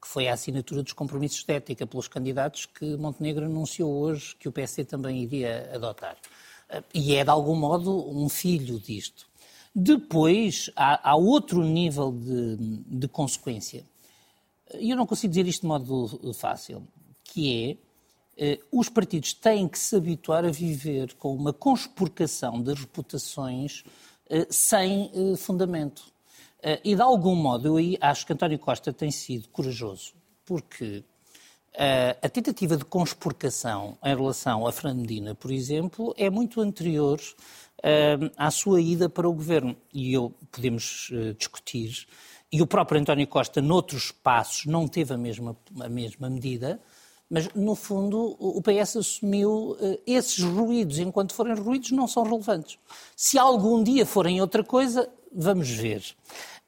que 0.02 0.08
foi 0.08 0.28
a 0.28 0.34
assinatura 0.34 0.84
dos 0.84 0.94
compromissos 0.94 1.44
de 1.44 1.54
ética 1.54 1.86
pelos 1.86 2.08
candidatos 2.08 2.66
que 2.66 2.96
Montenegro 2.98 3.46
anunciou 3.46 3.92
hoje 3.92 4.36
que 4.38 4.48
o 4.48 4.52
PSD 4.52 4.86
também 4.86 5.24
iria 5.24 5.70
adotar. 5.74 6.18
Eh, 6.70 6.84
E 6.94 7.16
é, 7.16 7.24
de 7.24 7.30
algum 7.30 7.56
modo, 7.56 8.10
um 8.10 8.30
filho 8.30 8.80
disto. 8.80 9.28
Depois, 9.76 10.72
há, 10.76 11.12
há 11.12 11.16
outro 11.16 11.64
nível 11.64 12.12
de, 12.12 12.58
de 12.86 13.08
consequência. 13.08 13.84
E 14.80 14.90
eu 14.92 14.98
não 14.98 15.06
consigo 15.06 15.32
dizer 15.32 15.48
isto 15.48 15.62
de 15.62 15.68
modo 15.68 16.34
fácil, 16.34 16.88
que 17.24 17.78
é 17.80 17.90
eh, 18.42 18.60
os 18.72 18.88
partidos 18.88 19.34
têm 19.34 19.68
que 19.68 19.78
se 19.78 19.96
habituar 19.96 20.46
a 20.46 20.52
viver 20.52 21.14
com 21.16 21.36
uma 21.36 21.52
conspurcação 21.52 22.62
das 22.62 22.80
reputações 22.80 23.84
eh, 24.30 24.48
sem 24.50 25.12
eh, 25.14 25.36
fundamento. 25.36 26.04
Eh, 26.62 26.82
e 26.84 26.95
de 26.95 27.02
algum 27.02 27.36
modo 27.36 27.80
eu 27.80 27.98
acho 28.02 28.26
que 28.26 28.34
António 28.34 28.60
Costa 28.60 28.91
tem 28.91 29.12
sido 29.12 29.48
corajoso, 29.50 30.13
porque 30.45 31.04
eh, 31.74 32.17
a 32.22 32.30
tentativa 32.30 32.76
de 32.76 32.86
conspurcação 32.86 33.98
em 34.04 34.15
relação 34.15 34.67
a 34.67 34.72
Fernando 34.72 35.02
Medina, 35.02 35.36
por 35.36 35.52
exemplo, 35.52 36.13
é 36.17 36.30
muito 36.30 36.60
anterior 36.62 37.19
eh, 37.84 38.17
à 38.38 38.52
sua 38.52 38.82
ida 38.82 39.08
para 39.10 39.28
o 39.28 39.34
governo. 39.34 39.76
E 39.93 40.13
eu 40.13 40.34
podemos 40.52 41.10
discutir. 41.38 42.08
E 42.52 42.62
o 42.62 42.67
próprio 42.67 43.00
António 43.00 43.28
Costa, 43.28 43.62
noutros 43.62 44.12
passos, 44.12 44.65
não 44.65 44.88
teve 44.88 45.13
a 45.13 45.17
mesma, 45.17 45.56
a 45.80 45.88
mesma 45.88 46.30
medida, 46.30 46.82
Mas, 47.30 47.48
no 47.54 47.76
fundo, 47.76 48.36
o 48.39 48.62
PS 48.62 48.98
assumiu 48.98 49.78
uh, 49.80 50.00
esses 50.08 50.44
ruídos, 50.44 50.98
enquanto 50.98 51.34
forem 51.34 51.54
ruídos, 51.54 51.92
não 51.92 52.08
são 52.08 52.24
relevantes. 52.24 52.80
Se 53.15 53.38
algum 53.38 53.84
dia 53.84 54.06
forem 54.06 54.42
outra 54.42 54.63
coisa, 54.63 55.08
vamos 55.32 55.70
ver. 55.70 56.04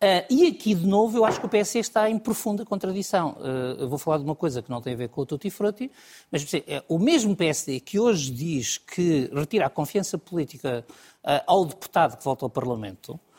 Uh, 0.02 0.26
e 0.32 0.48
aqui, 0.48 0.74
de 0.74 0.88
novo, 0.88 1.16
eu 1.16 1.24
acho 1.24 1.40
que 1.40 1.46
o 1.46 1.50
PS 1.50 1.76
está 1.76 2.10
em 2.10 2.18
profunda 2.18 2.66
contradição. 2.66 3.38
Uh, 3.40 3.88
vou 3.88 4.00
falar 4.00 4.18
de 4.18 4.24
uma 4.24 4.36
coisa 4.36 4.60
que 4.60 4.70
não 4.70 4.82
tem 4.82 4.94
a 4.94 4.98
ver 4.98 5.10
com 5.10 5.22
o 5.22 5.26
Tutti 5.28 5.52
Frutti, 5.52 5.92
mas 6.32 6.44
é, 6.54 6.84
o 6.88 6.98
mesmo 6.98 7.36
PSD 7.36 7.80
que 7.80 8.00
hoje 8.00 8.32
diz 8.32 8.80
que 8.80 9.30
retira 9.32 9.68
a 9.68 9.70
confiança 9.70 10.18
política 10.18 10.84
uh, 11.24 11.44
ao 11.46 11.66
deputado 11.66 12.18
que 12.18 12.24
volta 12.24 12.46
ao 12.46 12.50
Parlamento, 12.50 13.14
eh, 13.14 13.31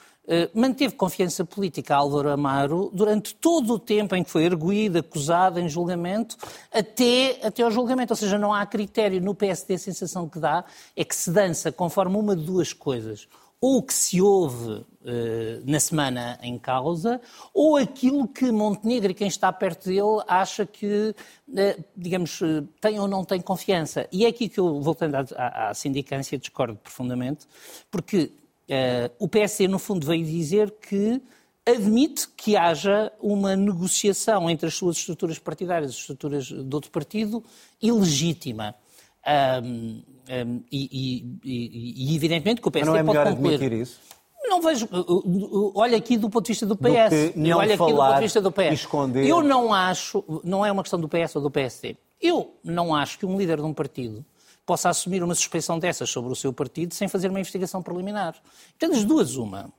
manteve 0.55 0.95
confiança 0.95 1.45
política 1.45 1.95
a 1.95 1.99
Álvaro 1.99 2.31
Amaro 2.31 2.91
durante 2.93 3.35
todo 3.35 3.75
o 3.75 3.79
tempo 3.79 4.15
em 4.15 4.23
que 4.23 4.31
foi 4.31 4.47
arguído, 4.47 4.99
acusado, 4.99 5.59
em 5.59 5.69
julgamento, 5.69 6.37
até, 6.73 7.41
até 7.43 7.63
ao 7.63 7.71
julgamento. 7.71 8.13
Ou 8.13 8.17
seja, 8.17 8.39
não 8.39 8.55
há 8.55 8.65
critério 8.65 9.21
no 9.21 9.35
PSD, 9.35 9.75
a 9.75 9.79
sensação 9.79 10.29
que 10.29 10.39
dá 10.39 10.65
é 10.97 11.05
que 11.05 11.15
se 11.15 11.31
dança 11.31 11.73
conforme 11.73 12.17
uma 12.17 12.37
de 12.37 12.45
duas 12.45 12.73
coisas. 12.73 13.27
Ou 13.61 13.79
o 13.79 13.83
que 13.83 13.95
se 13.95 14.21
ouve 14.21 14.85
eh, 15.05 15.61
na 15.65 15.79
semana 15.79 16.39
em 16.43 16.59
causa, 16.59 17.21
ou 17.55 17.77
aquilo 17.77 18.27
que 18.27 18.51
Montenegro 18.51 19.13
e 19.13 19.15
quem 19.15 19.29
está 19.29 19.53
perto 19.53 19.89
dele 19.89 20.23
acha 20.27 20.67
que, 20.67 21.15
eh, 21.57 21.79
digamos, 21.97 22.41
tem 22.81 22.99
ou 22.99 23.07
não 23.07 23.25
tem 23.25 23.41
confiança. 23.41 24.09
E 24.11 24.25
é 24.25 24.29
aqui 24.29 24.49
que 24.49 24.59
eu, 24.59 24.81
voltando 24.81 25.15
à, 25.37 25.71
à 25.71 25.75
sindicância, 25.75 26.37
discordo 26.39 26.77
profundamente, 26.77 27.47
porque 27.89 28.33
Uh, 28.73 29.13
o 29.19 29.29
PSD, 29.29 29.69
no 29.69 29.79
fundo, 29.79 30.07
veio 30.07 30.25
dizer 30.25 30.71
que 30.81 31.21
admite 31.67 32.27
que 32.35 32.57
haja 32.57 33.13
uma 33.21 33.55
negociação 33.55 34.49
entre 34.49 34.67
as 34.67 34.75
suas 34.75 34.97
estruturas 34.97 35.39
partidárias 35.39 35.91
e 35.91 35.95
as 35.95 36.01
estruturas 36.01 36.47
de 36.47 36.75
outro 36.75 36.91
partido 36.91 37.45
ilegítima. 37.83 38.75
Um, 39.63 40.03
um, 40.47 40.63
e, 40.73 41.37
e, 41.45 42.11
e, 42.11 42.17
evidentemente 42.17 42.63
que 42.63 42.69
o 42.69 42.71
PSD 42.71 42.91
Mas 42.91 43.05
não 43.05 43.11
é 43.11 43.13
melhor 43.13 43.25
pode 43.25 43.37
concluir. 43.37 43.55
admitir 43.57 43.83
isso? 43.83 44.01
Não 44.45 44.63
vejo. 44.63 44.89
Olha 45.75 45.99
aqui 45.99 46.17
do 46.17 46.31
ponto 46.31 46.47
de 46.47 46.53
vista 46.53 46.65
do 46.65 46.75
PS. 46.75 47.35
Do 47.37 47.57
olha 47.57 47.75
aqui 47.75 47.93
do 47.93 47.97
ponto 47.97 48.15
de 48.15 48.21
vista 48.21 48.41
do 48.41 48.51
PS. 48.51 48.73
Esconder. 48.73 49.27
Eu 49.27 49.43
não 49.43 49.73
acho, 49.73 50.25
não 50.43 50.65
é 50.65 50.73
uma 50.73 50.83
questão 50.83 50.99
do 50.99 51.09
PS 51.09 51.37
ou 51.37 51.43
do 51.43 51.51
PSD. 51.51 51.97
Eu 52.21 52.57
não 52.65 52.95
acho 52.95 53.19
que 53.19 53.27
um 53.27 53.37
líder 53.37 53.59
de 53.59 53.63
um 53.63 53.75
partido 53.75 54.25
possa 54.65 54.89
assumir 54.89 55.23
uma 55.23 55.35
suspeição 55.35 55.79
dessas 55.79 56.11
sobre 56.11 56.33
o 56.33 56.37
seu 56.37 56.53
partido 56.53 56.95
sem 56.95 57.09
fazer 57.09 57.29
uma 57.29 57.41
investigação 57.41 57.83
preliminar. 57.83 58.35
Então, 58.77 58.91
das 58.91 59.05
duas, 59.05 59.37
uma. 59.37 59.73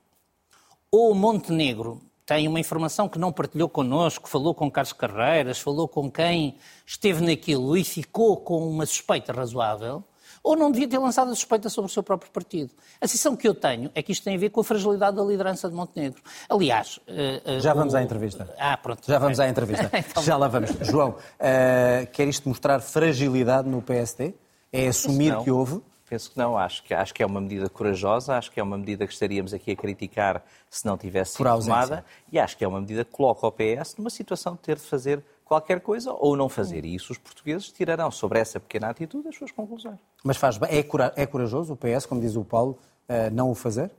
Ou 0.91 1.13
Montenegro 1.15 2.01
tem 2.25 2.47
uma 2.47 2.59
informação 2.59 3.09
que 3.09 3.19
não 3.19 3.31
partilhou 3.31 3.67
connosco, 3.67 4.29
falou 4.29 4.53
com 4.53 4.69
Carlos 4.71 4.93
Carreiras, 4.93 5.59
falou 5.59 5.87
com 5.87 6.09
quem 6.09 6.55
esteve 6.85 7.21
naquilo 7.23 7.75
e 7.75 7.83
ficou 7.83 8.37
com 8.37 8.67
uma 8.67 8.85
suspeita 8.85 9.33
razoável, 9.33 10.03
ou 10.41 10.55
não 10.55 10.71
devia 10.71 10.87
ter 10.87 10.97
lançado 10.97 11.31
a 11.31 11.35
suspeita 11.35 11.69
sobre 11.69 11.89
o 11.89 11.93
seu 11.93 12.03
próprio 12.03 12.29
partido. 12.31 12.71
A 12.99 13.07
sensação 13.07 13.35
que 13.35 13.47
eu 13.47 13.55
tenho 13.55 13.89
é 13.95 14.01
que 14.01 14.11
isto 14.11 14.23
tem 14.23 14.35
a 14.35 14.37
ver 14.37 14.49
com 14.49 14.61
a 14.61 14.63
fragilidade 14.63 15.15
da 15.15 15.23
liderança 15.23 15.69
de 15.69 15.75
Montenegro. 15.75 16.21
Aliás... 16.49 16.97
Uh, 17.07 17.57
uh, 17.57 17.59
Já 17.61 17.73
vamos 17.73 17.93
o... 17.93 17.97
à 17.97 18.03
entrevista. 18.03 18.53
Ah, 18.59 18.75
pronto. 18.77 19.01
Já 19.07 19.19
vamos 19.19 19.39
à 19.39 19.47
entrevista. 19.47 19.89
então... 19.97 20.21
Já 20.21 20.35
lá 20.35 20.47
vamos. 20.47 20.71
João, 20.81 21.11
uh, 21.11 22.11
quer 22.11 22.27
isto 22.27 22.47
mostrar 22.49 22.81
fragilidade 22.81 23.69
no 23.69 23.81
PSD? 23.81 24.33
É 24.73 24.87
assumir 24.87 25.37
que 25.43 25.51
houve? 25.51 25.81
Penso 26.09 26.31
que 26.31 26.37
não, 26.37 26.57
acho 26.57 26.83
que, 26.83 26.93
acho 26.93 27.13
que 27.13 27.23
é 27.23 27.25
uma 27.25 27.39
medida 27.39 27.69
corajosa, 27.69 28.35
acho 28.35 28.51
que 28.51 28.59
é 28.59 28.63
uma 28.63 28.77
medida 28.77 29.07
que 29.07 29.13
estaríamos 29.13 29.53
aqui 29.53 29.71
a 29.71 29.75
criticar 29.75 30.43
se 30.69 30.85
não 30.85 30.97
tivesse 30.97 31.37
sido 31.37 31.59
tomada 31.59 32.05
e 32.31 32.37
acho 32.37 32.57
que 32.57 32.63
é 32.63 32.67
uma 32.67 32.81
medida 32.81 33.05
que 33.05 33.11
coloca 33.11 33.47
o 33.47 33.51
PS 33.51 33.95
numa 33.97 34.09
situação 34.09 34.53
de 34.53 34.59
ter 34.59 34.75
de 34.75 34.83
fazer 34.83 35.23
qualquer 35.45 35.79
coisa 35.79 36.11
ou 36.11 36.35
não 36.35 36.49
fazer. 36.49 36.85
E 36.85 36.93
isso 36.93 37.11
os 37.11 37.17
portugueses 37.17 37.71
tirarão 37.71 38.11
sobre 38.11 38.39
essa 38.39 38.59
pequena 38.59 38.89
atitude 38.89 39.27
as 39.27 39.35
suas 39.35 39.51
conclusões. 39.51 39.97
Mas 40.23 40.37
faz 40.37 40.57
bem. 40.57 40.69
É, 40.71 41.23
é 41.23 41.25
corajoso 41.25 41.73
o 41.73 41.77
PS, 41.77 42.05
como 42.05 42.21
diz 42.21 42.35
o 42.35 42.43
Paulo, 42.43 42.77
eh, 43.07 43.29
não 43.29 43.51
o 43.51 43.55
fazer? 43.55 43.91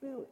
Eu, 0.00 0.26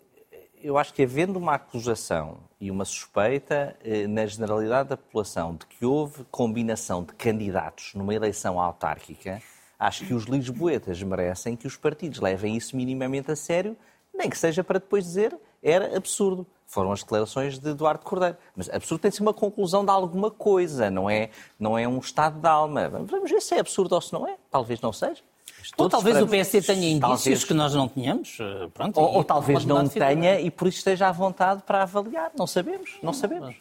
eu 0.63 0.79
acho 0.79 0.93
que 0.95 1.03
havendo 1.03 1.39
uma 1.39 1.55
acusação 1.55 2.39
e 2.61 2.71
uma 2.71 2.85
suspeita 2.85 3.77
eh, 3.85 4.07
na 4.07 4.27
generalidade 4.27 4.91
da 4.91 4.97
população 4.97 5.55
de 5.55 5.67
que 5.67 5.85
houve 5.85 6.25
combinação 6.31 7.03
de 7.03 7.13
candidatos 7.15 7.93
numa 7.95 8.15
eleição 8.15 8.61
autárquica, 8.61 9.43
Acho 9.81 10.05
que 10.05 10.13
os 10.13 10.25
lisboetas 10.25 11.03
merecem 11.03 11.57
que 11.57 11.67
os 11.67 11.75
partidos 11.75 12.21
levem 12.21 12.55
isso 12.55 12.77
minimamente 12.77 13.31
a 13.31 13.37
sério, 13.37 13.75
nem 14.13 14.29
que 14.29 14.37
seja 14.37 14.63
para 14.63 14.79
depois 14.79 15.05
dizer 15.05 15.35
era 15.63 15.97
absurdo. 15.97 16.47
Foram 16.67 16.93
as 16.93 17.01
declarações 17.01 17.59
de 17.59 17.71
Eduardo 17.71 18.05
Cordeiro. 18.05 18.37
Mas 18.55 18.69
absurdo 18.69 19.01
tem 19.01 19.11
de 19.11 19.17
ser 19.17 19.23
uma 19.23 19.33
conclusão 19.33 19.83
de 19.83 19.91
alguma 19.91 20.31
coisa, 20.31 20.91
não 20.91 21.09
é, 21.09 21.31
não 21.59 21.79
é 21.79 21.89
um 21.89 21.99
estado 21.99 22.39
de 22.39 22.47
alma. 22.47 22.91
Vamos 22.91 23.31
ver 23.31 23.41
se 23.41 23.55
é 23.55 23.61
absurdo 23.61 23.95
ou 23.95 24.01
se 24.03 24.13
não 24.13 24.29
é. 24.29 24.37
Talvez 24.51 24.83
não 24.83 24.93
seja. 24.93 25.23
Ou 25.79 25.89
talvez 25.89 26.21
o 26.21 26.27
PSD 26.27 26.63
tenha 26.63 26.91
indícios 26.91 27.23
talvez... 27.23 27.45
que 27.45 27.55
nós 27.55 27.75
não 27.75 27.89
tenhamos. 27.89 28.37
Eh, 28.39 28.69
pronto, 28.73 29.01
ou, 29.01 29.15
ou 29.15 29.25
talvez 29.25 29.65
não 29.65 29.89
tenha 29.89 30.41
e 30.41 30.51
por 30.51 30.69
isso 30.69 30.79
esteja 30.79 31.09
à 31.09 31.13
vontade 31.13 31.63
para 31.63 31.83
avaliar. 31.83 32.31
Não 32.37 32.47
sabemos, 32.47 32.99
não 33.03 33.13
sabemos. 33.13 33.57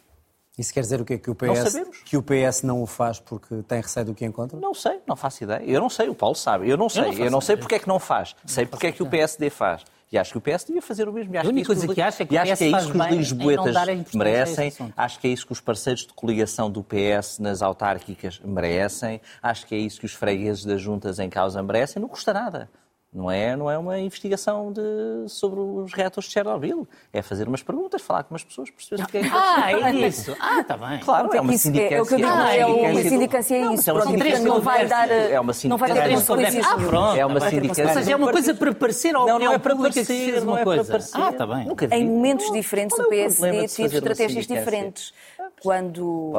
Isso 0.60 0.74
quer 0.74 0.82
dizer 0.82 1.00
o 1.00 1.06
quê? 1.06 1.16
Que 1.16 1.30
o 1.30 1.34
PS 1.34 1.74
não, 1.74 1.90
que 2.04 2.16
o 2.18 2.22
PS 2.22 2.62
não 2.62 2.82
o 2.82 2.86
faz 2.86 3.18
porque 3.18 3.62
tem 3.66 3.80
receio 3.80 4.04
do 4.04 4.14
que 4.14 4.26
encontra? 4.26 4.60
Não 4.60 4.74
sei, 4.74 5.00
não 5.06 5.16
faço 5.16 5.42
ideia. 5.42 5.62
Eu 5.64 5.80
não 5.80 5.88
sei, 5.88 6.10
o 6.10 6.14
Paulo 6.14 6.34
sabe. 6.34 6.68
Eu 6.68 6.76
não 6.76 6.86
sei. 6.90 7.02
Eu 7.02 7.12
não, 7.12 7.24
eu 7.24 7.30
não 7.30 7.40
sei 7.40 7.56
porque 7.56 7.76
é 7.76 7.78
que 7.78 7.88
não 7.88 7.98
faz. 7.98 8.36
Sei 8.44 8.66
porque 8.66 8.88
é 8.88 8.92
que 8.92 9.02
o 9.02 9.06
PSD 9.06 9.48
faz. 9.48 9.82
E 10.12 10.18
acho 10.18 10.32
que 10.32 10.38
o 10.38 10.40
PS 10.40 10.64
devia 10.64 10.82
fazer 10.82 11.08
o 11.08 11.12
mesmo. 11.14 11.34
E 11.34 11.38
acho 11.38 11.46
a 11.46 11.50
única 11.50 11.66
coisa 11.66 11.88
que 11.88 12.02
acho 12.02 12.22
é 12.22 12.26
que, 12.26 12.36
o 12.36 12.42
PS 12.42 12.58
que 12.58 12.64
é 12.64 12.68
isso 12.68 12.92
que 12.92 12.98
os 12.98 13.08
lisboetas 13.10 13.74
merecem. 14.12 14.72
Acho 14.94 15.18
que 15.18 15.28
é 15.28 15.30
isso 15.30 15.46
que 15.46 15.52
os 15.52 15.60
parceiros 15.60 16.06
de 16.06 16.12
coligação 16.12 16.70
do 16.70 16.84
PS 16.84 17.38
nas 17.38 17.62
autárquicas 17.62 18.38
merecem. 18.44 19.18
Acho 19.42 19.66
que 19.66 19.74
é 19.74 19.78
isso 19.78 19.98
que 19.98 20.06
os 20.06 20.12
fregueses 20.12 20.64
das 20.64 20.82
juntas 20.82 21.18
em 21.18 21.30
causa 21.30 21.62
merecem. 21.62 22.02
Não 22.02 22.08
custa 22.08 22.34
nada. 22.34 22.68
Não 23.12 23.28
é, 23.28 23.56
não 23.56 23.68
é 23.68 23.76
uma 23.76 23.98
investigação 23.98 24.72
de, 24.72 25.28
sobre 25.28 25.58
os 25.58 25.92
reatores 25.92 26.28
de 26.28 26.32
Chernobyl. 26.32 26.86
É 27.12 27.20
fazer 27.20 27.48
umas 27.48 27.60
perguntas, 27.60 28.00
falar 28.00 28.22
com 28.22 28.34
umas 28.34 28.44
pessoas, 28.44 28.70
perceber 28.70 29.02
o 29.02 29.06
que 29.08 29.18
é 29.18 29.22
que 29.22 29.30
Ah, 29.32 29.72
é 29.72 30.06
isso. 30.06 30.36
Ah, 30.38 30.60
está 30.60 30.76
bem. 30.76 31.00
Claro, 31.00 31.34
é 31.34 31.40
uma 31.40 31.56
sindicância. 31.56 31.96
É, 31.96 32.02
o 32.02 32.06
que 32.06 32.14
eu 32.14 32.18
digo, 32.18 32.28
ah, 32.30 32.54
é 32.54 32.64
uma 32.66 33.02
sindicância 33.02 33.54
é 33.56 33.74
isso. 33.74 33.92
Não, 33.92 34.04
não, 34.04 34.44
não 34.44 34.60
vai 34.60 34.86
dar... 34.86 35.10
É 35.10 35.40
uma 35.40 35.52
Não 35.64 35.76
vai 35.76 35.92
ter 35.92 36.08
consequências. 36.08 36.66
Ah, 36.66 36.76
pronto. 36.76 37.16
É 37.16 37.26
uma 37.26 37.40
sindicância. 37.40 37.86
Ou 37.88 37.94
seja, 37.94 38.12
é 38.12 38.16
uma 38.16 38.30
coisa 38.30 38.54
para 38.54 38.74
parecer 38.74 39.14
ao 39.16 39.26
não, 39.26 39.38
não 39.40 39.52
é 39.54 39.58
para 39.58 39.74
parecer, 39.74 40.44
não 40.44 40.56
é 40.56 40.64
para 40.64 40.84
parecer. 40.84 41.20
Ah, 41.20 41.30
está 41.30 41.46
bem. 41.46 41.66
Em 41.90 42.08
momentos 42.08 42.52
diferentes 42.52 42.96
o 42.96 43.08
PSD 43.08 43.68
teve 43.68 43.96
estratégias 43.96 44.46
diferentes. 44.46 45.12
Quando... 45.60 46.32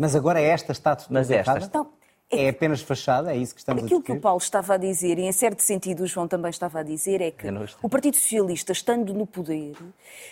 Mas 0.00 0.16
agora 0.16 0.40
esta 0.40 0.72
está 0.72 0.96
Mas 1.08 1.30
esta 1.30 1.86
é 2.32 2.48
apenas 2.48 2.80
fachada, 2.80 3.34
é 3.34 3.36
isso 3.36 3.54
que 3.54 3.60
estamos 3.60 3.84
Aquilo 3.84 4.00
a 4.00 4.02
que 4.02 4.12
o 4.12 4.20
Paulo 4.20 4.38
estava 4.38 4.74
a 4.74 4.76
dizer, 4.78 5.18
e 5.18 5.22
em 5.22 5.32
certo 5.32 5.60
sentido 5.60 6.02
o 6.02 6.06
João 6.06 6.26
também 6.26 6.48
estava 6.48 6.80
a 6.80 6.82
dizer, 6.82 7.20
é 7.20 7.30
que 7.30 7.46
o 7.82 7.88
Partido 7.90 8.16
Socialista, 8.16 8.72
estando 8.72 9.12
no 9.12 9.26
poder, 9.26 9.76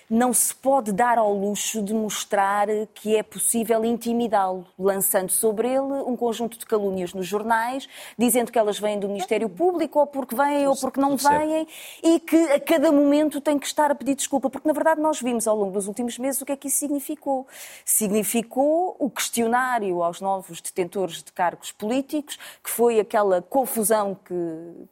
não 0.09 0.33
se 0.33 0.55
pode 0.55 0.93
dar 0.93 1.19
ao 1.19 1.33
luxo 1.35 1.83
de 1.83 1.93
mostrar 1.93 2.69
que 2.95 3.17
é 3.17 3.23
possível 3.23 3.85
intimidá-lo, 3.85 4.67
lançando 4.79 5.31
sobre 5.31 5.69
ele 5.69 6.03
um 6.07 6.17
conjunto 6.17 6.59
de 6.59 6.65
calúnias 6.65 7.13
nos 7.13 7.27
jornais, 7.27 7.87
dizendo 8.19 8.51
que 8.51 8.59
elas 8.59 8.79
vêm 8.79 8.99
do 8.99 9.07
Ministério 9.07 9.49
Público, 9.51 10.01
ou 10.01 10.07
porque 10.07 10.35
vêm 10.35 10.67
ou 10.67 10.77
porque 10.77 10.99
não 10.99 11.19
vêm, 11.19 11.69
e 12.03 12.19
que 12.19 12.37
a 12.53 12.61
cada 12.61 12.91
momento 12.91 13.43
tem 13.43 13.59
que 13.59 13.67
estar 13.67 13.91
a 13.91 13.95
pedir 13.95 14.15
desculpa, 14.15 14.49
porque 14.49 14.67
na 14.67 14.73
verdade 14.73 15.03
nós 15.03 15.21
vimos 15.21 15.47
ao 15.47 15.57
longo 15.57 15.73
dos 15.73 15.87
últimos 15.87 16.17
meses 16.17 16.41
o 16.41 16.47
que 16.47 16.53
é 16.53 16.57
que 16.57 16.69
isso 16.69 16.79
significou. 16.79 17.47
Significou 17.85 18.97
o 18.99 19.11
questionário 19.11 20.03
aos 20.03 20.23
novos 20.23 20.63
detentores 20.63 21.23
de 21.23 21.31
cargos 21.33 21.73
políticos 21.73 21.90
políticos, 21.91 22.39
que 22.63 22.71
foi 22.71 23.01
aquela 23.01 23.43
confusão 23.43 24.17
que, 24.25 24.35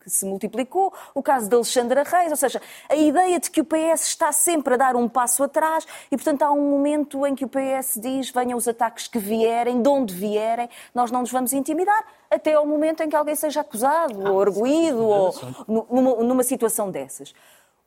que 0.02 0.10
se 0.10 0.26
multiplicou, 0.26 0.92
o 1.14 1.22
caso 1.22 1.48
de 1.48 1.54
Alexandra 1.54 2.02
Reis, 2.02 2.32
ou 2.32 2.36
seja, 2.36 2.60
a 2.88 2.96
ideia 2.96 3.38
de 3.38 3.48
que 3.48 3.60
o 3.60 3.64
PS 3.64 4.08
está 4.08 4.32
sempre 4.32 4.74
a 4.74 4.76
dar 4.76 4.96
um 4.96 5.08
passo 5.08 5.44
atrás 5.44 5.86
e, 6.10 6.16
portanto, 6.16 6.42
há 6.42 6.50
um 6.50 6.68
momento 6.68 7.24
em 7.24 7.36
que 7.36 7.44
o 7.44 7.48
PS 7.48 8.00
diz 8.00 8.30
venham 8.30 8.58
os 8.58 8.66
ataques 8.66 9.06
que 9.06 9.18
vierem, 9.18 9.80
de 9.80 9.88
onde 9.88 10.12
vierem, 10.12 10.68
nós 10.92 11.12
não 11.12 11.20
nos 11.20 11.30
vamos 11.30 11.52
intimidar, 11.52 12.04
até 12.28 12.54
ao 12.54 12.66
momento 12.66 13.00
em 13.02 13.08
que 13.08 13.14
alguém 13.14 13.36
seja 13.36 13.60
acusado 13.60 14.26
ah, 14.26 14.32
ou 14.32 14.40
arguído 14.40 15.06
ou 15.06 15.34
numa, 15.68 16.16
numa 16.16 16.42
situação 16.42 16.90
dessas. 16.90 17.32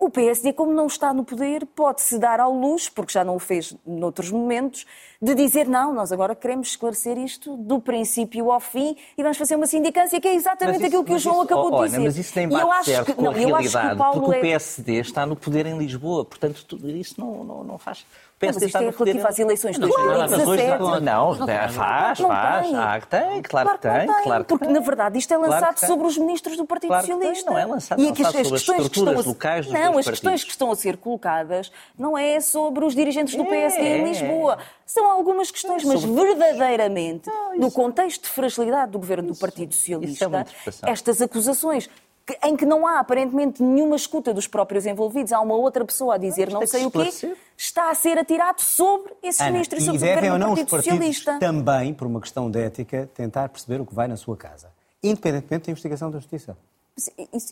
O 0.02 0.10
PSD, 0.10 0.52
como 0.54 0.74
não 0.74 0.88
está 0.88 1.14
no 1.14 1.24
poder, 1.24 1.64
pode-se 1.64 2.18
dar 2.18 2.40
ao 2.40 2.52
luxo, 2.52 2.92
porque 2.92 3.14
já 3.14 3.24
não 3.24 3.36
o 3.36 3.40
fez 3.40 3.78
noutros 3.86 4.32
momentos, 4.32 4.84
de 5.22 5.36
dizer 5.36 5.68
não, 5.68 5.94
nós 5.94 6.12
agora 6.12 6.34
queremos 6.34 6.70
esclarecer 6.70 7.20
isto 7.20 7.56
do 7.56 7.80
princípio 7.80 8.52
ao 8.52 8.60
fim 8.60 8.98
e 9.16 9.22
vamos 9.22 9.38
fazer 9.38 9.56
uma 9.56 9.68
sindicância 9.68 10.20
que 10.20 10.28
é 10.28 10.34
exatamente 10.34 10.78
isso, 10.78 10.88
aquilo 10.88 11.04
que 11.04 11.14
o 11.14 11.20
João 11.20 11.36
isso, 11.36 11.44
acabou 11.44 11.72
oh, 11.72 11.78
de 11.78 11.86
dizer. 11.86 12.00
Mas 12.00 12.18
isso 12.18 12.34
nem 12.36 12.50
bate 12.50 12.86
certo 12.86 13.14
que, 13.14 13.22
não, 13.22 13.32
realidade, 13.32 13.96
porque 13.96 14.38
o 14.38 14.42
PSD 14.42 14.94
está 15.02 15.24
no 15.24 15.36
poder 15.36 15.68
em 15.68 15.78
Lisboa, 15.78 16.26
portanto 16.26 16.80
isso 16.88 17.22
não, 17.22 17.44
não, 17.44 17.64
não 17.64 17.78
faz... 17.78 18.04
PSD 18.42 18.54
mas 18.54 18.64
isto 18.64 18.78
é 18.78 18.90
relativo 18.90 19.28
às 19.28 19.40
eleições 19.40 19.76
de 19.76 19.82
Não, 19.82 19.88
não, 19.90 20.06
não, 20.06 20.28
2017. 20.28 20.80
não, 20.80 21.00
Não, 21.00 21.36
Não 21.36 21.48
faz, 21.70 22.20
Não 22.20 22.28
faz. 22.28 22.74
Ah, 22.74 23.00
que 23.00 23.08
tem, 23.08 23.42
claro 23.44 23.70
que 23.70 23.78
que 23.78 23.88
não 23.88 23.96
tem. 23.96 24.24
Claro 24.24 24.44
que 24.44 24.50
porque 24.50 24.68
na 24.68 24.80
verdade 24.80 25.18
isto 25.20 25.34
é 25.34 25.38
lançado 25.38 25.76
que 25.76 25.86
sobre 25.86 26.08
os 26.08 26.18
ministros 26.18 26.58
do 26.58 26.66
Partido 26.66 26.94
que 26.94 27.00
Socialista. 27.02 27.52
não 27.52 27.58
é 27.58 27.66
lançado, 27.66 28.00
E 28.00 28.04
não, 28.04 28.12
aqui 28.12 28.24
as, 28.24 28.32
sobre 28.32 28.42
as 28.56 28.64
que 28.64 28.72
estruturas 28.72 29.26
locais 29.26 29.66
dos 29.66 29.74
Não, 29.74 29.98
as 29.98 30.08
questões 30.08 30.44
que 30.44 30.50
estão 30.52 30.72
a 30.72 30.76
ser 30.76 30.98
colocadas 30.98 31.72
não 31.98 32.18
é 32.18 32.40
sobre 32.40 32.84
os 32.84 32.96
dirigentes 32.96 33.36
do 33.36 33.44
É, 33.44 33.46
PSD 33.46 33.82
em 33.82 34.02
é, 34.02 34.04
Lisboa. 34.04 34.58
São 34.86 35.10
algumas 35.10 35.52
questões, 35.52 35.84
mas 35.86 36.04
verdadeiramente, 36.04 37.30
no 37.58 37.72
contexto 37.72 38.24
de 38.24 38.30
fragilidade 38.30 38.92
do 38.92 39.00
governo 39.00 39.30
do 39.32 39.40
Partido 39.40 39.72
é 39.72 39.76
Socialista, 39.76 40.46
estas 40.86 41.22
acusações 41.22 41.90
que- 42.32 42.48
em 42.48 42.56
que 42.56 42.66
não 42.66 42.86
há 42.88 43.00
aparentemente 43.00 43.62
nenhuma 43.62 43.96
escuta 43.96 44.34
dos 44.34 44.48
próprios 44.48 44.86
envolvidos, 44.86 45.32
há 45.34 45.40
uma 45.42 45.56
outra 45.56 45.84
pessoa 45.86 46.16
a 46.16 46.18
dizer 46.18 46.50
não 46.50 46.60
tem 46.60 46.68
que 46.68 46.78
sei 46.78 46.86
o 46.86 46.92
quê, 46.92 47.36
está 47.58 47.90
a 47.90 47.96
ser 47.96 48.18
atirado 48.18 48.62
sobre 48.62 49.14
esses 49.22 49.42
Ana, 49.42 49.52
ministros 49.52 49.80
e 49.80 49.84
e 49.84 49.86
sobre 49.86 49.98
o 50.30 50.34
ou 50.34 50.38
do 50.38 50.38
não 50.40 50.48
Partido 50.56 50.70
Socialista. 50.70 51.38
também, 51.40 51.94
por 51.94 52.08
uma 52.08 52.22
questão 52.22 52.50
de 52.50 52.60
ética, 52.60 53.10
tentar 53.14 53.50
perceber 53.50 53.82
o 53.82 53.86
que 53.86 53.94
vai 53.94 54.08
na 54.08 54.18
sua 54.18 54.36
casa, 54.38 54.70
independentemente 55.04 55.66
da 55.66 55.72
investigação 55.72 56.10
da 56.12 56.20
Justiça? 56.20 56.58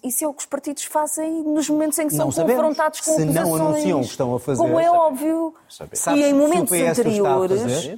Isso, 0.04 0.26
é 0.26 0.28
o 0.28 0.34
que 0.34 0.42
os 0.42 0.46
partidos 0.46 0.84
fazem 0.84 1.42
nos 1.44 1.70
momentos 1.70 1.98
em 1.98 2.08
que 2.08 2.14
são 2.14 2.26
Não 2.26 2.32
sabemos. 2.32 2.62
confrontados 2.62 3.02
com 3.02 3.16
Se 3.16 3.26
não 3.26 3.42
acusações. 3.42 3.62
anunciam 3.62 4.00
o 4.00 4.04
que 4.04 4.10
estão 4.10 4.36
a 4.36 4.40
fazer, 4.40 4.62
Como 4.62 4.80
é 4.80 4.92
óbvio. 4.92 5.56
Sabemos. 5.70 6.06
E 6.08 6.12
em 6.24 6.28
se 6.28 6.34
momentos 6.34 6.72
anteriores. 6.74 7.98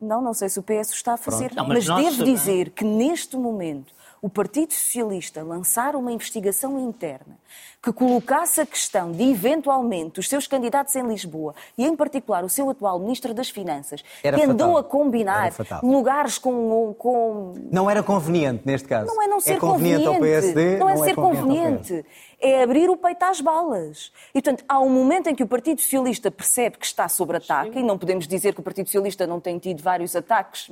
Não, 0.00 0.20
não 0.22 0.32
sei 0.34 0.48
se 0.48 0.58
o 0.58 0.62
PS 0.62 0.90
está 0.92 1.14
a 1.14 1.16
fazer. 1.16 1.52
Não, 1.54 1.66
mas 1.66 1.86
mas 1.88 2.04
devo 2.04 2.24
dizer 2.24 2.70
que 2.70 2.84
neste 2.84 3.36
momento 3.36 3.92
o 4.26 4.28
Partido 4.28 4.72
Socialista 4.72 5.44
lançar 5.44 5.94
uma 5.94 6.10
investigação 6.10 6.80
interna 6.80 7.38
que 7.82 7.92
colocasse 7.92 8.60
a 8.60 8.66
questão 8.66 9.12
de, 9.12 9.22
eventualmente, 9.30 10.18
os 10.18 10.28
seus 10.28 10.46
candidatos 10.48 10.96
em 10.96 11.06
Lisboa, 11.06 11.54
e 11.78 11.84
em 11.86 11.94
particular 11.94 12.42
o 12.42 12.48
seu 12.48 12.68
atual 12.68 12.98
Ministro 12.98 13.32
das 13.32 13.48
Finanças, 13.48 14.02
Era 14.24 14.36
que 14.36 14.42
andou 14.42 14.74
fatal. 14.74 14.78
a 14.78 14.84
combinar 14.84 15.52
lugares 15.82 16.36
com, 16.36 16.94
com 16.98 17.54
Não 17.70 17.88
era 17.88 18.02
conveniente 18.02 18.62
neste 18.66 18.88
caso. 18.88 19.06
não 19.06 19.22
é 19.22 19.28
não 19.28 19.38
ser 19.38 19.52
é 19.52 19.58
conveniente, 19.58 20.06
ao 20.06 20.18
PSD, 20.18 20.78
não 20.78 20.88
é 20.90 20.96
ser 20.96 21.14
conveniente. 21.14 21.18
ao 21.18 21.30
conveniente. 21.30 21.88
PSD. 21.88 22.04
É 22.38 22.62
abrir 22.62 22.90
o 22.90 22.96
peito 22.98 23.22
às 23.22 23.40
balas. 23.40 24.12
E, 24.34 24.42
portanto, 24.42 24.62
há 24.68 24.78
um 24.80 24.90
momento 24.90 25.28
em 25.28 25.34
que 25.34 25.42
o 25.42 25.46
Partido 25.46 25.80
Socialista 25.80 26.30
percebe 26.30 26.76
que 26.76 26.84
está 26.84 27.08
sob 27.08 27.34
ataque, 27.34 27.78
e 27.78 27.82
não 27.82 27.96
podemos 27.96 28.26
dizer 28.26 28.52
que 28.52 28.60
o 28.60 28.62
Partido 28.62 28.86
Socialista 28.86 29.26
não 29.26 29.40
tem 29.40 29.58
tido 29.58 29.82
vários 29.82 30.14
ataques, 30.14 30.70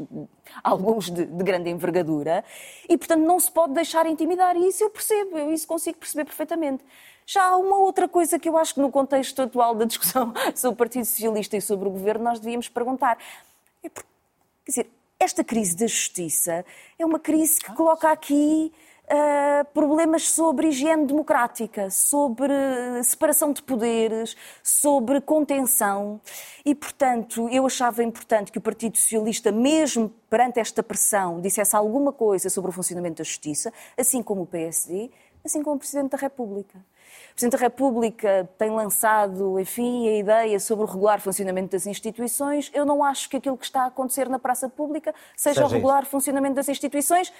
alguns 0.62 1.10
de, 1.10 1.24
de 1.24 1.44
grande 1.44 1.70
envergadura, 1.70 2.44
e, 2.88 2.98
portanto, 2.98 3.22
não 3.22 3.38
se 3.40 3.50
pode 3.50 3.72
deixar 3.72 4.04
intimidar. 4.04 4.56
E 4.56 4.68
isso 4.68 4.82
eu 4.84 4.90
percebo, 4.90 5.38
eu 5.38 5.52
isso 5.52 5.66
consigo 5.66 5.96
perceber 5.96 6.24
perfeitamente. 6.24 6.73
Já 7.26 7.42
há 7.44 7.56
uma 7.56 7.78
outra 7.78 8.06
coisa 8.06 8.38
que 8.38 8.48
eu 8.48 8.56
acho 8.58 8.74
que 8.74 8.80
no 8.80 8.90
contexto 8.90 9.40
atual 9.42 9.74
da 9.74 9.84
discussão 9.84 10.32
sobre 10.54 10.74
o 10.74 10.76
Partido 10.76 11.04
Socialista 11.06 11.56
e 11.56 11.60
sobre 11.60 11.88
o 11.88 11.90
Governo 11.90 12.24
nós 12.24 12.38
devíamos 12.38 12.68
perguntar. 12.68 13.18
É 13.82 13.88
por- 13.88 14.04
Quer 14.64 14.70
dizer, 14.70 14.90
esta 15.20 15.44
crise 15.44 15.76
da 15.76 15.86
justiça 15.86 16.64
é 16.98 17.04
uma 17.04 17.18
crise 17.18 17.60
que 17.60 17.72
coloca 17.74 18.10
aqui 18.10 18.72
ah, 19.08 19.66
problemas 19.74 20.30
sobre 20.30 20.68
higiene 20.68 21.06
democrática, 21.06 21.90
sobre 21.90 22.52
separação 23.02 23.52
de 23.52 23.62
poderes, 23.62 24.34
sobre 24.62 25.20
contenção. 25.20 26.18
E, 26.64 26.74
portanto, 26.74 27.46
eu 27.50 27.66
achava 27.66 28.02
importante 28.02 28.50
que 28.50 28.56
o 28.56 28.62
Partido 28.62 28.96
Socialista, 28.96 29.52
mesmo 29.52 30.10
perante 30.30 30.58
esta 30.58 30.82
pressão, 30.82 31.40
dissesse 31.40 31.76
alguma 31.76 32.12
coisa 32.12 32.48
sobre 32.48 32.70
o 32.70 32.72
funcionamento 32.72 33.18
da 33.18 33.24
justiça, 33.24 33.70
assim 33.98 34.22
como 34.22 34.42
o 34.42 34.46
PSD, 34.46 35.10
assim 35.44 35.62
como 35.62 35.76
o 35.76 35.78
Presidente 35.78 36.10
da 36.10 36.18
República. 36.18 36.78
O 36.78 37.34
Presidente 37.34 37.58
da 37.58 37.66
República 37.66 38.48
tem 38.56 38.70
lançado, 38.70 39.58
enfim, 39.58 40.08
a 40.08 40.18
ideia 40.18 40.60
sobre 40.60 40.84
o 40.84 40.86
regular 40.86 41.20
funcionamento 41.20 41.72
das 41.72 41.86
instituições. 41.86 42.70
Eu 42.72 42.84
não 42.84 43.02
acho 43.02 43.28
que 43.28 43.36
aquilo 43.36 43.56
que 43.56 43.64
está 43.64 43.82
a 43.82 43.86
acontecer 43.86 44.28
na 44.28 44.38
praça 44.38 44.68
pública 44.68 45.14
seja, 45.36 45.54
Seja 45.54 45.66
o 45.66 45.68
regular 45.68 46.06
funcionamento 46.06 46.54
das 46.54 46.68
instituições 46.68 47.32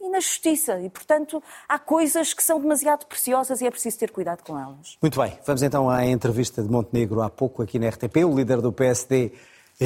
e 0.00 0.08
na 0.08 0.20
justiça. 0.20 0.80
E, 0.80 0.88
portanto, 0.88 1.42
há 1.68 1.78
coisas 1.78 2.32
que 2.32 2.42
são 2.42 2.60
demasiado 2.60 3.06
preciosas 3.06 3.60
e 3.60 3.66
é 3.66 3.70
preciso 3.70 3.98
ter 3.98 4.10
cuidado 4.10 4.42
com 4.42 4.58
elas. 4.58 4.96
Muito 5.00 5.20
bem, 5.20 5.38
vamos 5.44 5.62
então 5.62 5.90
à 5.90 6.06
entrevista 6.06 6.62
de 6.62 6.70
Montenegro 6.70 7.20
há 7.20 7.28
pouco 7.28 7.62
aqui 7.62 7.78
na 7.78 7.88
RTP. 7.88 8.24
O 8.24 8.34
líder 8.34 8.60
do 8.60 8.72
PSD 8.72 9.32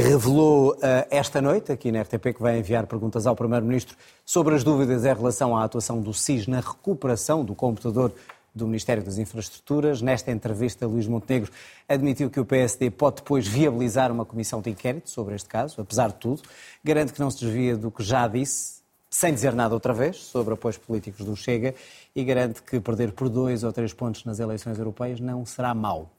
revelou 0.01 0.77
eh, 0.83 1.07
esta 1.09 1.41
noite, 1.41 1.71
aqui 1.71 1.93
na 1.93 2.03
RTP, 2.03 2.35
que 2.35 2.43
vai 2.43 2.59
enviar 2.59 2.85
perguntas 2.87 3.27
ao 3.27 3.37
Primeiro-Ministro 3.37 3.97
sobre 4.25 4.55
as 4.57 4.65
dúvidas 4.65 5.05
em 5.05 5.15
relação 5.15 5.57
à 5.57 5.63
atuação 5.63 6.01
do 6.01 6.13
SIS 6.13 6.49
na 6.49 6.59
recuperação 6.59 7.45
do 7.45 7.55
computador 7.55 8.13
do 8.53 8.67
Ministério 8.67 9.05
das 9.05 9.19
Infraestruturas. 9.19 10.03
Nesta 10.03 10.33
entrevista, 10.33 10.85
Luís 10.87 11.07
Montenegro 11.07 11.53
admitiu 11.89 12.29
que 12.29 12.41
o 12.41 12.45
PSD 12.45 12.91
pode 12.91 13.17
depois 13.17 13.47
viabilizar 13.47 14.11
uma 14.11 14.25
comissão 14.25 14.61
de 14.61 14.71
inquérito 14.71 15.11
sobre 15.11 15.37
este 15.37 15.49
caso, 15.49 15.81
apesar 15.81 16.09
de 16.09 16.17
tudo. 16.17 16.43
Garante 16.83 17.13
que 17.13 17.21
não 17.21 17.31
se 17.31 17.45
desvia 17.45 17.77
do 17.77 17.91
que 17.91 18.03
já 18.03 18.27
disse, 18.27 18.83
sem 19.09 19.33
dizer 19.33 19.53
nada 19.53 19.75
outra 19.75 19.93
vez, 19.93 20.17
sobre 20.17 20.55
apoios 20.55 20.77
políticos 20.77 21.25
do 21.25 21.37
Chega 21.37 21.73
e 22.17 22.25
garante 22.25 22.63
que 22.63 22.81
perder 22.81 23.13
por 23.13 23.29
dois 23.29 23.63
ou 23.63 23.73
três 23.73 23.93
pontos 23.93 24.25
nas 24.25 24.41
eleições 24.41 24.77
europeias 24.77 25.21
não 25.21 25.47
será 25.47 25.73
mau. 25.73 26.11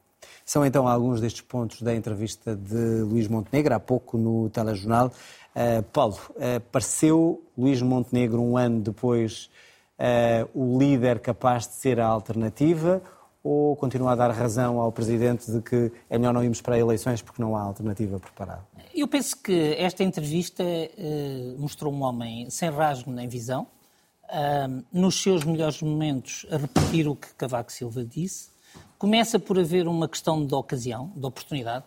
São 0.45 0.65
então 0.65 0.87
alguns 0.87 1.19
destes 1.19 1.41
pontos 1.41 1.81
da 1.81 1.95
entrevista 1.95 2.55
de 2.55 3.01
Luís 3.01 3.27
Montenegro, 3.27 3.73
há 3.73 3.79
pouco 3.79 4.17
no 4.17 4.49
telejornal. 4.49 5.11
Uh, 5.55 5.81
Paulo, 5.83 6.17
uh, 6.31 6.59
pareceu 6.71 7.41
Luís 7.57 7.81
Montenegro, 7.81 8.41
um 8.41 8.57
ano 8.57 8.81
depois, 8.81 9.49
uh, 9.97 10.49
o 10.53 10.77
líder 10.77 11.19
capaz 11.19 11.65
de 11.65 11.75
ser 11.75 11.99
a 11.99 12.05
alternativa 12.05 13.01
ou 13.41 13.75
continua 13.75 14.11
a 14.11 14.15
dar 14.15 14.31
razão 14.31 14.81
ao 14.81 14.91
Presidente 14.91 15.49
de 15.49 15.61
que 15.61 15.91
é 16.09 16.17
melhor 16.17 16.33
não 16.33 16.43
irmos 16.43 16.61
para 16.61 16.77
eleições 16.77 17.21
porque 17.21 17.41
não 17.41 17.55
há 17.55 17.61
alternativa 17.61 18.19
preparada? 18.19 18.65
Eu 18.93 19.07
penso 19.07 19.37
que 19.41 19.75
esta 19.77 20.03
entrevista 20.03 20.63
mostrou 21.59 21.93
um 21.93 22.01
homem 22.01 22.49
sem 22.49 22.71
rasgo 22.71 23.11
nem 23.11 23.27
visão, 23.27 23.67
nos 24.91 25.21
seus 25.21 25.43
melhores 25.43 25.79
momentos 25.79 26.43
a 26.49 26.57
repetir 26.57 27.07
o 27.07 27.15
que 27.15 27.27
Cavaco 27.35 27.71
Silva 27.71 28.03
disse, 28.03 28.49
Começa 29.05 29.37
por 29.37 29.59
haver 29.59 29.87
uma 29.87 30.09
questão 30.09 30.43
de 30.43 30.55
ocasião, 30.55 31.11
de 31.15 31.23
oportunidade. 31.23 31.85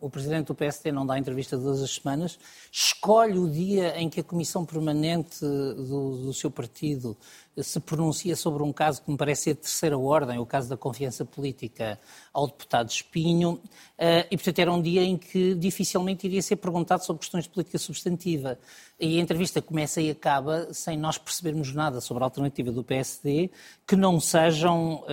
O 0.00 0.08
Presidente 0.08 0.46
do 0.46 0.54
PSD 0.54 0.90
não 0.90 1.06
dá 1.06 1.18
entrevista 1.18 1.58
todas 1.58 1.82
as 1.82 1.90
semanas, 1.90 2.38
escolhe 2.72 3.38
o 3.38 3.50
dia 3.50 3.98
em 4.00 4.08
que 4.08 4.20
a 4.20 4.24
Comissão 4.24 4.64
Permanente 4.64 5.40
do, 5.40 6.24
do, 6.24 6.32
seu 6.32 6.50
partido 6.50 7.14
se 7.56 7.78
pronuncia 7.78 8.34
sobre 8.34 8.62
um 8.62 8.72
caso 8.72 9.02
que 9.02 9.10
me 9.10 9.18
parece 9.18 9.42
ser 9.42 9.54
de 9.54 9.60
terceira 9.60 9.98
ordem, 9.98 10.38
o 10.38 10.46
caso 10.46 10.70
da 10.70 10.78
confiança 10.78 11.26
política 11.26 12.00
ao 12.32 12.46
deputado 12.46 12.88
Espinho, 12.88 13.60
e 14.30 14.36
portanto 14.36 14.58
era 14.60 14.72
um 14.72 14.80
dia 14.80 15.02
em 15.02 15.18
que 15.18 15.54
dificilmente 15.54 16.26
iria 16.26 16.40
ser 16.40 16.56
perguntado 16.56 17.04
sobre 17.04 17.20
questões 17.20 17.44
de 17.44 17.50
política 17.50 17.78
substantiva. 17.78 18.58
E 19.00 19.18
a 19.18 19.20
entrevista 19.20 19.62
começa 19.62 20.00
e 20.00 20.10
acaba 20.10 20.72
sem 20.72 20.96
nós 20.96 21.18
percebermos 21.18 21.72
nada 21.72 22.00
sobre 22.00 22.24
a 22.24 22.26
alternativa 22.26 22.72
do 22.72 22.82
PSD 22.82 23.50
que 23.86 23.94
não 23.94 24.18
sejam 24.18 25.02
uh, 25.02 25.06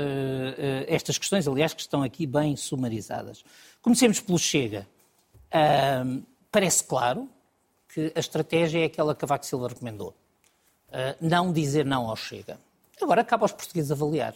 estas 0.88 1.20
questões, 1.20 1.48
aliás, 1.48 1.74
que 1.74 1.82
estão 1.82 2.02
aqui 2.02 2.26
bem 2.26 2.56
sumarizadas. 2.56 3.44
Comecemos 3.86 4.20
pelo 4.20 4.40
Chega. 4.40 4.88
Uh, 5.54 6.24
parece 6.52 6.84
claro 6.84 7.30
que 7.88 8.12
a 8.16 8.20
estratégia 8.20 8.80
é 8.80 8.86
aquela 8.86 9.14
que 9.14 9.22
Cavaco 9.22 9.46
Silva 9.46 9.68
recomendou. 9.68 10.12
não 11.22 11.54
dizer 11.54 11.86
não 11.86 12.10
ao 12.10 12.16
Chega. 12.16 12.60
Agora 13.00 13.24
cabe 13.24 13.44
aos 13.44 13.52
portugueses 13.52 13.92
avaliar. 13.92 14.34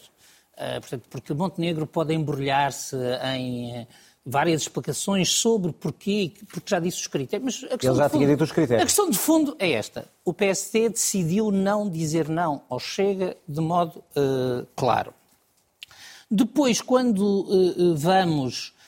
portanto, 0.82 1.08
porque 1.10 1.34
o 1.34 1.36
Montenegro 1.36 1.88
pode 1.88 2.14
embrulhar-se 2.14 2.96
em 3.34 3.88
várias 4.24 4.62
explicações 4.62 5.30
sobre 5.32 5.72
porquê, 5.74 6.32
porque 6.48 6.70
já 6.70 6.80
disse 6.80 6.98
os 6.98 7.08
critérios. 7.08 7.64
Mas 7.64 7.72
a 7.72 7.74
Ele 7.74 7.98
já 7.98 8.08
fundo, 8.08 8.20
tinha 8.20 8.28
dito 8.28 8.44
os 8.44 8.52
critérios. 8.52 8.84
A 8.84 8.86
questão 8.86 9.10
de 9.10 9.18
fundo 9.18 9.56
é 9.58 9.72
esta. 9.72 10.08
O 10.24 10.32
PSD 10.32 10.90
decidiu 10.90 11.50
não 11.50 11.90
dizer 11.90 12.30
não 12.30 12.62
ao 12.70 12.80
Chega 12.80 13.36
de 13.48 13.60
modo 13.60 14.04
uh, 14.16 14.68
claro. 14.76 15.12
Depois, 16.30 16.82
quando 16.82 17.22
uh, 17.22 17.96
vamos 17.96 18.68
uh, 18.70 18.79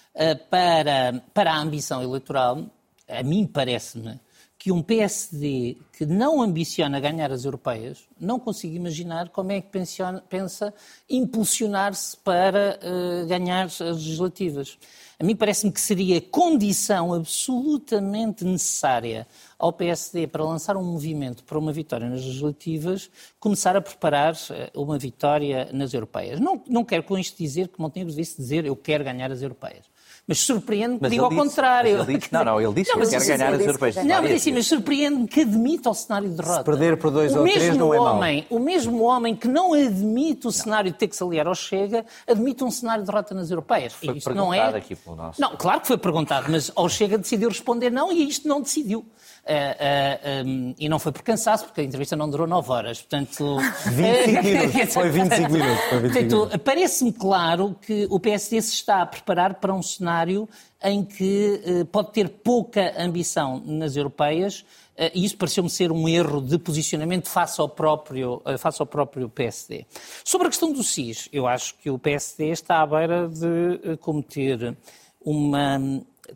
para, 0.50 1.24
para 1.34 1.54
a 1.54 1.60
ambição 1.60 2.02
eleitoral, 2.02 2.66
a 3.08 3.24
mim 3.24 3.46
parece-me 3.46 4.20
que 4.62 4.72
um 4.72 4.84
PSD 4.84 5.76
que 5.92 6.06
não 6.06 6.40
ambiciona 6.40 7.00
ganhar 7.00 7.32
as 7.32 7.46
europeias, 7.46 8.08
não 8.20 8.40
consigo 8.40 8.76
imaginar 8.76 9.30
como 9.30 9.52
é 9.52 9.60
que 9.60 9.70
pensiona, 9.70 10.22
pensa 10.30 10.72
impulsionar-se 11.10 12.16
para 12.18 12.80
uh, 12.80 13.26
ganhar 13.26 13.66
as 13.66 13.80
legislativas. 13.80 14.78
A 15.20 15.24
mim 15.24 15.36
parece-me 15.36 15.72
que 15.72 15.82
seria 15.82 16.22
condição 16.22 17.12
absolutamente 17.12 18.46
necessária 18.46 19.28
ao 19.58 19.74
PSD 19.74 20.28
para 20.28 20.44
lançar 20.44 20.78
um 20.78 20.84
movimento 20.84 21.44
para 21.44 21.58
uma 21.58 21.74
vitória 21.74 22.08
nas 22.08 22.24
legislativas, 22.24 23.10
começar 23.40 23.76
a 23.76 23.82
preparar 23.82 24.36
uma 24.76 25.00
vitória 25.00 25.70
nas 25.74 25.92
europeias. 25.92 26.40
Não, 26.40 26.62
não 26.68 26.86
quero 26.86 27.02
com 27.02 27.18
isto 27.18 27.36
dizer 27.36 27.68
que 27.68 27.82
Montenegro 27.82 28.14
devesse 28.14 28.38
dizer 28.38 28.64
eu 28.64 28.76
quero 28.76 29.04
ganhar 29.04 29.32
as 29.32 29.42
europeias. 29.42 29.91
Mas 30.32 30.40
surpreende-me 30.40 31.00
que 31.00 31.10
diga 31.10 31.24
ao 31.24 31.30
disse- 31.30 31.42
contrário. 31.42 32.02
ele 32.02 32.18
disse- 32.18 32.32
não, 32.34 32.46
não, 32.46 32.62
ele 32.62 32.74
disse 32.74 32.92
que 32.94 33.00
mas 33.00 33.10
quer 33.10 33.20
ganhar 33.20 33.36
ele 33.36 33.44
as 33.44 33.58
disse 33.58 33.68
europeias. 33.70 33.96
que 33.96 34.04
Não, 34.04 34.22
mas 34.22 34.32
assim, 34.32 34.52
mas 34.54 34.68
surpreende-me 34.68 35.28
que 35.28 35.42
admita 35.42 35.90
o 35.90 35.94
cenário 35.94 36.30
de 36.30 36.36
derrota. 36.36 36.64
perder 36.64 36.98
por 36.98 37.12
dois 37.12 37.36
o 37.36 37.40
ou 37.40 37.44
três 37.48 37.76
não 37.78 37.94
é 37.94 38.00
homem, 38.00 38.46
O 38.50 38.60
mesmo 38.60 39.04
homem 39.04 39.36
que 39.36 39.48
não 39.48 39.74
admite 39.74 40.48
o 40.48 40.52
cenário 40.52 40.92
de 40.92 40.98
ter 40.98 41.08
que 41.08 41.16
se 41.16 41.24
aliar 41.24 41.48
ao 41.48 41.56
Chega, 41.56 42.06
admite 42.28 42.64
um 42.64 42.72
cenário 42.72 43.04
de 43.04 43.10
derrota 43.12 43.34
nas 43.36 43.50
europeias. 43.52 43.94
Foi 43.94 44.14
e 44.14 44.18
isto 44.18 44.34
não 44.34 44.54
é... 44.54 44.62
aqui 44.76 44.96
pelo 44.96 45.16
nosso- 45.16 45.40
Não, 45.42 45.56
claro 45.58 45.82
que 45.82 45.88
foi 45.88 45.98
perguntado, 45.98 46.48
mas 46.50 46.72
ao 46.76 46.88
Chega 46.88 47.18
decidiu 47.18 47.50
responder 47.50 47.90
não 47.90 48.12
e 48.12 48.28
isto 48.28 48.48
não 48.48 48.62
decidiu. 48.62 49.06
Ah, 49.46 49.76
ah, 49.80 50.44
um, 50.46 50.76
e 50.78 50.88
não 50.88 51.00
foi 51.00 51.12
por 51.12 51.24
cansaço, 51.24 51.66
porque 51.66 51.82
a 51.82 51.84
entrevista 51.84 52.16
não 52.16 52.30
durou 52.30 52.46
9 52.46 52.72
horas. 52.72 53.02
Portanto, 53.02 53.58
25 53.90 54.44
minutos. 54.44 54.94
Foi 54.94 55.10
25 55.10 55.52
minutos. 55.52 55.84
Foi 55.90 56.00
25 56.00 56.30
Portanto, 56.30 56.60
parece-me 56.60 57.14
claro 57.14 57.76
que 57.82 58.08
o 58.10 58.20
PSD 58.20 58.62
se 58.62 58.74
está 58.74 59.02
a 59.02 59.06
preparar 59.06 59.56
para 59.56 59.74
um 59.74 59.82
cenário 59.82 60.48
em 60.84 61.04
que 61.04 61.62
eh, 61.64 61.84
pode 61.86 62.12
ter 62.12 62.30
pouca 62.30 62.94
ambição 62.98 63.62
nas 63.66 63.96
europeias, 63.96 64.66
eh, 65.02 65.12
e 65.16 65.26
isso 65.26 65.36
pareceu-me 65.38 65.70
ser 65.70 65.92
um 65.92 66.08
erro 66.08 66.42
de 66.42 66.60
posicionamento 66.60 67.28
face 67.28 67.60
ao, 67.60 67.68
próprio, 67.68 68.40
eh, 68.46 68.58
face 68.58 68.82
ao 68.82 68.86
próprio 68.86 69.28
PSD. 69.30 69.86
Sobre 70.24 70.48
a 70.48 70.50
questão 70.50 70.72
do 70.72 70.84
SIS, 70.84 71.28
eu 71.34 71.48
acho 71.48 71.76
que 71.76 71.90
o 71.90 71.98
PSD 71.98 72.50
está 72.50 72.82
à 72.82 72.86
beira 72.86 73.28
de 73.28 73.80
eh, 73.84 73.98
cometer 73.98 74.78
uma, 75.20 75.80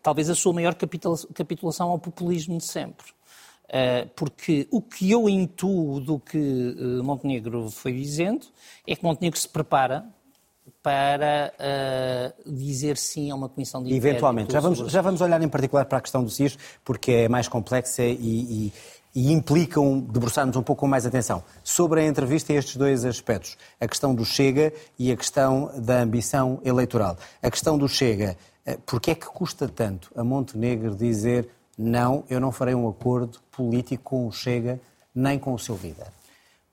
talvez 0.01 0.29
a 0.29 0.35
sua 0.35 0.53
maior 0.53 0.75
capitula- 0.75 1.17
capitulação 1.33 1.89
ao 1.89 1.99
populismo 1.99 2.57
de 2.57 2.65
sempre. 2.65 3.07
Uh, 3.65 4.07
porque 4.15 4.67
o 4.69 4.79
que 4.79 5.09
eu 5.09 5.27
intuo 5.27 5.99
do 5.99 6.19
que 6.19 6.37
uh, 6.37 7.03
Montenegro 7.03 7.69
foi 7.71 7.93
dizendo 7.93 8.45
é 8.87 8.95
que 8.95 9.03
Montenegro 9.03 9.39
se 9.39 9.49
prepara 9.49 10.05
para 10.83 11.51
uh, 11.59 12.53
dizer 12.53 12.95
sim 12.95 13.31
a 13.31 13.35
uma 13.35 13.49
comissão 13.49 13.83
de. 13.83 13.91
Eventualmente. 13.91 14.53
Já 14.53 14.59
vamos, 14.59 14.77
já 14.77 15.01
vamos 15.01 15.19
olhar 15.19 15.41
em 15.41 15.49
particular 15.49 15.85
para 15.85 15.97
a 15.97 16.01
questão 16.01 16.23
do 16.23 16.29
SIS, 16.29 16.57
porque 16.83 17.11
é 17.11 17.29
mais 17.29 17.47
complexa 17.47 18.03
e, 18.03 18.13
e, 18.19 18.73
e 19.15 19.31
implica 19.31 19.79
um, 19.79 19.99
debruçarmos 19.99 20.55
um 20.55 20.61
pouco 20.61 20.81
com 20.81 20.87
mais 20.87 21.05
atenção. 21.05 21.43
Sobre 21.63 22.01
a 22.01 22.05
entrevista, 22.05 22.53
estes 22.53 22.75
dois 22.75 23.03
aspectos. 23.03 23.57
A 23.79 23.87
questão 23.87 24.13
do 24.13 24.23
Chega 24.23 24.71
e 24.99 25.11
a 25.11 25.17
questão 25.17 25.71
da 25.77 26.01
ambição 26.01 26.59
eleitoral. 26.63 27.17
A 27.41 27.49
questão 27.49 27.77
do 27.77 27.87
Chega, 27.87 28.31
eh, 28.31 28.37
porque 28.85 29.11
é 29.11 29.15
que 29.15 29.25
custa 29.27 29.67
tanto 29.67 30.11
a 30.15 30.23
Montenegro 30.23 30.95
dizer 30.95 31.49
não, 31.77 32.23
eu 32.29 32.39
não 32.39 32.51
farei 32.51 32.73
um 32.73 32.87
acordo 32.87 33.39
político 33.51 34.03
com 34.03 34.27
o 34.27 34.31
Chega, 34.31 34.79
nem 35.13 35.37
com 35.37 35.53
o 35.53 35.59
seu 35.59 35.77
líder? 35.81 36.07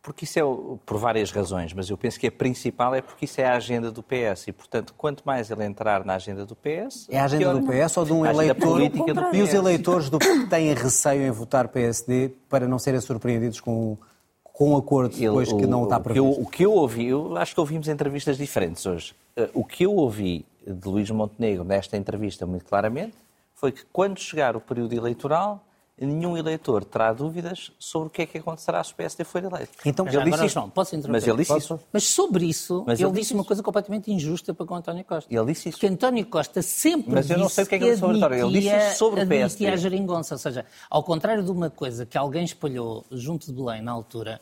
Porque 0.00 0.24
isso 0.24 0.37
é 0.38 0.42
o- 0.44 0.78
por 0.85 0.96
várias 0.98 1.31
razões, 1.31 1.72
mas 1.72 1.88
eu 1.88 1.96
penso 1.96 2.18
que 2.18 2.26
a 2.26 2.33
principal 2.33 2.92
é 2.94 3.00
porque 3.00 3.24
isso 3.24 3.40
é 3.40 3.44
a 3.44 3.55
agenda 3.57 3.90
do 3.90 4.02
PS 4.02 4.48
e, 4.48 4.52
portanto, 4.52 4.92
quanto 4.98 5.22
mais 5.24 5.48
ele 5.50 5.64
entrar 5.64 6.05
na 6.05 6.14
agenda 6.14 6.44
do 6.44 6.57
PS. 6.57 7.07
É 7.09 7.20
a 7.20 7.24
agenda 7.24 7.44
pior. 7.50 7.61
do 7.61 7.66
PS 7.68 7.96
ou 7.98 8.05
de 8.05 8.12
um 8.12 8.26
eleitor? 8.26 8.57
política 8.68 9.14
do 9.14 9.20
E 9.37 9.42
os 9.42 9.50
PS. 9.50 9.55
eleitores 9.55 10.11
do 10.11 10.18
que 10.18 10.46
têm 10.48 10.74
receio 10.74 11.22
em 11.22 11.31
votar 11.31 11.68
PSD 11.68 12.31
para 12.48 12.66
não 12.66 12.81
serem 12.81 13.00
surpreendidos 13.00 13.61
com, 13.61 13.96
com 14.42 14.70
um 14.72 14.76
acordo 14.76 15.14
Ele- 15.14 15.26
depois 15.26 15.52
que 15.52 15.66
não 15.68 15.85
está 15.85 15.98
o, 15.98 16.00
que 16.02 16.09
eu, 16.18 16.24
previsto? 16.24 16.42
o 16.42 16.46
que 16.50 16.62
eu 16.64 16.72
ouvi, 16.72 17.07
eu 17.07 17.37
acho 17.37 17.55
que 17.55 17.61
ouvimos 17.61 17.87
entrevistas 17.87 18.37
diferentes 18.37 18.85
hoje. 18.85 19.14
Eh, 19.37 19.50
O 19.55 19.64
que 19.64 19.85
eu 19.85 19.94
ouvi 19.94 20.44
de 20.66 20.88
Luís 20.88 21.11
Montenegro 21.11 21.64
nesta 21.64 21.96
entrevista, 21.96 22.46
muito 22.46 22.64
claramente, 22.64 23.16
foi 23.55 23.72
que 23.72 23.85
quando 23.92 24.18
chegar 24.18 24.57
o 24.57 24.61
período 24.61 24.92
eleitoral, 24.94 25.64
nenhum 26.01 26.37
eleitor 26.37 26.85
terá 26.85 27.12
dúvidas 27.12 27.70
sobre 27.79 28.09
o 28.09 28.11
que 28.11 28.22
é 28.22 28.27
que 28.27 28.38
acontecerá 28.38 28.83
se 28.83 28.92
o 28.92 28.96
PSD 28.96 29.22
for 29.25 29.44
eleito. 29.44 29.70
Então, 29.85 30.05
Mas 30.05 30.14
ele 30.14 30.25
disse 30.25 30.46
isto. 30.46 30.55
João, 30.55 30.70
posso 30.70 30.96
interromper? 30.96 31.12
Mas 31.20 31.29
ele 31.29 31.37
disse 31.37 31.53
Posso? 31.53 31.75
isso. 31.75 31.85
Mas 31.92 32.05
sobre 32.05 32.44
isso, 32.46 32.85
Mas 32.87 32.98
ele, 32.98 33.09
ele 33.09 33.12
disse 33.12 33.22
disse 33.22 33.35
uma 33.35 33.40
isso. 33.42 33.48
coisa 33.48 33.62
completamente 33.62 34.11
injusta 34.11 34.53
para 34.53 34.66
com 34.66 34.75
António 34.75 35.05
Costa. 35.05 35.33
Ele 35.33 35.44
disse 35.46 35.68
isso. 35.68 35.79
Porque 35.79 35.87
António 35.87 36.27
Costa 36.27 36.61
sempre 36.62 37.12
Mas 37.14 37.31
eu 37.31 37.38
não 37.38 37.48
sei 37.48 37.62
o 37.62 37.66
que 37.68 37.75
é 37.77 37.79
que 37.79 37.85
ele 37.85 37.90
disse 37.90 38.01
sobre 38.01 38.16
o 38.16 38.18
António. 38.18 38.46
Ele 38.48 38.61
disse 38.61 38.77
isso 38.77 38.98
sobre 38.98 39.22
o 39.22 39.29
PSD. 39.29 39.66
a 39.68 39.77
geringonça. 39.77 40.35
Ou 40.35 40.38
seja, 40.38 40.66
ao 40.90 41.05
contrário 41.05 41.44
de 41.44 41.51
uma 41.51 41.70
coisa 41.70 42.05
que 42.05 42.18
alguém 42.18 42.44
espalhou 42.44 43.05
junto 43.12 43.46
de 43.46 43.53
Belém 43.53 43.81
na 43.83 43.92
altura, 43.92 44.40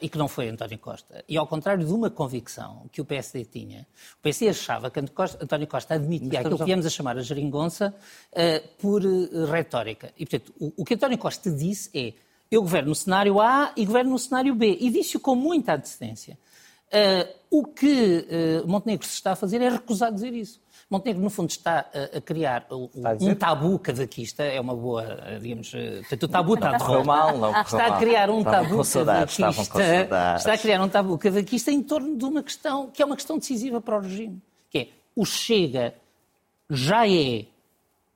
e 0.00 0.08
que 0.08 0.18
não 0.18 0.28
foi 0.28 0.48
António 0.48 0.78
Costa, 0.78 1.24
e 1.28 1.36
ao 1.36 1.46
contrário 1.46 1.86
de 1.86 1.92
uma 1.92 2.10
convicção 2.10 2.88
que 2.90 3.00
o 3.00 3.04
PSD 3.04 3.44
tinha, 3.44 3.86
o 4.18 4.22
PSD 4.22 4.48
achava 4.48 4.90
que 4.90 5.00
António 5.00 5.66
Costa, 5.66 5.94
admitia 5.94 6.40
aquilo 6.40 6.58
que 6.58 6.64
viemos 6.64 6.86
a 6.86 6.90
chamar 6.90 7.18
a 7.18 7.22
geringonça 7.22 7.94
eh, 8.32 8.60
por 8.78 9.02
eh, 9.04 9.28
retórica. 9.50 10.12
E, 10.18 10.26
portanto, 10.26 10.52
o, 10.76 10.84
que 10.84 10.94
António 10.94 11.18
Costa 11.18 11.50
disse 11.50 11.90
é 11.94 12.14
eu 12.50 12.62
governo 12.62 12.90
no 12.90 12.94
cenário 12.94 13.40
A 13.40 13.72
e 13.76 13.84
governo 13.84 14.12
no 14.12 14.18
cenário 14.18 14.54
B. 14.54 14.78
E 14.80 14.90
disse-o 14.90 15.20
com 15.20 15.34
muita 15.34 15.74
antecedência. 15.74 16.38
O 17.50 17.64
que 17.64 18.24
Montenegro 18.64 19.04
se 19.04 19.14
está 19.14 19.32
a 19.32 19.36
fazer 19.36 19.60
é 19.60 19.68
recusar 19.68 20.12
dizer 20.12 20.32
isso. 20.32 20.60
Montenegro, 20.88 21.20
no 21.22 21.30
fundo, 21.30 21.50
está 21.50 21.84
a 22.14 22.20
criar 22.20 22.64
a 22.70 22.76
um 22.76 23.34
tabu 23.34 23.76
cavaquista, 23.80 24.44
é 24.44 24.60
uma 24.60 24.74
boa, 24.76 25.04
digamos, 25.40 25.72
portanto, 25.72 26.22
o 26.22 26.28
tabu 26.28 26.54
está 26.54 26.72
de 26.76 26.84
volta. 26.84 27.04
mal, 27.04 27.36
não 27.38 27.60
Está 27.60 27.86
a 27.86 27.98
criar 27.98 28.30
um 28.30 28.44
tabu 28.44 28.84
saudades, 28.84 29.36
cavaquista, 29.36 30.36
está 30.36 30.52
a 30.52 30.58
criar 30.58 30.80
um 30.80 30.88
tabu 30.88 31.18
cavaquista 31.18 31.72
em 31.72 31.82
torno 31.82 32.16
de 32.16 32.24
uma 32.24 32.40
questão 32.42 32.88
que 32.88 33.02
é 33.02 33.04
uma 33.04 33.16
questão 33.16 33.36
decisiva 33.36 33.80
para 33.80 33.96
o 33.98 34.00
regime, 34.00 34.40
que 34.70 34.78
é 34.78 34.88
o 35.16 35.24
Chega 35.24 35.92
já 36.70 37.08
é 37.08 37.46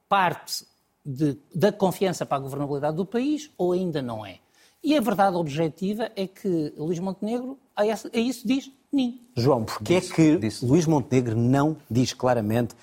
parte 0.09 0.65
de- 1.05 1.37
da 1.53 1.73
confiança 1.73 2.25
para 2.25 2.37
a 2.37 2.41
governabilidade 2.41 2.97
do 2.97 3.05
país 3.07 3.51
ou 3.59 3.73
ainda 3.73 4.01
não 4.01 4.25
é? 4.25 4.39
E 4.83 4.97
a 4.97 5.01
verdade 5.01 5.37
objetiva 5.37 6.11
é 6.15 6.27
que 6.27 6.73
Luís 6.77 6.99
Montenegro 7.01 7.59
a 7.77 7.85
isso 7.87 8.47
diz 8.47 8.71
nim. 8.93 9.21
João, 9.37 9.65
porquê 9.65 9.95
é 9.95 10.01
que 10.01 10.37
disse. 10.37 10.65
Luís 10.65 10.87
Montenegro 10.87 11.37
não 11.37 11.77
diz 11.91 12.13
claramente 12.13 12.75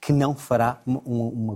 que 0.00 0.12
não 0.12 0.36
fará 0.36 0.78
uma, 0.86 1.00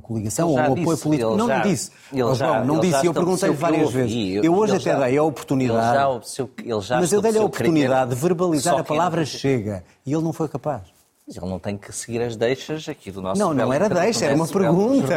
coligação 0.00 0.48
ou 0.48 0.56
um 0.56 0.60
apoio 0.72 0.86
disse, 0.96 1.02
político? 1.04 1.36
Não, 1.36 1.46
já- 1.46 1.54
não 1.56 1.62
disse. 1.62 1.90
ele 2.12 2.34
já- 2.34 2.34
João, 2.34 2.64
não 2.64 2.74
ele 2.74 2.80
disse. 2.82 2.92
já 2.92 3.04
Eu 3.04 3.14
perguntei 3.14 3.34
estabeleceu 3.34 3.54
várias 3.54 3.90
vezes. 3.92 4.34
Eu, 4.36 4.44
Eu- 4.44 4.54
hoje 4.54 4.72
até 4.76 4.84
já- 4.84 5.06
dei 5.06 5.18
a 5.18 5.22
oportunidade, 5.22 5.78
Ele 5.80 6.20
já, 6.24 6.42
ele 6.64 6.80
já 6.80 7.00
mas 7.00 7.12
eu 7.12 7.20
dei-lhe 7.22 7.38
a 7.38 7.44
oportunidade 7.44 8.10
de 8.10 8.16
verbalizar 8.16 8.74
a 8.74 8.82
que 8.82 8.88
palavra 8.88 9.24
chega 9.24 9.84
e 10.04 10.12
ele 10.12 10.22
não 10.22 10.32
foi 10.32 10.48
capaz. 10.48 10.82
Mas 11.30 11.36
ele 11.36 11.46
não 11.46 11.60
tem 11.60 11.78
que 11.78 11.92
seguir 11.92 12.20
as 12.22 12.34
deixas 12.34 12.88
aqui 12.88 13.12
do 13.12 13.22
nosso 13.22 13.40
Não, 13.40 13.54
não 13.54 13.72
era 13.72 13.88
deixa, 13.88 14.24
era 14.24 14.34
uma 14.34 14.48
pergunta. 14.48 15.14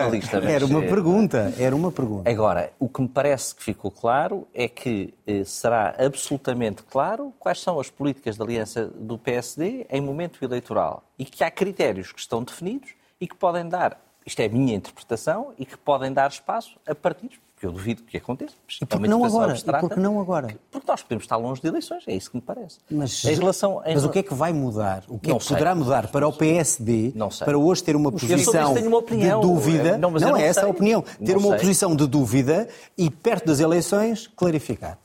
Era 0.47 0.63
uma 0.63 0.81
pergunta, 0.83 1.53
era 1.57 1.75
uma 1.75 1.91
pergunta. 1.91 2.29
Agora, 2.29 2.71
o 2.77 2.87
que 2.87 3.01
me 3.01 3.07
parece 3.07 3.55
que 3.55 3.63
ficou 3.63 3.89
claro 3.89 4.47
é 4.53 4.67
que 4.67 5.11
eh, 5.25 5.43
será 5.43 5.95
absolutamente 5.97 6.83
claro 6.83 7.33
quais 7.39 7.59
são 7.59 7.79
as 7.79 7.89
políticas 7.89 8.35
de 8.35 8.43
aliança 8.43 8.85
do 8.85 9.17
PSD 9.17 9.87
em 9.89 10.01
momento 10.01 10.37
eleitoral 10.45 11.03
e 11.17 11.25
que 11.25 11.43
há 11.43 11.49
critérios 11.49 12.11
que 12.11 12.19
estão 12.19 12.43
definidos 12.43 12.91
e 13.19 13.27
que 13.27 13.35
podem 13.35 13.67
dar, 13.67 13.99
isto 14.23 14.39
é 14.39 14.45
a 14.45 14.49
minha 14.49 14.75
interpretação, 14.75 15.51
e 15.57 15.65
que 15.65 15.77
podem 15.77 16.13
dar 16.13 16.29
espaço 16.29 16.79
a 16.85 16.93
partidos, 16.93 17.39
porque 17.63 17.67
eu 17.67 17.71
duvido 17.71 18.03
que 18.03 18.17
aconteça. 18.17 18.53
E 18.69 18.83
é 18.83 18.85
por 18.85 18.97
uma 18.97 19.03
que 19.03 19.09
não 19.09 19.23
agora? 19.25 19.47
E 19.47 19.51
abstrata, 19.51 19.79
por 19.87 19.93
que 19.93 19.99
não 19.99 20.19
agora? 20.19 20.55
Porque 20.69 20.85
nós 20.87 21.01
podemos 21.01 21.23
estar 21.23 21.37
longe 21.37 21.61
de 21.61 21.67
eleições, 21.67 22.03
é 22.07 22.13
isso 22.13 22.29
que 22.29 22.35
me 22.35 22.41
parece. 22.41 22.79
Mas, 22.91 23.23
em 23.23 23.35
relação, 23.35 23.81
em 23.85 23.93
mas 23.93 24.03
o 24.03 24.09
que 24.09 24.19
é 24.19 24.23
que 24.23 24.33
vai 24.33 24.51
mudar? 24.51 25.03
O 25.07 25.17
que 25.17 25.29
é 25.29 25.33
Não 25.33 25.39
que 25.39 25.45
sei. 25.45 25.55
poderá 25.55 25.73
mudar 25.73 26.07
para 26.07 26.27
o 26.27 26.33
PSD 26.33 27.13
Não 27.15 27.31
sei. 27.31 27.45
para 27.45 27.57
hoje 27.57 27.83
ter 27.83 27.95
uma 27.95 28.11
posição 28.11 28.73
uma 28.73 29.01
de 29.01 29.29
dúvida? 29.41 29.97
Não, 29.97 30.11
mas 30.11 30.21
eu 30.21 30.29
não 30.29 30.37
é 30.37 30.45
essa 30.45 30.65
a 30.65 30.69
opinião. 30.69 31.01
Ter 31.01 31.33
Não 31.33 31.39
uma 31.39 31.49
sei. 31.51 31.59
posição 31.59 31.95
de 31.95 32.05
dúvida 32.05 32.67
e 32.97 33.09
perto 33.09 33.45
das 33.45 33.59
eleições 33.59 34.27
clarificar. 34.35 34.97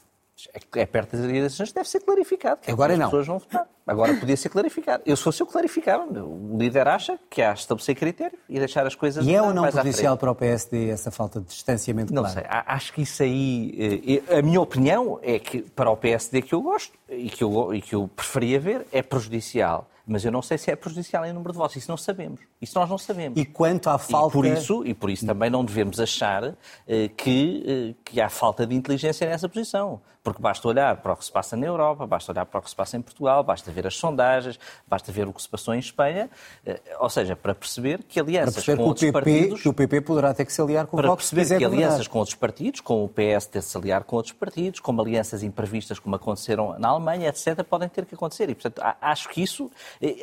É, 0.55 0.83
é 0.83 0.87
perto 0.87 1.16
das 1.16 1.24
eleições, 1.24 1.72
deve 1.72 1.88
ser 1.88 2.01
clarificado. 2.01 2.61
é 2.66 2.70
Agora 2.72 2.92
como 2.92 2.98
não. 3.01 3.07
As 3.07 3.11
pessoas 3.11 3.27
vão 3.27 3.38
votar. 3.38 3.66
Agora 3.87 4.14
podia 4.14 4.37
ser 4.37 4.51
clarificado. 4.51 5.03
Eu, 5.07 5.16
se 5.16 5.22
fosse 5.22 5.42
eu, 5.42 5.46
clarificava. 5.46 6.05
O 6.22 6.57
líder 6.59 6.87
acha 6.87 7.18
que 7.31 7.40
há 7.42 7.53
estabelecer 7.55 7.94
critérios 7.96 8.38
e 8.48 8.59
deixar 8.59 8.87
as 8.87 8.94
coisas 8.94 9.27
E 9.27 9.35
é 9.35 9.42
ou 9.42 9.53
não 9.53 9.62
prejudicial 9.62 10.16
para 10.16 10.31
o 10.31 10.35
PSD 10.35 10.90
essa 10.90 11.11
falta 11.11 11.40
de 11.40 11.46
distanciamento 11.46 12.12
Não 12.12 12.22
claro? 12.22 12.38
sei, 12.40 12.44
acho 12.48 12.92
que 12.92 13.03
isso 13.03 13.22
aí. 13.22 14.22
eh, 14.29 14.38
A 14.38 14.42
minha 14.42 14.61
opinião 14.61 15.18
é 15.22 15.38
que 15.38 15.62
para 15.62 15.90
o 15.90 15.96
PSD 15.96 16.42
que 16.42 16.55
eu 16.55 16.61
gosto 16.62 16.92
e 17.09 17.31
que 17.31 17.42
eu, 17.42 17.74
e 17.74 17.81
que 17.81 17.94
eu 17.94 18.09
preferia 18.14 18.61
ver 18.61 18.87
é 18.92 19.03
prejudicial. 19.03 19.88
Mas 20.09 20.25
eu 20.25 20.33
não 20.33 20.40
sei 20.40 20.57
se 20.57 20.71
é 20.71 20.77
prejudicial 20.77 21.25
em 21.27 21.33
número 21.33 21.53
de 21.53 21.59
votos. 21.59 21.77
Isso 21.77 21.90
não 21.90 21.99
sabemos. 21.99 22.40
Isso 22.61 22.79
nós 22.79 22.88
não 22.88 22.97
sabemos. 22.97 23.38
E 23.38 23.44
quanto 23.44 23.90
à 23.90 23.99
falta... 23.99 24.31
E 24.31 24.40
por 24.40 24.47
isso, 24.47 24.87
e 24.87 24.94
por 24.94 25.11
isso 25.11 25.27
também 25.27 25.51
não 25.51 25.62
devemos 25.62 26.01
achar 26.01 26.55
eh, 26.87 27.09
que, 27.14 27.94
eh, 27.94 27.94
que 28.03 28.21
há 28.21 28.31
falta 28.31 28.66
de 28.66 28.75
inteligência 28.75 29.29
nessa 29.29 29.49
posição. 29.49 30.01
Porque 30.23 30.42
basta 30.42 30.66
olhar 30.68 30.97
para 30.97 31.12
o 31.12 31.16
que 31.16 31.25
se 31.25 31.33
passa 31.33 31.57
na 31.57 31.66
Europa, 31.66 32.07
basta 32.07 32.33
olhar 32.33 32.44
para 32.44 32.61
o 32.61 32.62
que 32.62 32.68
se 32.68 32.77
passa 32.77 32.97
em 32.97 33.01
Portugal, 33.01 33.42
basta 33.42 33.71
ver 33.71 33.87
as 33.87 33.97
sondagens, 33.97 34.59
basta 34.87 35.11
ver 35.12 35.27
o 35.29 35.33
que 35.33 35.40
se 35.40 35.49
passou 35.49 35.75
em 35.75 35.79
Espanha, 35.79 36.29
eh, 36.66 36.81
ou 36.99 37.09
seja, 37.09 37.37
para 37.37 37.55
perceber 37.55 38.03
que 38.03 38.21
alianças 38.21 38.57
perceber 38.57 38.77
com 38.77 38.83
que 38.83 38.88
outros 38.88 39.07
PP, 39.07 39.12
partidos 39.12 39.62
que 39.62 39.68
o 39.68 39.73
PP 39.73 40.01
poderá 40.03 40.35
ter 40.35 40.44
que 40.44 40.53
se 40.53 40.61
aliar 40.61 40.87
com 40.87 40.97
o 40.97 41.01
para 41.01 41.09
Vox 41.09 41.31
perceber 41.31 41.59
que 41.59 41.64
alianças 41.64 42.07
com 42.07 42.18
outros 42.18 42.37
partidos, 42.37 42.81
com 42.81 43.05
o 43.05 43.09
PS 43.09 43.47
ter 43.47 43.61
de 43.61 43.64
se 43.64 43.79
aliar 43.79 44.05
com 44.05 44.16
outros 44.16 44.35
partidos, 44.35 44.81
como 44.81 45.01
alianças 45.01 45.42
imprevistas 45.42 45.99
como 45.99 46.16
aconteceram 46.16 46.79
na 46.79 46.88
Alemanha, 46.88 47.29
etc., 47.29 47.62
podem 47.62 47.88
ter 47.88 48.05
que 48.05 48.14
acontecer. 48.14 48.51
E, 48.51 48.55
portanto, 48.55 48.83
acho 49.01 49.29
que 49.29 49.42
isso, 49.42 49.71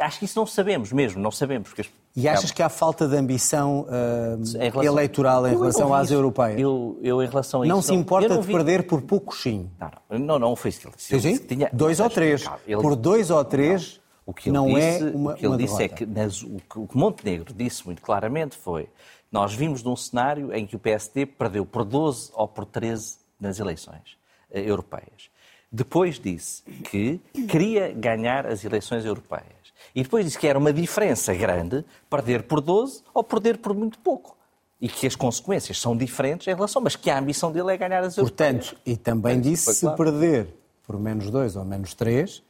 acho 0.02 0.20
que 0.20 0.26
isso 0.26 0.38
não 0.40 0.46
sabemos 0.46 0.92
mesmo, 0.92 1.22
não 1.22 1.32
sabemos. 1.32 1.70
Porque 1.70 1.86
E 2.16 2.28
achas 2.28 2.52
que 2.52 2.64
há 2.64 2.70
falta 2.70 3.08
de 3.08 3.16
ambição 3.18 3.86
ah, 3.90 4.38
em 4.40 4.70
relação- 4.70 4.84
eleitoral 4.84 5.48
em 5.48 5.54
Eu 5.54 5.60
relação 5.60 5.94
às 5.94 6.06
isso. 6.06 6.14
europeias? 6.14 6.60
Eu, 6.60 6.98
eu, 7.02 7.22
em 7.22 7.28
relação 7.28 7.62
a 7.62 7.66
não 7.66 7.80
isso, 7.80 7.90
se 7.90 7.94
importa 7.94 8.26
eu 8.28 8.30
não 8.30 8.42
de 8.42 8.48
vi- 8.48 8.54
perder 8.54 8.84
por 8.88 9.02
pouco 9.02 9.36
sim. 9.36 9.70
Não, 9.80 9.92
não, 10.10 10.20
não, 10.26 10.40
não 10.40 10.56
foi 10.56 10.70
isso 10.70 10.80
que 10.82 10.88
ele 10.88 10.96
disse. 11.22 11.70
Dois 11.74 12.00
ou 12.00 12.10
três. 12.10 12.46
ele- 12.68 12.82
Por 12.82 12.96
dois 12.96 13.30
ou 13.30 13.44
três, 13.44 14.00
O 14.28 14.34
que 14.34 14.50
ele 14.50 14.58
Não 14.58 14.66
disse, 14.74 15.04
é 15.04 15.12
uma- 15.16 15.34
o 15.34 15.36
que 15.36 15.46
ele 15.46 15.58
disse 15.58 15.76
é 15.76 15.78
derrota. 15.88 15.96
que 15.98 16.06
nas- 16.08 16.42
o 16.42 16.58
que 16.68 16.80
o 16.80 16.98
Montenegro 16.98 17.54
disse 17.54 17.86
muito 17.86 18.02
claramente 18.02 18.58
foi 18.58 18.90
nós 19.32 19.54
vimos 19.54 19.84
num 19.84 19.96
cenário 19.96 20.52
em 20.52 20.66
que 20.66 20.76
o 20.76 20.80
PSD 20.80 21.28
perdeu 21.28 21.64
por 21.64 21.84
12 21.86 22.32
ou 22.34 22.48
por 22.48 22.66
13 22.66 23.18
nas 23.40 23.60
eleições 23.60 24.18
eh, 24.52 24.62
europeias. 24.62 25.30
Depois 25.72 26.18
disse 26.20 26.64
que 26.90 27.20
queria 27.48 27.92
ganhar 27.92 28.48
as 28.48 28.66
eleições 28.66 29.06
europeias. 29.06 29.55
E 29.96 30.04
depois 30.04 30.26
disse 30.26 30.38
que 30.38 30.46
era 30.46 30.60
uma 30.60 30.74
diferença 30.74 31.34
grande 31.34 31.86
perder 32.10 32.44
por 32.44 32.60
12 32.60 33.02
ou 33.14 33.24
perder 33.24 33.58
por 33.60 33.74
muito 33.74 33.98
pouco. 34.00 34.36
E 34.82 34.90
que 34.90 35.08
as 35.08 35.16
consequências 35.16 35.80
são 35.80 35.96
diferentes 35.96 36.46
em 36.48 36.54
relação, 36.54 36.82
mas 36.82 36.96
que 36.98 37.10
a 37.10 37.18
ambição 37.18 37.50
dele 37.52 37.72
é 37.72 37.78
ganhar 37.78 38.04
as 38.04 38.18
europeias. 38.18 38.56
Portanto, 38.68 38.82
e 38.86 38.98
também 38.98 39.40
disse, 39.40 39.74
se 39.74 39.82
claro. 39.82 39.98
perder 39.98 40.54
por 40.86 41.00
menos 41.00 41.32
dois 41.32 41.56
ou 41.56 41.64
menos 41.64 41.94
três, 41.94 42.44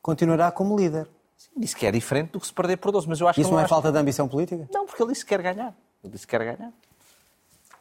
continuará 0.00 0.50
como 0.52 0.76
líder. 0.78 1.08
Disse 1.56 1.74
que 1.74 1.84
é 1.84 1.90
diferente 1.90 2.30
do 2.30 2.40
que 2.40 2.46
se 2.46 2.52
perder 2.52 2.76
por 2.76 2.92
12, 2.92 3.08
mas 3.08 3.20
eu 3.20 3.26
acho 3.26 3.40
Isso 3.40 3.48
que 3.48 3.52
não 3.52 3.60
é 3.60 3.64
acho- 3.64 3.68
falta 3.74 3.90
de 3.90 3.98
ambição 3.98 4.28
política? 4.28 4.68
Não, 4.72 4.86
porque 4.86 5.02
ele 5.02 5.12
disse 5.12 5.24
que 5.24 5.30
quer 5.36 5.42
ganhar. 5.42 5.74
Ele 6.04 6.12
disse 6.12 6.24
que 6.26 6.30
quer 6.38 6.56
ganhar. 6.56 6.72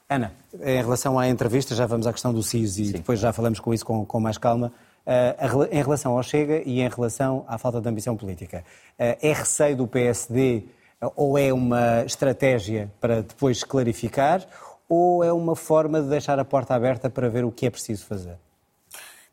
Ana, 0.09 0.33
em 0.59 0.77
relação 0.81 1.17
à 1.17 1.29
entrevista, 1.29 1.73
já 1.73 1.85
vamos 1.85 2.05
à 2.05 2.11
questão 2.11 2.33
do 2.33 2.43
CIS 2.43 2.77
e 2.79 2.91
depois 2.93 3.19
já 3.19 3.31
falamos 3.31 3.59
com 3.59 3.73
isso 3.73 3.85
com, 3.85 4.03
com 4.05 4.19
mais 4.19 4.37
calma. 4.37 4.73
Eh, 5.03 5.35
em 5.71 5.81
relação 5.81 6.15
ao 6.15 6.21
Chega 6.21 6.61
e 6.63 6.79
em 6.79 6.87
relação 6.87 7.43
à 7.47 7.57
falta 7.57 7.81
de 7.81 7.89
ambição 7.89 8.15
política, 8.15 8.63
eh, 8.99 9.17
é 9.21 9.33
receio 9.33 9.75
do 9.75 9.87
PSD 9.87 10.63
eh, 11.01 11.11
ou 11.15 11.37
é 11.37 11.51
uma 11.51 12.03
estratégia 12.05 12.91
para 12.99 13.23
depois 13.23 13.63
clarificar 13.63 14.45
ou 14.87 15.23
é 15.23 15.33
uma 15.33 15.55
forma 15.55 16.01
de 16.01 16.07
deixar 16.07 16.37
a 16.37 16.45
porta 16.45 16.75
aberta 16.75 17.09
para 17.09 17.29
ver 17.29 17.43
o 17.43 17.51
que 17.51 17.65
é 17.65 17.71
preciso 17.71 18.05
fazer? 18.05 18.37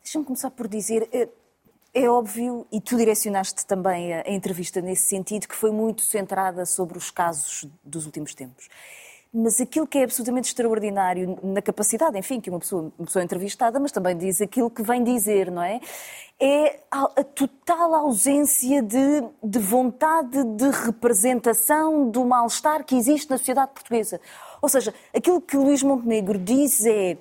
Deixa-me 0.03 0.25
começar 0.25 0.51
por 0.51 0.66
dizer, 0.66 1.07
é, 1.93 2.09
óbvio, 2.09 2.66
e 2.73 2.81
tu 2.81 2.97
direcionaste 2.97 3.66
também 3.66 4.14
a 4.14 4.31
entrevista 4.31 4.81
nesse 4.81 5.09
sentido, 5.09 5.47
que 5.47 5.55
foi 5.55 5.71
muito 5.71 6.01
centrada 6.01 6.64
sobre 6.64 6.97
os 6.97 7.11
casos 7.11 7.66
dos 7.85 8.07
últimos 8.07 8.35
tempos. 8.35 8.69
Mas 9.33 9.61
aquilo 9.61 9.87
que 9.87 9.99
é 9.99 10.05
absolutamente 10.05 10.49
extraordinário 10.49 11.39
na 11.43 11.61
capacidade, 11.61 12.18
enfim, 12.18 12.41
que 12.41 12.49
uma 12.49 12.59
pessoa, 12.59 12.91
uma 12.99 13.07
pessoa 13.07 13.22
entrevistada, 13.22 13.79
mas 13.79 13.93
também 13.93 14.16
diz 14.16 14.41
aquilo 14.41 14.70
que 14.70 14.83
vem 14.83 15.05
dizer, 15.05 15.51
não 15.51 15.62
é? 15.62 15.81
É 16.41 16.81
a, 16.91 17.03
a 17.05 17.24
total 17.24 17.95
ausência 17.95 18.81
de, 18.83 19.24
de 19.43 19.59
vontade 19.59 20.43
de 20.45 20.70
representação 20.70 22.09
do 22.11 22.24
mal-estar 22.24 22.85
que 22.85 22.97
existe 22.97 23.29
na 23.29 23.37
sociedade 23.37 23.72
portuguesa. 23.72 24.18
Ou 24.62 24.68
seja, 24.68 24.95
aquilo 25.14 25.41
que 25.43 25.57
Luís 25.57 25.83
Montenegro 25.83 26.39
diz 26.39 26.87
é 26.87 27.18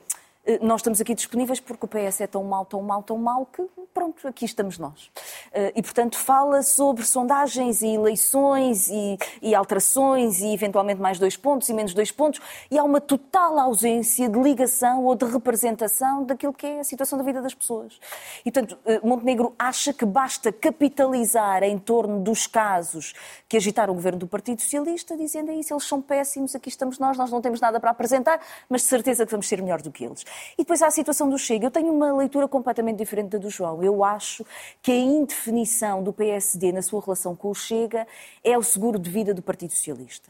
nós 0.62 0.80
estamos 0.80 1.02
aqui 1.02 1.14
disponíveis 1.14 1.60
porque 1.60 1.86
o 1.86 1.88
PS 1.88 2.22
é 2.22 2.28
tão 2.28 2.43
mau, 2.43 2.66
tão 2.66 2.82
mau, 2.82 3.04
tão 3.04 3.18
mau 3.18 3.45
que, 3.45 3.62
pronto, 3.93 4.28
aqui 4.28 4.45
estamos 4.45 4.78
nós. 4.78 5.12
Eh, 5.52 5.74
E, 5.76 5.82
portanto, 5.82 6.18
fala 6.18 6.64
sobre 6.64 7.06
sondagens 7.06 7.82
e 7.82 7.88
eleições 7.88 8.88
e, 8.88 9.18
e 9.41 9.54
alterações 9.54 10.39
e, 10.39 10.54
eventualmente, 10.54 11.02
mais 11.02 11.20
dois 11.20 11.36
pontos 11.36 11.68
e 11.70 11.74
menos 11.74 11.93
dois 11.93 12.12
pontos. 12.12 12.39
E 12.72 12.78
há 12.78 12.84
uma 12.84 13.02
total 13.02 13.60
ausência 13.60 14.30
de 14.30 14.39
ligação 14.39 15.04
ou 15.06 15.16
de 15.16 15.26
representação 15.26 16.24
daquilo 16.24 16.54
que 16.54 16.66
é 16.66 16.80
a 16.80 16.84
situação 16.84 17.18
da 17.18 17.24
vida 17.24 17.41
das 17.41 17.54
pessoas. 17.54 18.00
E, 18.45 18.52
portanto, 18.52 18.78
eh, 18.86 19.00
Montenegro 19.04 19.54
acha 19.60 19.93
que 19.93 20.06
basta 20.06 20.52
capitalizar 20.52 21.64
em 21.64 21.78
torno 21.78 22.20
dos 22.22 22.48
casos 22.48 23.14
que 23.48 23.58
agitaram 23.58 23.93
o 23.93 23.95
governo 23.95 24.20
do 24.20 24.28
Partido 24.28 24.62
Socialista, 24.62 25.18
dizendo 25.18 25.52
é 25.52 25.56
isso, 25.56 25.74
eles 25.74 25.84
são 25.84 26.02
péssimos, 26.02 26.56
aqui 26.56 26.70
estamos 26.70 27.00
nós, 27.00 27.18
nós 27.18 27.32
não 27.32 27.41
temos 27.41 27.60
nada 27.60 27.80
para 27.80 27.91
apresentar, 27.91 28.39
mas 28.70 28.82
de 28.82 28.88
certeza 28.88 29.26
que 29.26 29.32
vamos 29.32 29.48
ser 29.48 29.62
melhor 29.62 29.82
do 29.82 29.91
que 29.91 30.06
eles. 30.06 30.26
E 30.57 30.63
depois 30.63 30.81
há 30.81 30.88
a 30.88 30.91
situação 30.91 31.29
do 31.29 31.38
Chega. 31.38 31.67
Eu 31.67 31.71
tenho 31.71 31.91
uma 31.91 32.11
leitura 32.13 32.47
completamente 32.47 32.97
diferente 32.97 33.29
da 33.29 33.38
do 33.38 33.49
João. 33.49 33.83
Eu 33.83 34.03
acho 34.03 34.45
que 34.81 34.91
a 34.91 34.95
indefinição 34.95 36.03
do 36.03 36.11
PSD 36.13 36.71
na 36.71 36.81
sua 36.81 37.01
relação 37.01 37.35
com 37.35 37.49
o 37.49 37.55
Chega 37.55 38.07
é 38.43 38.57
o 38.57 38.63
seguro 38.63 38.99
de 38.99 39.09
vida 39.09 39.33
do 39.33 39.41
Partido 39.41 39.71
Socialista. 39.71 40.29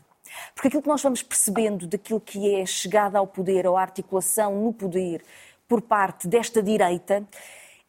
Porque 0.54 0.68
aquilo 0.68 0.84
que 0.84 0.90
nós 0.90 1.02
vamos 1.02 1.24
percebendo 1.24 1.88
daquilo 1.88 2.20
que 2.20 2.54
é 2.56 2.66
chegada 2.66 3.18
ao 3.18 3.28
poder, 3.28 3.66
ou 3.66 3.78
a 3.78 3.82
articulação 3.82 4.64
no 4.64 4.74
poder 4.74 5.24
por 5.68 5.82
parte 5.82 6.28
desta 6.28 6.62
direita, 6.62 7.26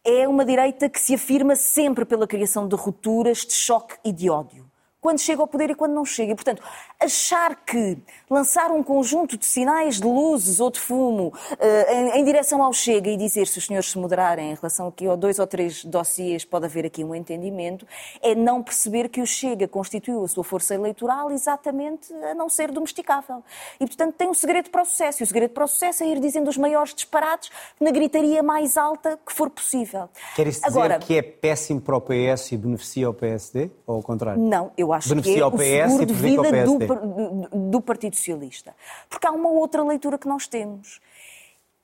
é 0.05 0.27
uma 0.27 0.45
direita 0.45 0.89
que 0.89 1.01
se 1.01 1.15
afirma 1.15 1.57
sempre 1.57 2.05
pela 2.05 2.27
criação 2.27 2.67
de 2.67 2.75
rupturas, 2.75 3.39
de 3.39 3.53
choque 3.53 3.97
e 4.05 4.13
de 4.13 4.31
ódio. 4.31 4.68
Quando 5.01 5.21
chega 5.21 5.41
ao 5.41 5.47
poder 5.47 5.71
e 5.71 5.75
quando 5.75 5.93
não 5.93 6.05
chega. 6.05 6.33
E, 6.33 6.35
portanto, 6.35 6.63
achar 7.01 7.55
que 7.65 7.97
lançar 8.29 8.71
um 8.71 8.83
conjunto 8.83 9.37
de 9.37 9.47
sinais 9.47 10.01
de 10.01 10.07
luzes 10.07 10.59
ou 10.61 10.71
de 10.71 10.81
fumo 10.81 11.33
eh, 11.59 11.95
em, 11.95 12.21
em 12.21 12.25
direção 12.25 12.63
ao 12.63 12.73
Chega 12.73 13.11
e 13.11 13.17
dizer 13.17 13.47
se 13.47 13.59
os 13.59 13.67
senhores 13.67 13.91
se 13.91 13.99
moderarem 13.99 14.51
em 14.51 14.55
relação 14.55 14.89
aqui 14.89 15.07
a 15.07 15.15
dois 15.15 15.39
ou 15.39 15.47
três 15.47 15.85
dossiês 15.85 16.45
pode 16.45 16.67
haver 16.67 16.85
aqui 16.85 17.05
um 17.05 17.15
entendimento, 17.15 17.87
é 18.23 18.35
não 18.35 18.63
perceber 18.63 19.09
que 19.09 19.21
o 19.21 19.27
Chega 19.27 19.69
constituiu 19.69 20.25
a 20.25 20.29
sua 20.29 20.45
força 20.45 20.75
eleitoral 20.75 21.31
exatamente 21.31 22.13
a 22.13 22.35
não 22.35 22.49
ser 22.49 22.71
domesticável. 22.71 23.43
E, 23.79 23.87
portanto, 23.87 24.15
tem 24.15 24.29
um 24.29 24.35
segredo 24.35 24.71
para 24.71 24.83
o 24.83 24.85
sucesso. 24.85 25.23
E 25.23 25.25
o 25.25 25.27
segredo 25.27 25.51
para 25.51 25.65
o 25.65 25.69
sucesso 25.69 26.03
é 26.03 26.09
ir 26.09 26.21
dizendo 26.21 26.49
os 26.49 26.57
maiores 26.57 26.95
disparates 26.95 27.51
na 27.81 27.91
gritaria 27.91 28.43
mais 28.43 28.77
alta 28.77 29.19
que 29.25 29.33
for 29.33 29.49
possível. 29.51 30.09
Quer 30.35 30.47
isso 30.47 30.61
dizer 30.61 30.79
Agora, 30.79 30.99
que 30.99 31.17
é 31.17 31.23
péssimo 31.23 31.81
para 31.81 31.97
o 31.97 32.01
PS 32.01 32.53
e 32.53 32.57
beneficia 32.57 33.09
o 33.09 33.15
PSD? 33.15 33.71
Ou 33.87 33.97
ao 33.97 34.03
contrário? 34.03 34.41
Não, 34.41 34.73
eu 34.77 34.88
acho 34.93 35.09
Beneficia 35.09 35.37
que 35.37 35.43
é 35.43 35.47
o 35.47 35.51
PS 35.53 35.59
seguro 35.93 36.07
de 36.07 36.15
vida 36.15 36.43
do, 36.65 36.79
do- 36.79 37.71
do 37.71 37.81
Partido 37.81 38.17
Socialista. 38.17 38.75
Porque 39.09 39.27
há 39.27 39.33
uma 39.33 39.49
outra 39.51 39.83
leitura 39.85 40.17
que 40.19 40.29
nós 40.29 40.47
temos. 40.47 41.01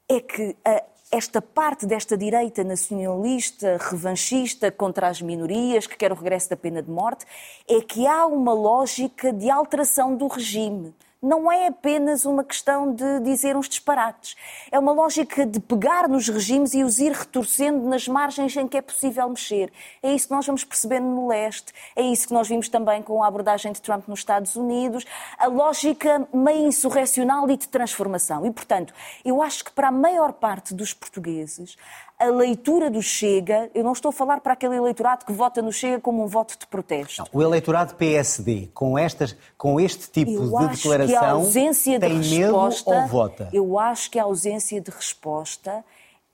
É 0.09 0.21
que 0.21 0.55
a- 0.65 0.83
esta 1.13 1.41
parte 1.41 1.87
desta 1.87 2.17
direita 2.17 2.65
nacionalista, 2.65 3.79
revanchista, 3.81 4.71
contra 4.73 5.09
as 5.09 5.23
minorias, 5.23 5.87
que 5.87 5.97
quer 5.97 6.11
o 6.11 6.15
regresso 6.15 6.51
da 6.51 6.57
pena 6.57 6.83
de 6.83 6.91
morte, 6.91 7.25
é 7.69 7.81
que 7.81 8.07
há 8.07 8.27
uma 8.27 8.53
lógica 8.53 9.33
de 9.33 9.49
alteração 9.51 10.17
do 10.17 10.27
regime. 10.27 10.95
Não 11.25 11.51
é 11.51 11.69
apenas 11.69 12.27
uma 12.27 12.45
questão 12.45 12.93
de 12.93 13.21
dizer 13.21 13.57
uns 13.57 13.67
disparates. 13.67 14.37
É 14.71 14.79
uma 14.79 14.93
lógica 14.93 15.47
de 15.47 15.59
pegar 15.59 16.07
nos 16.07 16.29
regimes 16.29 16.75
e 16.75 16.85
os 16.85 16.99
ir 16.99 17.13
retorcendo 17.13 17.89
nas 17.89 18.07
margens 18.07 18.55
em 18.55 18.69
que 18.69 18.77
é 18.77 18.83
possível 18.83 19.27
mexer. 19.31 19.73
É 20.03 20.13
isso 20.13 20.29
que 20.29 20.35
nós 20.35 20.45
vamos 20.45 20.65
percebendo 20.65 21.07
no 21.07 21.27
leste. 21.29 21.73
É 21.97 22.03
isso 22.03 22.29
que 22.29 22.35
nós 22.35 22.47
vimos 22.47 22.69
também 22.69 23.03
com 23.03 23.23
a 23.23 23.27
abordagem 23.27 23.73
de 23.73 23.81
Trump 23.81 24.07
nos 24.07 24.19
Estados 24.19 24.55
Unidos. 24.55 25.07
A 25.39 25.47
lógica 25.47 26.29
meio 26.31 26.67
insurrecional 26.67 27.51
e 27.51 27.57
de 27.57 27.69
transformação. 27.69 28.45
E, 28.45 28.51
portanto, 28.51 28.93
eu 29.25 29.41
acho 29.41 29.65
que 29.65 29.73
para 29.73 29.89
a 29.89 29.93
maior 29.93 30.35
parte 30.35 30.75
dos 30.75 30.93
portugueses, 30.93 31.79
a 32.25 32.31
leitura 32.31 32.91
do 32.91 33.03
Chega, 33.03 33.71
eu 33.75 33.85
não 33.85 33.93
estou 33.93 34.09
a 34.09 34.13
falar 34.13 34.41
para 34.41 34.53
aquele 34.53 34.77
eleitorado 34.77 35.25
que 35.25 35.33
vota 35.33 35.61
no 35.61 35.73
Chega 35.73 36.01
como 36.01 36.23
um 36.23 36.27
voto 36.27 36.59
de 36.59 36.67
protesto. 36.67 37.25
O 37.33 37.43
eleitorado 37.43 37.95
PSD, 37.95 38.71
com, 38.73 38.99
estas, 38.99 39.37
com 39.57 39.79
este 39.79 40.11
tipo 40.11 40.31
Eu 40.31 40.59
de 40.59 40.77
declaração, 40.77 41.41
ausência 41.41 41.99
de 41.99 42.07
tem 42.07 42.17
resposta, 42.19 42.91
medo 42.91 43.03
ou 43.03 43.09
vota? 43.09 43.49
Eu 43.53 43.79
acho 43.79 44.11
que 44.11 44.19
a 44.19 44.25
ausência 44.25 44.81
de 44.81 44.91
resposta 44.91 45.85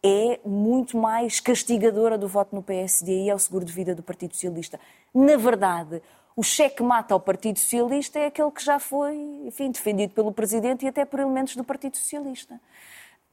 é 0.03 0.41
muito 0.45 0.97
mais 0.97 1.41
castigadora 1.41 2.17
do 2.17 2.27
voto 2.27 2.55
no 2.55 2.63
PSD 2.63 3.25
e 3.25 3.31
é 3.31 3.35
o 3.35 3.39
seguro 3.39 3.65
de 3.65 3.73
vida 3.73 3.95
do 3.95 4.03
Partido 4.03 4.35
Socialista. 4.35 4.81
Na 5.15 5.37
verdade, 5.37 6.03
o 6.35 6.43
cheque 6.43 6.83
mata 6.83 7.13
ao 7.13 7.21
Partido 7.21 7.59
Socialista 7.59 8.19
é 8.19 8.27
aquele 8.27 8.51
que 8.51 8.65
já 8.65 8.79
foi, 8.79 9.15
enfim, 9.45 9.71
defendido 9.71 10.15
pelo 10.15 10.33
Presidente 10.33 10.85
e 10.87 10.89
até 10.89 11.05
por 11.05 11.21
elementos 11.21 11.55
do 11.55 11.65
Partido 11.65 11.97
Socialista. 11.97 12.59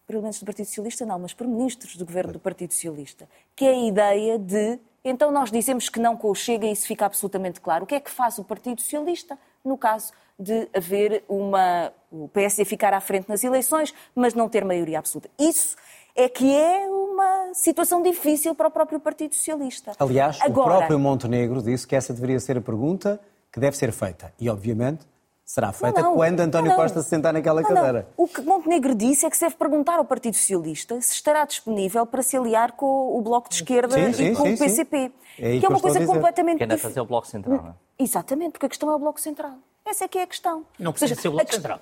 Por 0.07 0.15
elementos 0.15 0.39
do 0.39 0.45
Partido 0.45 0.65
Socialista 0.65 1.05
não, 1.05 1.19
mas 1.19 1.33
por 1.33 1.45
ministros 1.45 1.97
do 1.97 2.05
governo 2.05 2.31
do 2.31 2.39
Partido 2.39 2.73
Socialista. 2.73 3.27
Que 3.53 3.65
é 3.65 3.71
a 3.71 3.87
ideia 3.87 4.39
de, 4.39 4.79
então 5.03 5.31
nós 5.31 5.51
dizemos 5.51 5.89
que 5.89 5.99
não 5.99 6.15
com 6.15 6.31
o 6.31 6.35
Chega 6.35 6.65
e 6.65 6.71
isso 6.71 6.87
fica 6.87 7.05
absolutamente 7.05 7.59
claro. 7.59 7.83
O 7.83 7.87
que 7.87 7.95
é 7.95 7.99
que 7.99 8.09
faz 8.09 8.39
o 8.39 8.43
Partido 8.43 8.81
Socialista 8.81 9.37
no 9.65 9.77
caso 9.77 10.13
de 10.39 10.69
haver 10.73 11.23
uma. 11.27 11.91
o 12.09 12.29
PSD 12.29 12.63
ficar 12.63 12.93
à 12.93 13.01
frente 13.01 13.27
nas 13.27 13.43
eleições, 13.43 13.93
mas 14.15 14.33
não 14.33 14.47
ter 14.47 14.63
maioria 14.63 14.99
absoluta? 14.99 15.29
Isso 15.37 15.75
é 16.15 16.29
que 16.29 16.55
é 16.55 16.87
uma 16.87 17.53
situação 17.53 18.01
difícil 18.01 18.55
para 18.55 18.67
o 18.67 18.71
próprio 18.71 18.99
Partido 18.99 19.35
Socialista. 19.35 19.91
Aliás, 19.99 20.39
Agora, 20.41 20.75
o 20.75 20.77
próprio 20.77 20.99
Montenegro 20.99 21.61
disse 21.61 21.85
que 21.85 21.95
essa 21.95 22.13
deveria 22.13 22.39
ser 22.39 22.57
a 22.57 22.61
pergunta 22.61 23.19
que 23.51 23.59
deve 23.59 23.77
ser 23.77 23.91
feita. 23.91 24.33
E, 24.39 24.49
obviamente, 24.49 25.05
será 25.47 25.71
feita 25.71 26.01
Não, 26.01 26.09
não. 26.09 26.15
quando 26.17 26.39
António 26.41 26.69
Não, 26.69 26.75
não. 26.77 26.83
Costa 26.83 27.01
se 27.01 27.07
sentar 27.09 27.31
naquela 27.31 27.61
Não, 27.61 27.69
não. 27.69 27.75
cadeira. 27.77 28.07
O 28.17 28.27
que 28.27 28.41
Montenegro 28.41 28.93
disse 28.93 29.25
é 29.25 29.29
que 29.29 29.37
se 29.37 29.45
deve 29.45 29.55
perguntar 29.55 29.97
ao 29.97 30.03
Partido 30.03 30.35
Socialista 30.35 30.99
se 31.01 31.13
estará 31.13 31.45
disponível 31.45 32.05
para 32.05 32.21
se 32.21 32.35
aliar 32.35 32.73
com 32.73 33.17
o 33.17 33.21
Bloco 33.21 33.47
de 33.47 33.55
Esquerda 33.55 33.93
Sim, 33.95 34.09
e 34.09 34.13
sim, 34.13 34.33
com 34.35 34.43
sim, 34.43 34.53
o. 34.53 34.57
PCP. 34.57 35.11
É 35.39 35.59
que 35.59 35.65
é 35.65 35.69
uma 35.69 35.79
coisa 35.79 36.05
completamente 36.05 36.57
Que 36.57 36.63
anda 36.65 36.73
a 36.73 36.77
dif- 36.77 36.83
fazer 36.87 36.99
o 36.99 37.05
Bloco 37.05 37.27
Central, 37.27 37.57
não 37.63 37.69
é? 37.69 37.73
Exatamente, 37.97 38.51
porque 38.51 38.65
a 38.65 38.69
questão 38.69 38.91
é 38.91 38.95
o 38.95 38.99
Bloco 38.99 39.21
Central. 39.21 39.53
Essa 39.85 40.03
é 40.03 40.07
que 40.09 40.17
é 40.19 40.23
a 40.23 40.27
questão. 40.27 40.65
Não 40.77 40.91
Ou 40.91 40.97
seja, 40.97 41.15
precisa 41.15 41.21
ser 41.21 41.27
o 41.29 41.31
a 41.31 41.33
Bloco 41.35 41.53
Central. 41.53 41.79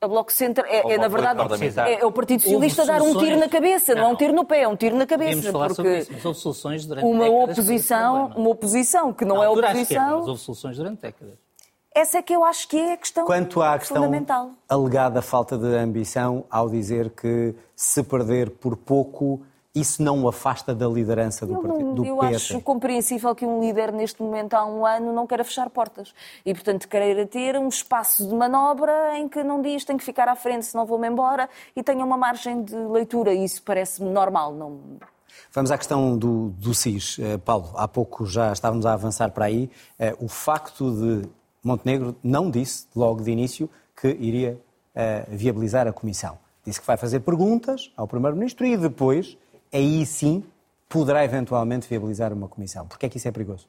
A 0.00 0.08
Bloco 0.08 0.32
Central 0.32 0.66
é, 0.68 0.92
é, 0.94 0.98
na 0.98 1.08
verdade, 1.08 1.40
é, 1.80 2.00
é 2.00 2.04
o 2.04 2.10
Partido 2.12 2.42
Socialista 2.42 2.84
dar 2.84 3.00
um 3.00 3.16
tiro 3.16 3.38
na 3.38 3.48
cabeça, 3.48 3.94
não, 3.94 4.02
é 4.02 4.06
um 4.06 4.08
Não. 4.10 4.16
tiro 4.16 4.32
no 4.34 4.44
pé, 4.44 4.62
é 4.62 4.68
um 4.68 4.76
tiro 4.76 4.96
na 4.96 5.06
Podemos 5.06 5.34
cabeça. 5.36 5.52
falar 5.52 5.68
sobre 5.70 5.82
Porque 5.90 6.02
isso, 6.02 6.12
mas 6.12 6.24
houve 6.24 6.38
soluções 6.40 6.84
durante 6.86 7.06
uma 7.06 7.24
décadas 7.24 7.44
oposição, 7.58 8.26
uma 8.36 8.50
oposição 8.50 9.12
que 9.12 9.24
não 9.24 9.36
Na 9.36 9.44
é 9.44 9.46
à 9.46 9.50
esquerda, 9.52 9.70
oposição, 9.70 10.18
mas 10.18 10.28
houve 10.28 10.40
soluções 10.42 10.76
durante 10.76 11.00
décadas. 11.00 11.34
Essa 11.96 12.18
é 12.18 12.22
que 12.22 12.34
eu 12.34 12.44
acho 12.44 12.68
que 12.68 12.76
é 12.76 12.92
a 12.92 12.96
questão 12.96 13.24
Quanto 13.24 13.62
à 13.62 13.78
questão 13.78 13.96
fundamental. 13.96 14.50
alegada 14.68 15.22
falta 15.22 15.56
de 15.56 15.66
ambição, 15.76 16.44
ao 16.50 16.68
dizer 16.68 17.10
que 17.10 17.54
se 17.74 18.02
perder 18.02 18.50
por 18.50 18.76
pouco 18.76 19.40
isso 19.74 20.02
não 20.02 20.22
o 20.24 20.28
afasta 20.28 20.74
da 20.74 20.86
liderança 20.88 21.44
do, 21.44 21.52
Eu, 21.54 21.60
partido, 21.60 21.84
não- 21.84 21.94
do 21.94 22.04
eu 22.06 22.16
PS? 22.16 22.34
acho 22.36 22.60
compreensível 22.62 23.34
que 23.34 23.44
um 23.44 23.60
líder 23.60 23.92
neste 23.92 24.22
momento 24.22 24.54
há 24.54 24.64
um 24.64 24.86
ano 24.86 25.12
não 25.12 25.26
queira 25.26 25.44
fechar 25.44 25.68
portas 25.68 26.14
e, 26.46 26.54
portanto, 26.54 26.88
queira 26.88 27.26
ter 27.26 27.58
um 27.58 27.68
espaço 27.68 28.26
de 28.26 28.34
manobra 28.34 29.18
em 29.18 29.28
que 29.28 29.42
não 29.44 29.60
diz 29.60 29.84
tenho 29.84 29.98
que 29.98 30.04
ficar 30.04 30.28
à 30.28 30.34
frente 30.34 30.64
senão 30.64 30.86
vou-me 30.86 31.06
embora 31.08 31.46
e 31.76 31.82
tenha 31.82 32.02
uma 32.02 32.16
margem 32.16 32.62
de 32.62 32.74
leitura. 32.74 33.34
Isso 33.34 33.62
parece-me 33.62 34.08
normal. 34.08 34.54
Não... 34.54 34.80
Vamos 35.52 35.70
à 35.70 35.76
questão 35.76 36.16
do, 36.16 36.48
do 36.58 36.72
SIS. 36.72 37.18
Eh, 37.18 37.36
Paulo, 37.36 37.68
há 37.76 37.86
pouco 37.86 38.24
já 38.24 38.52
estávamos 38.54 38.86
a 38.86 38.94
avançar 38.94 39.30
para 39.30 39.44
aí. 39.44 39.70
Eh, 39.98 40.16
o 40.18 40.26
facto 40.28 40.90
de 40.90 41.28
Montenegro 41.66 42.16
não 42.22 42.50
disse, 42.50 42.86
logo 42.94 43.22
de 43.22 43.30
início, 43.30 43.68
que 44.00 44.08
iria 44.08 44.58
eh, 44.94 45.26
viabilizar 45.28 45.86
a 45.86 45.92
Comissão. 45.92 46.38
Disse 46.64 46.80
que 46.80 46.86
vai 46.86 46.96
fazer 46.96 47.20
perguntas 47.20 47.90
ao 47.96 48.06
Primeiro-Ministro 48.06 48.66
e 48.66 48.76
depois, 48.76 49.36
aí 49.72 50.04
sim, 50.06 50.44
poderá 50.88 51.24
eventualmente 51.24 51.88
viabilizar 51.88 52.32
uma 52.32 52.48
Comissão. 52.48 52.86
Porquê 52.86 53.06
é 53.06 53.08
que 53.08 53.16
isso 53.18 53.28
é 53.28 53.32
perigoso? 53.32 53.66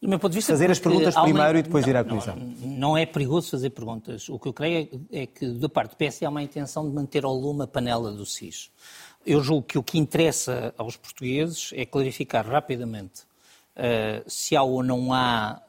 Do 0.00 0.08
meu 0.08 0.18
ponto 0.18 0.30
de 0.30 0.36
vista, 0.38 0.52
Fazer 0.52 0.70
as 0.70 0.78
porque 0.78 0.90
perguntas 0.90 1.16
uma- 1.16 1.24
primeiro 1.24 1.58
e 1.58 1.62
depois 1.62 1.84
não, 1.84 1.90
ir 1.90 1.96
à 1.96 2.02
não, 2.02 2.08
Comissão. 2.10 2.36
Não, 2.36 2.96
é 2.96 3.04
perigoso 3.04 3.50
fazer 3.50 3.70
perguntas. 3.70 4.28
O 4.28 4.38
que 4.38 4.48
eu 4.48 4.52
creio 4.52 4.88
é, 5.12 5.22
é 5.22 5.26
que, 5.26 5.46
da 5.48 5.68
parte 5.68 5.90
do 5.90 5.96
PS, 5.96 6.22
há 6.22 6.28
uma 6.28 6.42
intenção 6.42 6.88
de 6.88 6.94
manter 6.94 7.24
ao 7.24 7.34
lume 7.34 7.64
a 7.64 7.66
panela 7.66 8.12
do 8.12 8.24
SIS. 8.24 8.70
Eu 9.26 9.42
julgo 9.42 9.66
que 9.66 9.76
o 9.76 9.82
que 9.82 9.98
interessa 9.98 10.72
aos 10.78 10.96
portugueses 10.96 11.70
é 11.74 11.84
clarificar 11.84 12.46
rapidamente 12.48 13.27
eh, 13.78 14.22
se 14.26 14.56
há 14.56 14.62
ou 14.62 14.82
não 14.82 15.12
há 15.12 15.62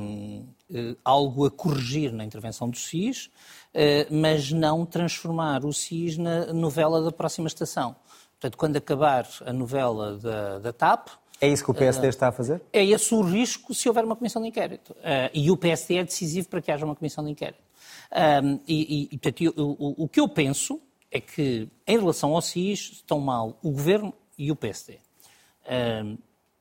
hum, 0.00 0.46
eh, 0.72 0.94
algo 1.04 1.44
a 1.44 1.50
corrigir 1.50 2.12
na 2.12 2.24
intervenção 2.24 2.70
do 2.70 2.76
SIS, 2.78 3.28
eh, 3.74 4.06
mas 4.10 4.52
não 4.52 4.86
transformar 4.86 5.64
o 5.64 5.72
SIS 5.72 6.16
na 6.16 6.52
novela 6.52 7.02
da 7.02 7.10
próxima 7.12 7.48
estação. 7.48 7.96
Portanto, 8.34 8.56
quando 8.56 8.76
acabar 8.76 9.26
a 9.44 9.52
novela 9.52 10.16
da, 10.16 10.58
da 10.60 10.72
TAP, 10.72 11.08
É 11.40 11.48
isso 11.48 11.64
que 11.64 11.70
o 11.70 11.74
PSD 11.74 12.08
está 12.08 12.28
a 12.28 12.32
fazer? 12.32 12.62
é 12.72 12.84
esse 12.84 13.12
o 13.14 13.20
risco 13.20 13.74
se 13.74 13.88
houver 13.88 14.04
uma 14.04 14.14
comissão 14.16 14.40
de 14.40 14.48
inquérito. 14.48 14.94
Ah, 15.02 15.30
e 15.34 15.50
o 15.50 15.56
PSD 15.56 15.96
é 15.96 16.04
decisivo 16.04 16.48
para 16.48 16.62
que 16.62 16.70
haja 16.70 16.84
uma 16.86 16.94
comissão 16.94 17.24
de 17.24 17.30
inquérito. 17.32 17.62
E, 18.68 19.08
e, 19.08 19.08
e, 19.12 19.18
portanto, 19.18 19.40
eu- 19.42 19.52
o, 19.56 20.04
o 20.04 20.08
que 20.08 20.20
eu 20.20 20.28
penso 20.28 20.80
é 21.10 21.20
que, 21.20 21.68
em 21.86 21.98
relação 21.98 22.34
ao 22.34 22.40
SIS, 22.40 22.92
estão 22.92 23.18
mal 23.20 23.58
o 23.62 23.70
Governo 23.70 24.12
e 24.38 24.50
o 24.52 24.56
PSD. 24.56 24.98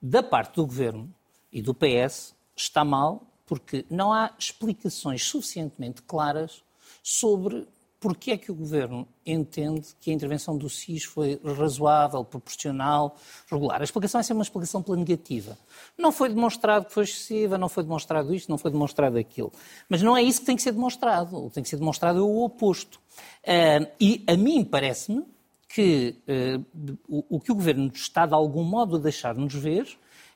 Da 0.08 0.22
parte 0.22 0.58
do 0.58 0.68
Governo 0.68 1.12
e 1.52 1.64
do 1.64 1.74
PS, 1.74 2.36
está 2.56 2.86
mal 2.86 3.26
porque 3.44 3.84
não 3.90 4.14
há 4.14 4.32
explicações 4.38 5.24
suficientemente 5.24 6.04
claras 6.04 6.64
sobre 7.02 7.68
porque 8.00 8.30
é 8.30 8.38
que 8.38 8.52
o 8.52 8.56
Governo 8.56 9.08
entende 9.26 9.84
que 10.00 10.12
a 10.12 10.14
intervenção 10.14 10.56
do 10.56 10.70
SIS 10.70 11.06
foi 11.06 11.42
razoável, 11.44 12.24
proporcional, 12.24 13.18
regular. 13.50 13.82
A 13.82 13.84
explicação 13.84 14.20
é 14.20 14.24
sempre 14.24 14.38
uma 14.38 14.44
explicação 14.44 14.84
pela 14.84 14.96
negativa. 14.96 15.58
Não 15.98 16.12
foi 16.12 16.30
demonstrado 16.30 16.86
que 16.86 16.94
foi 16.94 17.06
excessiva, 17.06 17.58
não 17.58 17.68
foi 17.68 17.82
demonstrado 17.82 18.32
isto, 18.32 18.48
não 18.48 18.60
foi 18.60 18.70
demonstrado 18.70 19.18
aquilo. 19.18 19.52
Mas 19.90 20.04
não 20.04 20.16
é 20.16 20.22
isso 20.22 20.42
que 20.42 20.46
tem 20.46 20.56
que 20.56 20.62
ser 20.62 20.74
demonstrado. 20.74 21.36
O 21.36 21.50
que 21.50 21.56
tem 21.56 21.64
que 21.64 21.70
ser 21.70 21.78
demonstrado 21.78 22.20
é 22.20 22.22
o 22.22 22.44
oposto. 22.44 23.02
Ah, 23.44 23.90
e 24.00 24.24
a 24.28 24.38
mim 24.38 24.64
parece-me 24.64 25.26
que 25.76 26.16
eh, 26.26 26.58
o, 27.10 27.36
o 27.36 27.40
que 27.42 27.52
o 27.52 27.56
Governo 27.56 27.92
está, 27.94 28.26
de 28.26 28.34
algum 28.34 28.64
modo, 28.64 28.96
a 28.96 29.00
deixar-nos 29.00 29.54
ver 29.54 29.86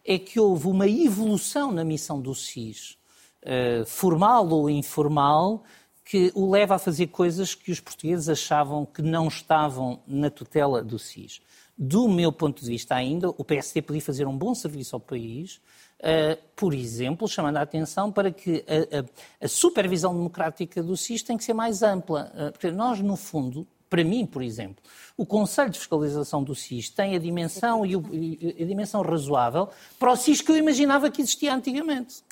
é 0.05 0.19
que 0.19 0.37
houve 0.37 0.67
uma 0.67 0.85
evolução 0.85 1.71
na 1.71 1.85
missão 1.85 2.19
do 2.19 2.35
SIS, 2.35 2.97
eh, 3.41 3.83
formal 3.87 4.49
ou 4.49 4.69
informal, 4.69 5.63
que 6.03 6.29
o 6.35 6.49
leva 6.51 6.75
a 6.75 6.79
fazer 6.79 7.07
coisas 7.07 7.55
que 7.55 7.71
os 7.71 7.79
portugueses 7.79 8.27
achavam 8.27 8.85
que 8.85 9.01
não 9.01 9.29
estavam 9.29 10.01
na 10.05 10.29
tutela 10.29 10.83
do 10.83 10.99
SIS. 10.99 11.39
Do 11.77 12.09
meu 12.09 12.33
ponto 12.33 12.61
de 12.61 12.67
vista 12.67 12.93
ainda, 12.95 13.29
o 13.29 13.45
PSD 13.45 13.81
podia 13.81 14.01
fazer 14.01 14.27
um 14.27 14.37
bom 14.37 14.53
serviço 14.53 14.93
ao 14.93 14.99
país, 14.99 15.61
eh, 16.01 16.37
por 16.53 16.73
exemplo, 16.73 17.29
chamando 17.29 17.55
a 17.57 17.61
atenção 17.61 18.11
para 18.11 18.29
que 18.29 18.65
a, 18.67 18.99
a- 18.99 19.45
a 19.45 19.47
supervisão 19.47 20.13
democrática 20.13 20.83
do 20.83 20.97
SIS 20.97 21.23
tem 21.23 21.37
que 21.37 21.45
ser 21.45 21.53
mais 21.53 21.81
ampla. 21.81 22.29
Porque 22.51 22.69
nós, 22.71 22.99
no 22.99 23.15
fundo, 23.15 23.65
para 23.89 24.03
mim, 24.03 24.25
por 24.25 24.41
exemplo, 24.41 24.83
o 25.17 25.25
Conselho 25.25 25.69
de 25.69 25.79
Fiscalização 25.79 26.43
do 26.43 26.53
SIS 26.53 26.89
tem 26.89 27.15
a 27.15 27.19
dimensão 27.19 27.85
e, 27.85 27.95
a 28.59 28.65
dimensão 28.65 29.01
razoável 29.01 29.69
para 29.97 30.11
o 30.11 30.15
SIS 30.15 30.41
que 30.41 30.51
eu 30.51 30.57
imaginava 30.57 31.09
que 31.09 31.21
existia 31.21 31.53
antigamente. 31.53 32.23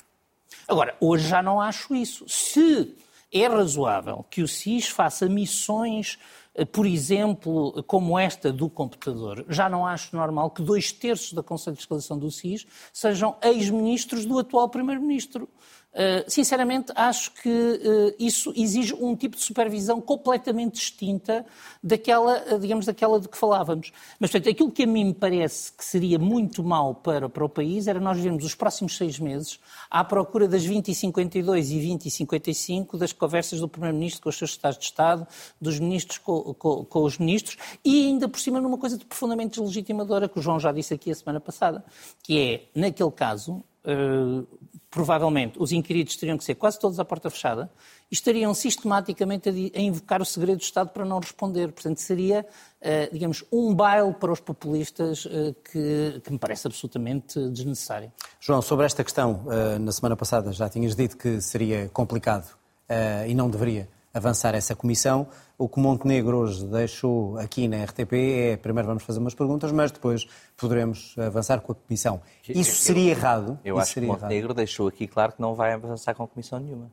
Agora, 0.66 0.96
hoje 1.00 1.28
já 1.28 1.42
não 1.42 1.60
acho 1.60 1.94
isso. 1.94 2.24
Se 2.28 2.96
é 3.32 3.46
razoável 3.46 4.24
que 4.30 4.42
o 4.42 4.48
SIS 4.48 4.88
faça 4.88 5.28
missões, 5.28 6.18
eh, 6.54 6.64
por 6.64 6.86
exemplo, 6.86 7.82
como 7.86 8.18
esta 8.18 8.52
do 8.52 8.70
computador, 8.70 9.44
já 9.48 9.68
não 9.68 9.86
acho 9.86 10.16
normal 10.16 10.50
que 10.50 10.62
dois 10.62 10.92
terços 10.92 11.32
da 11.32 11.42
Conselho 11.42 11.74
de 11.74 11.80
Fiscalização 11.80 12.18
do 12.18 12.30
SIS 12.30 12.66
sejam 12.92 13.36
ex-ministros 13.42 14.24
do 14.24 14.38
atual 14.38 14.68
Primeiro-Ministro. 14.68 15.48
Uh, 15.90 16.22
sinceramente, 16.30 16.92
acho 16.94 17.32
que 17.42 17.48
uh, 17.48 18.14
isso 18.18 18.52
exige 18.54 18.94
um 18.94 19.16
tipo 19.16 19.36
de 19.36 19.42
supervisão 19.42 20.00
completamente 20.00 20.74
distinta 20.74 21.44
daquela, 21.82 22.40
uh, 22.54 22.58
digamos, 22.58 22.86
daquela 22.86 23.18
de 23.18 23.26
que 23.28 23.36
falávamos. 23.36 23.90
Mas, 24.20 24.30
portanto, 24.30 24.52
aquilo 24.52 24.70
que 24.70 24.84
a 24.84 24.86
mim 24.86 25.06
me 25.06 25.14
parece 25.14 25.72
que 25.72 25.84
seria 25.84 26.18
muito 26.18 26.62
mau 26.62 26.94
para, 26.94 27.28
para 27.28 27.44
o 27.44 27.48
país 27.48 27.88
era 27.88 27.98
nós 27.98 28.18
vermos 28.18 28.44
os 28.44 28.54
próximos 28.54 28.96
seis 28.96 29.18
meses 29.18 29.58
à 29.90 30.04
procura 30.04 30.46
das 30.46 30.64
20 30.64 30.88
e 30.88 30.94
52 30.94 31.70
e 31.70 31.80
20 31.80 32.06
e 32.06 32.10
55 32.10 32.98
das 32.98 33.12
conversas 33.12 33.58
do 33.58 33.68
Primeiro-Ministro 33.68 34.22
com 34.22 34.28
os 34.28 34.36
seus 34.36 34.50
Estados 34.50 34.78
de 34.78 34.84
Estado, 34.84 35.26
dos 35.60 35.80
ministros 35.80 36.18
com, 36.18 36.54
com- 36.54 36.84
com 36.84 37.02
os 37.02 37.18
ministros 37.18 37.56
e 37.84 38.06
ainda 38.06 38.28
por 38.28 38.38
cima 38.38 38.60
numa 38.60 38.78
coisa 38.78 38.96
de 38.98 39.04
profundamente 39.04 39.58
deslegitimadora 39.58 40.28
que 40.28 40.38
o 40.38 40.42
João 40.42 40.60
já 40.60 40.70
disse 40.70 40.94
aqui 40.94 41.10
a 41.10 41.14
semana 41.14 41.40
passada, 41.40 41.84
que 42.22 42.38
é, 42.38 42.78
naquele 42.78 43.10
caso, 43.10 43.64
Uh, 43.84 44.46
provavelmente 44.90 45.58
os 45.60 45.70
inquiridos 45.70 46.16
teriam 46.16 46.36
que 46.36 46.44
ser 46.44 46.54
quase 46.54 46.78
todos 46.78 46.98
à 46.98 47.04
porta 47.04 47.30
fechada 47.30 47.70
e 48.10 48.14
estariam 48.14 48.52
sistematicamente 48.54 49.48
a, 49.48 49.80
invocar 49.80 50.20
o 50.20 50.24
segredo 50.24 50.58
do 50.58 50.62
Estado 50.62 50.90
para 50.90 51.04
não 51.04 51.18
responder. 51.18 51.72
Portanto, 51.72 51.98
seria, 51.98 52.44
uh, 52.80 53.12
digamos, 53.12 53.44
um 53.52 53.74
baile 53.74 54.12
para 54.14 54.32
os 54.32 54.40
populistas 54.40 55.24
uh, 55.26 55.54
que, 55.70 56.20
que 56.24 56.32
me 56.32 56.38
parece 56.38 56.66
absolutamente 56.66 57.38
desnecessário. 57.50 58.10
João, 58.40 58.62
sobre 58.62 58.86
esta 58.86 59.04
questão, 59.04 59.44
eh, 59.50 59.78
na 59.78 59.92
semana 59.92 60.16
passada 60.16 60.52
já 60.52 60.68
tinhas 60.68 60.94
dito 60.94 61.16
que 61.16 61.40
seria 61.40 61.88
complicado 61.88 62.56
eh, 62.88 63.26
e 63.28 63.34
não 63.34 63.50
deveria 63.50 63.88
avançar 64.18 64.54
essa 64.54 64.74
comissão. 64.76 65.26
O 65.56 65.68
que 65.68 65.80
Montenegro 65.80 66.36
hoje 66.38 66.64
deixou 66.66 67.36
aqui 67.38 67.66
na 67.66 67.82
RTP 67.84 68.12
é, 68.12 68.56
primeiro 68.56 68.86
vamos 68.86 69.02
fazer 69.02 69.18
umas 69.18 69.34
perguntas, 69.34 69.72
mas 69.72 69.90
depois 69.90 70.26
poderemos 70.56 71.14
avançar 71.18 71.60
com 71.60 71.72
a 71.72 71.74
comissão. 71.74 72.20
Isso 72.48 72.76
seria 72.76 73.10
errado? 73.10 73.58
Eu 73.64 73.78
acho 73.78 73.88
que 73.88 73.94
seria 73.94 74.08
errado. 74.10 74.22
Montenegro 74.22 74.54
deixou 74.54 74.86
aqui 74.88 75.06
claro 75.06 75.32
que 75.32 75.40
não 75.40 75.54
vai 75.54 75.72
avançar 75.72 76.14
com 76.14 76.26
comissão 76.26 76.58
nenhuma. 76.60 76.90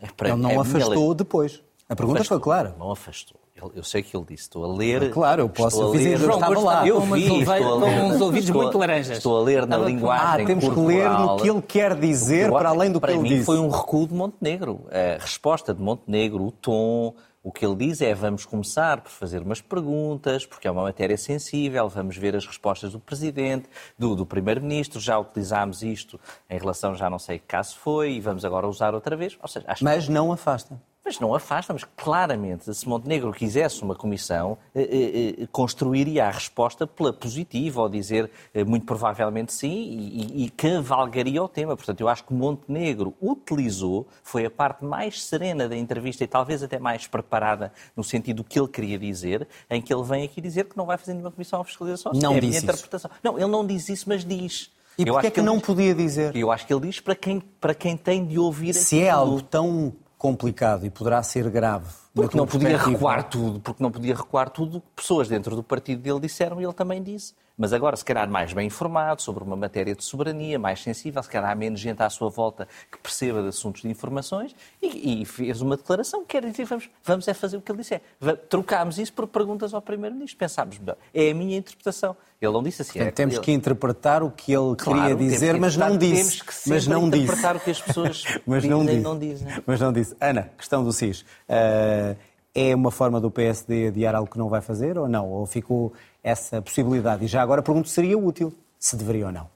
É 0.00 0.06
para- 0.16 0.30
Ele 0.30 0.38
não 0.40 0.50
é 0.50 0.56
afastou 0.56 1.14
depois. 1.14 1.62
A 1.88 1.96
pergunta 1.96 2.18
Afastou. 2.18 2.38
foi 2.38 2.44
clara. 2.44 2.74
Não 2.78 2.90
afastou. 2.90 3.40
Eu 3.74 3.82
sei 3.82 4.02
que 4.02 4.16
ele 4.16 4.24
disse. 4.28 4.42
Estou 4.44 4.64
a 4.64 4.76
ler. 4.76 5.10
Claro, 5.10 5.42
eu 5.42 5.48
posso 5.48 5.76
estou 5.76 5.92
a 5.92 5.96
ler- 5.96 6.20
eu 6.20 6.30
estava 6.30 6.58
lá. 6.60 6.86
Eu 6.86 7.00
com 7.00 7.06
vi, 7.14 7.40
estou 7.40 7.54
a 7.54 7.58
com 7.58 7.78
ler- 7.84 8.02
uns 8.04 8.20
ouvidos 8.20 8.50
muito 8.50 8.78
laranjas. 8.78 9.16
Estou 9.18 9.38
a 9.38 9.42
ler 9.42 9.58
na 9.58 9.64
Estava 9.64 9.82
com- 9.84 9.88
linguagem 9.88 10.44
Ah, 10.44 10.46
temos 10.46 10.68
que 10.68 10.80
ler 10.80 11.10
no 11.10 11.36
que 11.36 11.48
ele 11.50 11.62
quer 11.62 11.94
dizer, 11.96 12.50
para 12.50 12.68
além 12.70 12.90
do 12.92 13.00
que 13.00 13.06
para 13.06 13.12
ele 13.12 13.22
mim 13.22 13.28
disse. 13.30 13.44
foi 13.44 13.58
um 13.58 13.68
recuo 13.68 14.06
de 14.06 14.14
Montenegro. 14.14 14.86
A 14.90 15.20
resposta 15.22 15.72
de 15.74 15.80
Montenegro, 15.82 16.44
o 16.44 16.50
tom, 16.52 17.14
o 17.42 17.52
que 17.52 17.64
ele 17.64 17.76
diz 17.76 18.02
é 18.02 18.12
vamos 18.14 18.44
começar 18.44 19.00
por 19.00 19.10
fazer 19.10 19.40
umas 19.40 19.60
perguntas, 19.60 20.44
porque 20.44 20.68
é 20.68 20.70
uma 20.70 20.82
matéria 20.82 21.16
sensível, 21.16 21.88
vamos 21.88 22.16
ver 22.16 22.36
as 22.36 22.44
respostas 22.46 22.92
do 22.92 22.98
Presidente, 22.98 23.68
do, 23.98 24.14
do 24.14 24.26
Primeiro-Ministro, 24.26 25.00
já 25.00 25.18
utilizámos 25.18 25.82
isto 25.82 26.20
em 26.50 26.58
relação, 26.58 26.94
já 26.94 27.08
não 27.08 27.18
sei 27.18 27.38
que 27.38 27.46
caso 27.46 27.76
foi, 27.78 28.12
e 28.14 28.20
vamos 28.20 28.44
agora 28.44 28.66
usar 28.68 28.94
outra 28.94 29.16
vez. 29.16 29.38
Ou 29.40 29.48
seja, 29.48 29.64
acho 29.68 29.78
que 29.78 29.84
Mas 29.84 30.08
não 30.08 30.30
afasta. 30.32 30.78
Mas 31.08 31.18
não 31.18 31.34
afasta, 31.34 31.72
mas 31.72 31.84
claramente, 31.96 32.72
se 32.74 32.86
Montenegro 32.86 33.32
quisesse 33.32 33.82
uma 33.82 33.94
comissão, 33.94 34.58
eh, 34.74 34.82
eh, 34.82 35.42
eh, 35.42 35.48
construiria 35.50 36.26
a 36.26 36.30
resposta 36.30 36.86
pela 36.86 37.14
positiva, 37.14 37.80
ou 37.80 37.88
dizer 37.88 38.30
muito 38.66 38.84
provavelmente 38.84 39.52
sim, 39.54 39.70
e, 39.70 40.44
e- 40.44 40.50
cavalgaria 40.50 41.42
o 41.42 41.48
tema. 41.48 41.74
Portanto, 41.76 42.00
eu 42.02 42.08
acho 42.08 42.24
que 42.24 42.34
Montenegro 42.34 43.14
utilizou, 43.22 44.06
foi 44.22 44.44
a 44.44 44.50
parte 44.50 44.84
mais 44.84 45.22
serena 45.24 45.66
da 45.66 45.76
entrevista 45.76 46.24
e 46.24 46.26
talvez 46.26 46.62
até 46.62 46.78
mais 46.78 47.06
preparada 47.06 47.72
no 47.96 48.04
sentido 48.04 48.38
do 48.38 48.44
que 48.44 48.58
ele 48.58 48.68
queria 48.68 48.98
dizer, 48.98 49.48
em 49.70 49.80
que 49.80 49.92
ele 49.92 50.02
vem 50.02 50.24
aqui 50.24 50.40
dizer 50.42 50.64
que 50.66 50.76
não 50.76 50.84
vai 50.84 50.98
fazer 50.98 51.12
nenhuma 51.14 51.30
comissão 51.30 51.60
de 51.62 51.68
fiscalização. 51.68 52.12
Não 52.14 52.34
é 52.34 52.40
disse 52.40 52.56
isso. 52.58 52.66
interpretação. 52.66 53.10
Não, 53.22 53.38
ele 53.38 53.48
não 53.48 53.66
diz 53.66 53.88
isso, 53.88 54.04
mas 54.08 54.24
diz. 54.24 54.70
E 54.98 55.06
porquê 55.06 55.28
é 55.28 55.30
que 55.30 55.40
ele 55.40 55.46
não 55.46 55.58
podia 55.60 55.94
dizer? 55.94 56.36
Eu 56.36 56.50
acho 56.50 56.66
que 56.66 56.74
ele 56.74 56.86
diz 56.86 57.00
para 57.00 57.14
quem, 57.14 57.40
para 57.40 57.74
quem 57.74 57.96
tem 57.96 58.26
de 58.26 58.38
ouvir 58.38 58.74
Se 58.74 59.00
é 59.00 59.10
aquilo. 59.10 59.20
algo 59.22 59.42
tão 59.42 59.94
complicado 60.18 60.84
e 60.84 60.90
poderá 60.90 61.22
ser 61.22 61.48
grave 61.48 61.86
Porque 62.12 62.36
não 62.36 62.46
podia 62.46 62.76
recuar 62.76 63.28
tudo, 63.28 63.60
porque 63.60 63.82
não 63.82 63.90
podia 63.90 64.14
recuar 64.14 64.50
tudo 64.50 64.80
que 64.80 64.86
pessoas 64.96 65.28
dentro 65.28 65.54
do 65.54 65.62
partido 65.62 66.02
dele 66.02 66.20
disseram 66.20 66.60
e 66.60 66.64
ele 66.64 66.72
também 66.72 67.02
disse. 67.02 67.34
Mas 67.58 67.72
agora, 67.72 67.96
se 67.96 68.04
calhar, 68.04 68.30
mais 68.30 68.52
bem 68.52 68.68
informado 68.68 69.20
sobre 69.20 69.42
uma 69.42 69.56
matéria 69.56 69.92
de 69.94 70.04
soberania, 70.04 70.60
mais 70.60 70.80
sensível, 70.80 71.20
se 71.20 71.28
calhar 71.28 71.50
há 71.50 71.54
menos 71.56 71.80
gente 71.80 72.00
à 72.00 72.08
sua 72.08 72.30
volta 72.30 72.68
que 72.90 72.96
perceba 72.98 73.42
de 73.42 73.48
assuntos 73.48 73.82
de 73.82 73.88
informações 73.88 74.54
e, 74.80 75.22
e 75.22 75.24
fez 75.24 75.60
uma 75.60 75.76
declaração 75.76 76.20
que 76.20 76.28
quer 76.28 76.48
dizer, 76.48 76.64
vamos, 76.64 76.88
vamos 77.02 77.26
é 77.26 77.34
fazer 77.34 77.56
o 77.56 77.60
que 77.60 77.72
ele 77.72 77.78
disse. 77.78 77.94
É, 77.94 78.00
trocámos 78.48 78.96
isso 78.98 79.12
por 79.12 79.26
perguntas 79.26 79.74
ao 79.74 79.82
Primeiro-Ministro. 79.82 80.38
Pensámos, 80.38 80.80
é 81.12 81.30
a 81.30 81.34
minha 81.34 81.58
interpretação. 81.58 82.16
Ele 82.40 82.52
não 82.52 82.62
disse 82.62 82.82
assim. 82.82 83.00
Portanto, 83.00 83.08
é, 83.08 83.10
temos 83.12 83.34
ele... 83.34 83.44
que 83.44 83.52
interpretar 83.52 84.22
o 84.22 84.30
que 84.30 84.52
ele 84.52 84.76
claro, 84.76 85.00
queria 85.00 85.16
dizer, 85.16 85.58
mas 85.58 85.76
não 85.76 85.96
disse. 85.98 86.38
Temos 86.38 86.42
que 86.42 86.68
mas 86.70 86.86
não 86.86 87.06
interpretar 87.08 87.54
disse. 87.54 87.62
o 87.62 87.64
que 87.64 87.70
as 87.72 87.80
pessoas 87.82 88.24
mas 88.46 88.64
não 88.64 88.86
dizem, 88.86 89.00
não 89.00 89.18
dizem. 89.18 89.48
Mas 89.66 89.80
não 89.80 89.92
disse. 89.92 90.16
Ana, 90.20 90.50
questão 90.56 90.84
do 90.84 90.92
SIS. 90.92 91.22
Uh, 91.22 92.16
é 92.58 92.74
uma 92.74 92.90
forma 92.90 93.20
do 93.20 93.30
PSD 93.30 93.86
adiar 93.86 94.16
algo 94.16 94.28
que 94.28 94.36
não 94.36 94.48
vai 94.48 94.60
fazer 94.60 94.98
ou 94.98 95.08
não? 95.08 95.30
Ou 95.30 95.46
ficou 95.46 95.92
essa 96.24 96.60
possibilidade? 96.60 97.24
E 97.24 97.28
já 97.28 97.40
agora 97.40 97.62
pergunto 97.62 97.88
se 97.88 97.94
seria 97.94 98.18
útil, 98.18 98.52
se 98.76 98.96
deveria 98.96 99.26
ou 99.26 99.32
não. 99.32 99.48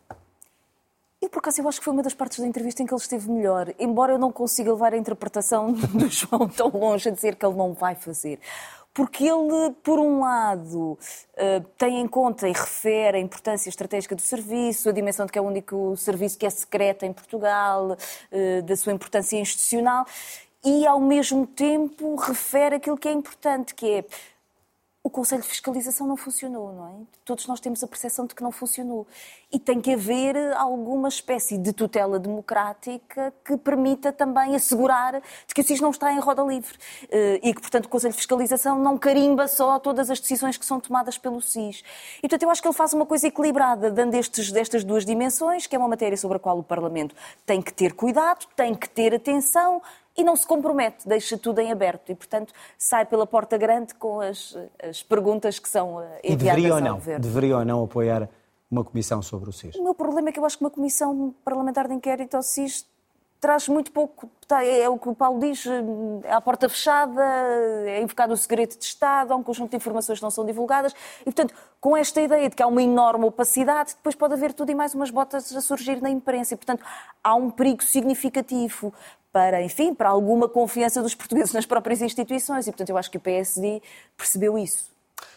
E 1.21 1.29
por 1.29 1.41
acaso 1.41 1.61
eu 1.61 1.69
acho 1.69 1.81
que 1.81 1.85
foi 1.85 1.93
uma 1.93 2.03
das 2.03 2.15
partes 2.15 2.39
da 2.39 2.47
entrevista 2.47 2.83
em 2.83 2.87
que 2.87 2.95
ele 2.95 3.01
esteve 3.01 3.29
melhor, 3.29 3.75
embora 3.79 4.13
eu 4.13 4.19
não 4.19 4.31
consiga 4.31 4.73
levar 4.73 4.93
a 4.93 4.97
interpretação 4.97 5.73
do 5.95 6.09
João 6.09 6.49
tão 6.49 6.69
longe 6.69 7.09
a 7.09 7.13
dizer 7.13 7.35
que 7.35 7.45
ele 7.45 7.57
não 7.57 7.73
vai 7.73 7.97
fazer. 7.97 8.39
Porque 8.95 9.25
ele, 9.25 9.71
por 9.83 9.99
um 9.99 10.21
lado, 10.21 10.99
eh, 11.35 11.63
tem 11.79 11.99
em 11.99 12.07
conta 12.07 12.47
e 12.47 12.53
refere 12.53 13.17
a 13.17 13.21
importância 13.21 13.71
estratégica 13.71 14.15
do 14.15 14.21
serviço, 14.21 14.91
a 14.91 14.93
dimensão 14.93 15.25
de 15.25 15.33
que 15.33 15.39
é 15.39 15.43
o 15.43 15.47
único 15.47 15.97
serviço 15.97 16.37
que 16.37 16.45
é 16.45 16.51
secreto 16.51 17.07
em 17.07 17.13
Portugal, 17.13 17.97
eh, 18.31 18.61
da 18.61 18.77
sua 18.77 18.93
importância 18.93 19.39
institucional, 19.39 20.05
e, 20.65 20.87
ao 20.87 21.01
mesmo 21.01 21.47
tempo, 21.47 22.15
refere 22.17 22.77
aquilo 22.77 22.97
que 22.97 23.09
é 23.09 23.13
importante, 23.13 23.75
que 23.75 23.91
é 23.91 24.05
o 25.05 25.11
Conselho 25.11 25.43
de 25.43 25.49
Fiscalização 25.49 26.07
não 26.07 26.17
funcionou, 26.17 26.73
não 26.73 26.87
é? 26.87 26.93
Todos 27.25 27.49
nós 27.49 27.59
temos 27.59 27.83
a 27.83 27.89
percepção 27.89 28.25
de 28.25 28.37
que 28.37 28.43
não 28.43 28.53
funcionou. 28.53 29.05
E 29.51 29.59
tem 29.59 29.81
que 29.81 29.93
haver 29.93 30.37
alguma 30.55 31.09
espécie 31.09 31.59
de 31.59 31.73
tutela 31.73 32.21
democrática 32.21 33.35
que 33.45 33.57
permita 33.57 34.13
também 34.13 34.55
assegurar 34.55 35.21
de 35.21 35.53
que 35.53 35.61
o 35.61 35.65
SIS 35.65 35.81
não 35.81 35.91
está 35.91 36.13
em 36.13 36.21
roda 36.21 36.43
livre. 36.43 36.79
Eh, 37.11 37.41
e 37.43 37.53
que, 37.53 37.61
portanto, 37.61 37.87
o 37.87 37.89
Conselho 37.89 38.13
de 38.13 38.19
Fiscalização 38.19 38.79
não 38.79 38.97
carimba 38.97 39.49
só 39.49 39.81
todas 39.81 40.09
as 40.09 40.21
decisões 40.21 40.57
que 40.57 40.65
são 40.65 40.79
tomadas 40.79 41.19
pelo 41.19 41.41
SIS. 41.41 41.83
E, 42.19 42.21
portanto, 42.21 42.45
eu 42.45 42.51
acho 42.51 42.63
que 42.63 42.69
ele 42.69 42.75
faz 42.75 42.93
uma 42.93 43.05
coisa 43.05 43.27
equilibrada, 43.27 43.91
dando 43.91 44.15
estes, 44.15 44.53
destas 44.53 44.85
duas 44.85 45.05
dimensões, 45.05 45.67
que 45.67 45.75
é 45.75 45.79
uma 45.81 45.89
matéria 45.89 46.17
sobre 46.17 46.37
a 46.37 46.41
qual 46.41 46.61
o 46.61 46.63
Parlamento 46.63 47.13
tem 47.45 47.61
que 47.61 47.73
ter 47.73 47.93
cuidado, 47.93 48.47
tem 48.55 48.73
que 48.73 48.89
ter 48.89 49.13
atenção, 49.13 49.83
e 50.17 50.23
não 50.23 50.37
se 50.37 50.47
compromete, 50.47 51.09
deixa 51.09 51.39
tudo 51.39 51.61
em 51.61 51.73
aberto 51.73 52.11
e, 52.11 52.15
portanto, 52.15 52.53
sai 52.77 53.07
pela 53.07 53.27
porta 53.27 53.57
grande 53.57 53.95
com 53.95 54.21
as, 54.21 54.57
as 54.83 55.03
perguntas 55.03 55.59
que 55.59 55.69
são 55.69 56.03
enviadas 56.23 56.25
eh, 56.25 56.33
e 56.33 56.37
deveria 56.37 56.75
ou 56.75 56.81
não. 56.81 56.99
Deveria 56.99 57.59
ou 57.59 57.65
não 57.65 57.85
apoiar 57.85 58.29
uma 58.71 58.85
comissão 58.85 59.21
sobre 59.21 59.51
o 59.51 59.53
SIS? 59.53 59.75
O 59.77 59.83
meu 59.83 59.95
problema 59.95 60.31
é 60.31 60.33
que 60.33 60.39
eu 60.39 60.45
acho 60.45 60.57
que 60.57 60.65
uma 60.65 60.71
comissão 60.71 61.35
parlamentar 61.45 61.87
de 61.89 61.95
inquérito 61.95 62.37
ao 62.37 62.43
SIS 62.43 62.87
traz 63.43 63.67
muito 63.67 63.91
pouco. 63.91 64.31
Tá, 64.47 64.65
é, 64.65 64.83
é 64.83 64.89
o 64.89 64.97
que 64.97 65.09
o 65.09 65.15
Paulo 65.15 65.41
diz, 65.41 65.67
é 66.23 66.33
à 66.33 66.41
porta 66.41 66.69
fechada, 66.69 67.21
é 67.87 68.01
invocado 68.01 68.33
o 68.33 68.37
segredo 68.37 68.79
de 68.79 68.85
Estado, 68.85 69.33
há 69.33 69.37
um 69.37 69.43
conjunto 69.43 69.71
de 69.71 69.77
informações 69.77 70.21
que 70.21 70.23
não 70.23 70.31
são 70.31 70.47
divulgadas. 70.47 70.95
E, 71.23 71.25
portanto, 71.25 71.53
com 71.81 71.97
esta 71.97 72.21
ideia 72.21 72.49
de 72.49 72.55
que 72.55 72.63
há 72.63 72.67
uma 72.69 72.81
enorme 72.81 73.25
opacidade, 73.25 73.95
depois 73.97 74.15
pode 74.15 74.35
haver 74.35 74.53
tudo 74.53 74.71
e 74.71 74.75
mais 74.75 74.95
umas 74.95 75.11
botas 75.11 75.55
a 75.55 75.61
surgir 75.61 76.01
na 76.01 76.09
imprensa. 76.09 76.55
E, 76.55 76.57
portanto, 76.57 76.85
há 77.23 77.35
um 77.35 77.51
perigo 77.51 77.83
significativo 77.83 78.95
para, 79.33 79.61
enfim, 79.61 79.93
para 79.93 80.09
alguma 80.09 80.49
confiança 80.49 81.03
dos 81.03 81.15
portugueses 81.15 81.53
nas 81.53 81.67
próprias 81.67 82.01
instituições. 82.01 82.69
E, 82.69 82.71
portanto, 82.71 82.91
eu 82.91 82.97
acho 82.97 83.11
que 83.11 83.17
o 83.17 83.21
PSD 83.21 83.83
percebeu 84.17 84.57
isso. 84.57 84.93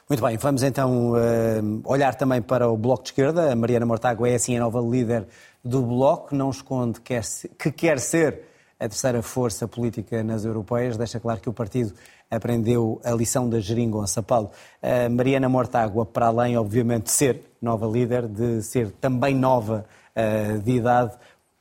Muito 0.08 0.24
bem, 0.24 0.38
vamos 0.38 0.62
então 0.62 1.14
uh, 1.14 1.82
olhar 1.84 2.14
também 2.14 2.40
para 2.40 2.70
o 2.70 2.78
Bloco 2.78 3.02
de 3.02 3.10
Esquerda. 3.10 3.52
A 3.52 3.56
Mariana 3.56 3.88
Mortágua 3.88 4.30
é 4.30 4.36
assim 4.36 4.56
a 4.56 4.60
nova 4.60 4.80
líder 4.80 5.28
do 5.66 5.82
Bloco, 5.82 6.36
não 6.36 6.52
esconde 6.52 7.02
que 7.02 7.16
quer, 7.16 7.24
que 7.58 7.72
quer 7.72 8.00
ser 8.00 8.42
a 8.80 8.88
terceira 8.88 9.24
força 9.24 9.68
política 9.68 10.24
nas 10.24 10.46
europeias. 10.46 10.96
Deixa 10.96 11.20
claro 11.20 11.42
que 11.42 11.50
o 11.50 11.54
partido 11.54 11.92
aprendeu 12.30 13.02
a 13.04 13.12
lição 13.12 13.50
da 13.50 13.60
geringonça. 13.60 14.22
Paulo, 14.22 14.52
a 14.82 15.10
Mariana 15.10 15.50
Mortágua, 15.50 16.06
para 16.06 16.28
além, 16.28 16.56
obviamente, 16.56 17.06
de 17.06 17.12
ser 17.12 17.42
nova 17.60 17.88
líder, 17.88 18.28
de 18.28 18.62
ser 18.62 18.92
também 18.92 19.34
nova 19.34 19.86
uh, 20.16 20.60
de 20.60 20.74
idade, 20.74 21.16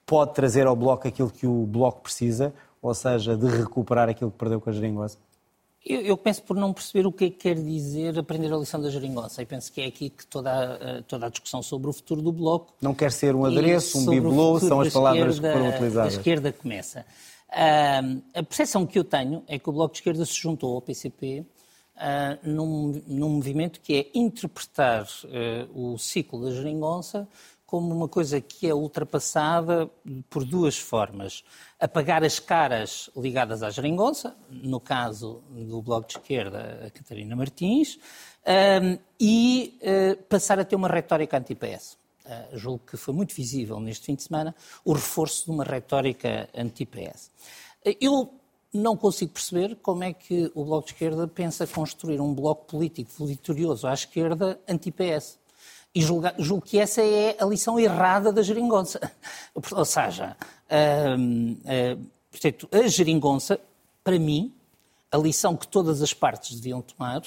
pode 0.04 0.34
trazer 0.34 0.66
ao 0.66 0.76
Bloco 0.76 1.08
aquilo 1.08 1.30
que 1.30 1.46
o 1.46 1.64
Bloco 1.64 2.02
precisa, 2.02 2.52
ou 2.82 2.92
seja, 2.92 3.34
de 3.34 3.46
recuperar 3.46 4.10
aquilo 4.10 4.30
que 4.30 4.36
perdeu 4.36 4.60
com 4.60 4.68
a 4.68 4.72
geringonça? 4.72 5.16
Eu, 5.86 6.00
eu 6.00 6.16
penso 6.16 6.42
por 6.42 6.56
não 6.56 6.72
perceber 6.72 7.06
o 7.06 7.12
que 7.12 7.26
é 7.26 7.30
que 7.30 7.36
quer 7.36 7.56
dizer 7.56 8.18
aprender 8.18 8.52
a 8.52 8.56
lição 8.56 8.80
da 8.80 8.88
geringonça. 8.88 9.42
E 9.42 9.46
penso 9.46 9.70
que 9.70 9.82
é 9.82 9.86
aqui 9.86 10.08
que 10.08 10.26
toda 10.26 10.50
a, 10.50 11.02
toda 11.02 11.26
a 11.26 11.28
discussão 11.28 11.62
sobre 11.62 11.90
o 11.90 11.92
futuro 11.92 12.22
do 12.22 12.32
Bloco... 12.32 12.72
Não 12.80 12.94
quer 12.94 13.12
ser 13.12 13.34
um 13.34 13.44
adereço, 13.44 13.98
um 13.98 14.06
bibelô, 14.06 14.58
são 14.58 14.80
as 14.80 14.92
palavras 14.92 15.34
esquerda, 15.34 15.52
que 15.52 15.58
foram 15.58 15.74
utilizadas. 15.74 16.14
A 16.14 16.16
esquerda 16.16 16.52
começa. 16.52 17.04
Uh, 17.50 18.22
a 18.34 18.42
percepção 18.42 18.86
que 18.86 18.98
eu 18.98 19.04
tenho 19.04 19.44
é 19.46 19.58
que 19.58 19.68
o 19.68 19.72
Bloco 19.72 19.92
de 19.92 20.00
Esquerda 20.00 20.24
se 20.24 20.34
juntou 20.34 20.74
ao 20.74 20.80
PCP 20.80 21.44
uh, 21.96 22.48
num, 22.48 23.02
num, 23.06 23.28
movimento 23.28 23.80
que 23.80 23.94
é 23.94 24.18
interpretar 24.18 25.04
uh, 25.04 25.92
o 25.92 25.98
ciclo 25.98 26.44
da 26.44 26.50
geringonça 26.50 27.28
como 27.74 27.92
uma 27.92 28.06
coisa 28.06 28.40
que 28.40 28.68
é 28.68 28.72
ultrapassada 28.72 29.90
por 30.30 30.44
duas 30.44 30.78
formas. 30.78 31.42
Apagar 31.80 32.22
as 32.22 32.38
caras 32.38 33.10
ligadas 33.16 33.64
à 33.64 33.70
geringonça, 33.70 34.36
no 34.48 34.78
caso 34.78 35.42
do 35.50 35.82
Bloco 35.82 36.06
de 36.06 36.16
Esquerda, 36.16 36.84
a 36.86 36.90
Catarina 36.90 37.34
Martins, 37.34 37.98
e 39.20 39.76
uh, 39.82 40.22
passar 40.28 40.60
a 40.60 40.64
ter 40.64 40.76
uma 40.76 40.86
retórica 40.86 41.36
anti-PS. 41.36 41.98
Uh, 42.24 42.56
julgo 42.56 42.84
que 42.86 42.96
foi 42.96 43.12
muito 43.12 43.34
visível 43.34 43.80
neste 43.80 44.06
fim 44.06 44.14
de 44.14 44.22
semana 44.22 44.54
o 44.84 44.92
reforço 44.92 45.46
de 45.46 45.50
uma 45.50 45.64
retórica 45.64 46.48
anti-PS. 46.54 47.32
Uh, 47.84 47.96
eu 48.00 48.34
não 48.72 48.96
consigo 48.96 49.32
perceber 49.32 49.74
como 49.82 50.04
é 50.04 50.12
que 50.12 50.48
o 50.54 50.64
Bloco 50.64 50.86
de 50.86 50.92
Esquerda 50.92 51.26
pensa 51.26 51.66
construir 51.66 52.20
um 52.20 52.32
bloco 52.32 52.66
político 52.66 53.26
vitorioso 53.26 53.88
à 53.88 53.94
esquerda 53.94 54.60
anti-PS. 54.68 55.42
E 55.94 56.00
julgo, 56.00 56.28
julgo, 56.38 56.66
que 56.66 56.78
essa 56.78 57.02
é 57.02 57.36
a 57.38 57.44
lição 57.44 57.78
errada 57.78 58.32
da 58.32 58.42
geringonça. 58.42 59.00
Ou 59.72 59.84
seja, 59.84 60.36
hum, 61.16 61.56
hum, 61.64 62.06
portanto, 62.30 62.68
a 62.72 62.86
geringonça, 62.88 63.60
para 64.02 64.18
mim, 64.18 64.52
a 65.10 65.16
lição 65.16 65.56
que 65.56 65.68
todas 65.68 66.02
as 66.02 66.12
partes 66.12 66.56
deviam 66.56 66.82
tomar 66.82 67.22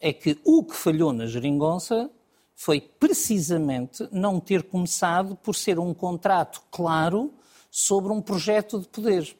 é 0.00 0.12
que 0.12 0.38
o 0.44 0.62
que 0.62 0.76
falhou 0.76 1.12
na 1.12 1.26
geringonça 1.26 2.08
foi 2.54 2.80
precisamente 2.80 4.08
não 4.12 4.38
ter 4.38 4.62
começado 4.62 5.36
por 5.36 5.54
ser 5.54 5.78
um 5.78 5.92
contrato 5.92 6.62
claro 6.70 7.34
sobre 7.70 8.12
um 8.12 8.22
projeto 8.22 8.78
de 8.80 8.88
poder. 8.88 9.36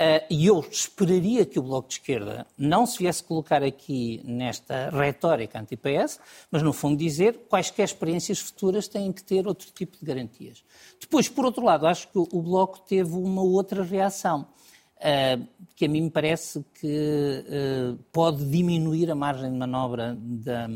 Uh, 0.00 0.24
e 0.30 0.46
eu 0.46 0.60
esperaria 0.60 1.44
que 1.44 1.58
o 1.58 1.62
Bloco 1.62 1.88
de 1.88 1.96
Esquerda 1.96 2.46
não 2.56 2.86
se 2.86 2.98
viesse 3.00 3.22
colocar 3.22 3.62
aqui 3.62 4.22
nesta 4.24 4.88
retórica 4.88 5.60
anti-PS, 5.60 6.18
mas 6.50 6.62
no 6.62 6.72
fundo 6.72 6.96
dizer 6.96 7.40
quaisquer 7.50 7.84
experiências 7.84 8.38
futuras 8.38 8.88
têm 8.88 9.12
que 9.12 9.22
ter 9.22 9.46
outro 9.46 9.70
tipo 9.70 9.98
de 9.98 10.06
garantias. 10.06 10.64
Depois, 10.98 11.28
por 11.28 11.44
outro 11.44 11.62
lado, 11.62 11.86
acho 11.86 12.08
que 12.08 12.18
o 12.18 12.40
Bloco 12.40 12.80
teve 12.80 13.12
uma 13.12 13.42
outra 13.42 13.82
reação, 13.82 14.46
uh, 14.96 15.46
que 15.76 15.84
a 15.84 15.88
mim 15.88 16.00
me 16.00 16.10
parece 16.10 16.64
que 16.80 17.44
uh, 17.46 17.98
pode 18.10 18.42
diminuir 18.46 19.10
a 19.10 19.14
margem 19.14 19.52
de 19.52 19.58
manobra 19.58 20.16
da 20.18 20.66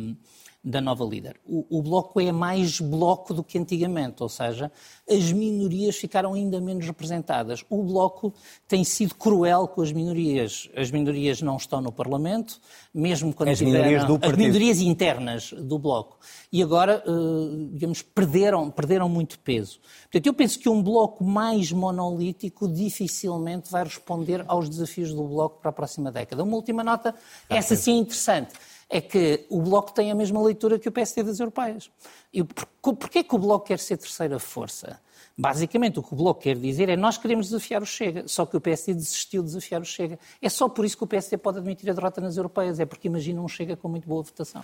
da 0.64 0.80
nova 0.80 1.04
líder. 1.04 1.36
O, 1.44 1.78
o, 1.78 1.82
Bloco 1.82 2.18
é 2.18 2.32
mais 2.32 2.80
bloco 2.80 3.34
do 3.34 3.44
que 3.44 3.58
antigamente, 3.58 4.22
ou 4.22 4.30
seja, 4.30 4.72
as 5.08 5.30
minorias 5.30 5.96
ficaram 5.96 6.32
ainda 6.32 6.58
menos 6.58 6.86
representadas. 6.86 7.62
O 7.68 7.82
Bloco 7.82 8.32
tem 8.66 8.82
sido 8.82 9.14
cruel 9.14 9.68
com 9.68 9.82
as 9.82 9.92
minorias. 9.92 10.70
As 10.74 10.90
minorias 10.90 11.42
não 11.42 11.58
estão 11.58 11.82
no 11.82 11.92
Parlamento, 11.92 12.58
mesmo 12.94 13.34
quando 13.34 13.50
as 13.50 13.58
tiveram, 13.58 13.78
minorias 13.78 14.04
do 14.04 14.18
partido. 14.18 14.40
as 14.40 14.46
minorias 14.46 14.80
internas 14.80 15.52
do 15.52 15.78
Bloco. 15.78 16.18
E 16.50 16.62
agora, 16.62 17.04
eh, 17.06 17.68
digamos, 17.72 18.00
perderam, 18.00 18.70
perderam 18.70 19.08
muito 19.08 19.38
peso. 19.40 19.80
Portanto, 20.04 20.26
eu 20.26 20.32
penso 20.32 20.58
que 20.58 20.68
um 20.70 20.82
Bloco 20.82 21.22
mais 21.22 21.70
monolítico 21.72 22.66
dificilmente 22.66 23.70
vai 23.70 23.84
responder 23.84 24.42
aos 24.48 24.70
desafios 24.70 25.12
do 25.12 25.24
Bloco 25.24 25.60
para 25.60 25.68
a 25.68 25.74
próxima 25.74 26.10
década. 26.10 26.42
Uma 26.42 26.56
última 26.56 26.82
nota, 26.82 27.14
essa 27.50 27.76
sim 27.76 27.96
é 27.96 27.98
interessante 27.98 28.54
é 28.88 29.00
que 29.00 29.46
o 29.48 29.60
Bloco 29.60 29.92
tem 29.92 30.10
a 30.10 30.14
mesma 30.14 30.42
leitura 30.42 30.78
que 30.78 30.88
o 30.88 30.92
PSD 30.92 31.22
das 31.22 31.40
europeias. 31.40 31.90
E 32.32 32.42
porquê 32.44 33.22
que 33.24 33.34
o 33.34 33.38
Bloco 33.38 33.66
quer 33.66 33.78
ser 33.78 33.96
terceira 33.96 34.38
força? 34.38 35.00
Basicamente, 35.36 35.98
o 35.98 36.02
que 36.02 36.12
o 36.12 36.16
Bloco 36.16 36.40
quer 36.40 36.56
dizer 36.56 36.88
é 36.88 36.96
nós 36.96 37.18
queremos 37.18 37.46
desafiar 37.46 37.82
o 37.82 37.86
Chega, 37.86 38.28
só 38.28 38.46
que 38.46 38.56
o 38.56 38.60
PSD 38.60 38.94
desistiu 38.94 39.42
de 39.42 39.48
desafiar 39.48 39.80
o 39.80 39.84
Chega. 39.84 40.18
É 40.40 40.48
só 40.48 40.68
por 40.68 40.84
isso 40.84 40.96
que 40.96 41.02
o 41.02 41.06
PSD 41.06 41.36
pode 41.38 41.58
admitir 41.58 41.90
a 41.90 41.92
derrota 41.92 42.20
nas 42.20 42.36
europeias, 42.36 42.78
é 42.78 42.86
porque 42.86 43.08
imagina 43.08 43.40
um 43.40 43.48
Chega 43.48 43.76
com 43.76 43.88
muito 43.88 44.08
boa 44.08 44.22
votação. 44.22 44.62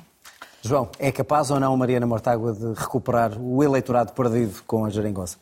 João, 0.62 0.88
é 0.98 1.10
capaz 1.10 1.50
ou 1.50 1.58
não 1.58 1.76
Mariana 1.76 2.06
Mortágua 2.06 2.52
de 2.52 2.72
recuperar 2.74 3.40
o 3.40 3.64
eleitorado 3.64 4.12
perdido 4.12 4.62
com 4.64 4.84
a 4.84 4.90
geringonça? 4.90 5.38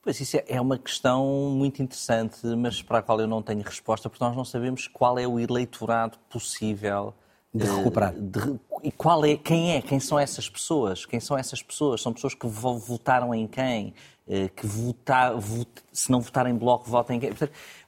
Pois 0.00 0.18
isso 0.20 0.38
é, 0.38 0.44
é 0.48 0.60
uma 0.60 0.78
questão 0.78 1.26
muito 1.50 1.82
interessante, 1.82 2.38
mas 2.56 2.80
para 2.80 2.98
a 2.98 3.02
qual 3.02 3.20
eu 3.20 3.26
não 3.26 3.42
tenho 3.42 3.60
resposta, 3.62 4.08
porque 4.08 4.24
nós 4.24 4.34
não 4.34 4.44
sabemos 4.44 4.86
qual 4.86 5.18
é 5.18 5.26
o 5.26 5.38
eleitorado 5.38 6.16
possível 6.30 7.12
de 7.54 7.66
recuperar. 7.66 8.14
De, 8.14 8.58
e 8.82 8.92
qual 8.92 9.24
é, 9.24 9.36
quem 9.36 9.76
é? 9.76 9.82
Quem 9.82 9.98
são 9.98 10.18
essas 10.18 10.48
pessoas? 10.48 11.06
Quem 11.06 11.20
são 11.20 11.36
essas 11.36 11.62
pessoas? 11.62 12.02
São 12.02 12.12
pessoas 12.12 12.34
que 12.34 12.46
votaram 12.46 13.34
em 13.34 13.46
quem? 13.46 13.94
Eh, 14.30 14.50
que 14.54 14.66
votar, 14.66 15.32
se 15.90 16.12
não 16.12 16.20
votarem 16.20 16.52
em 16.52 16.56
bloco, 16.56 16.88
votem 16.90 17.16
em 17.16 17.20
quem? 17.20 17.32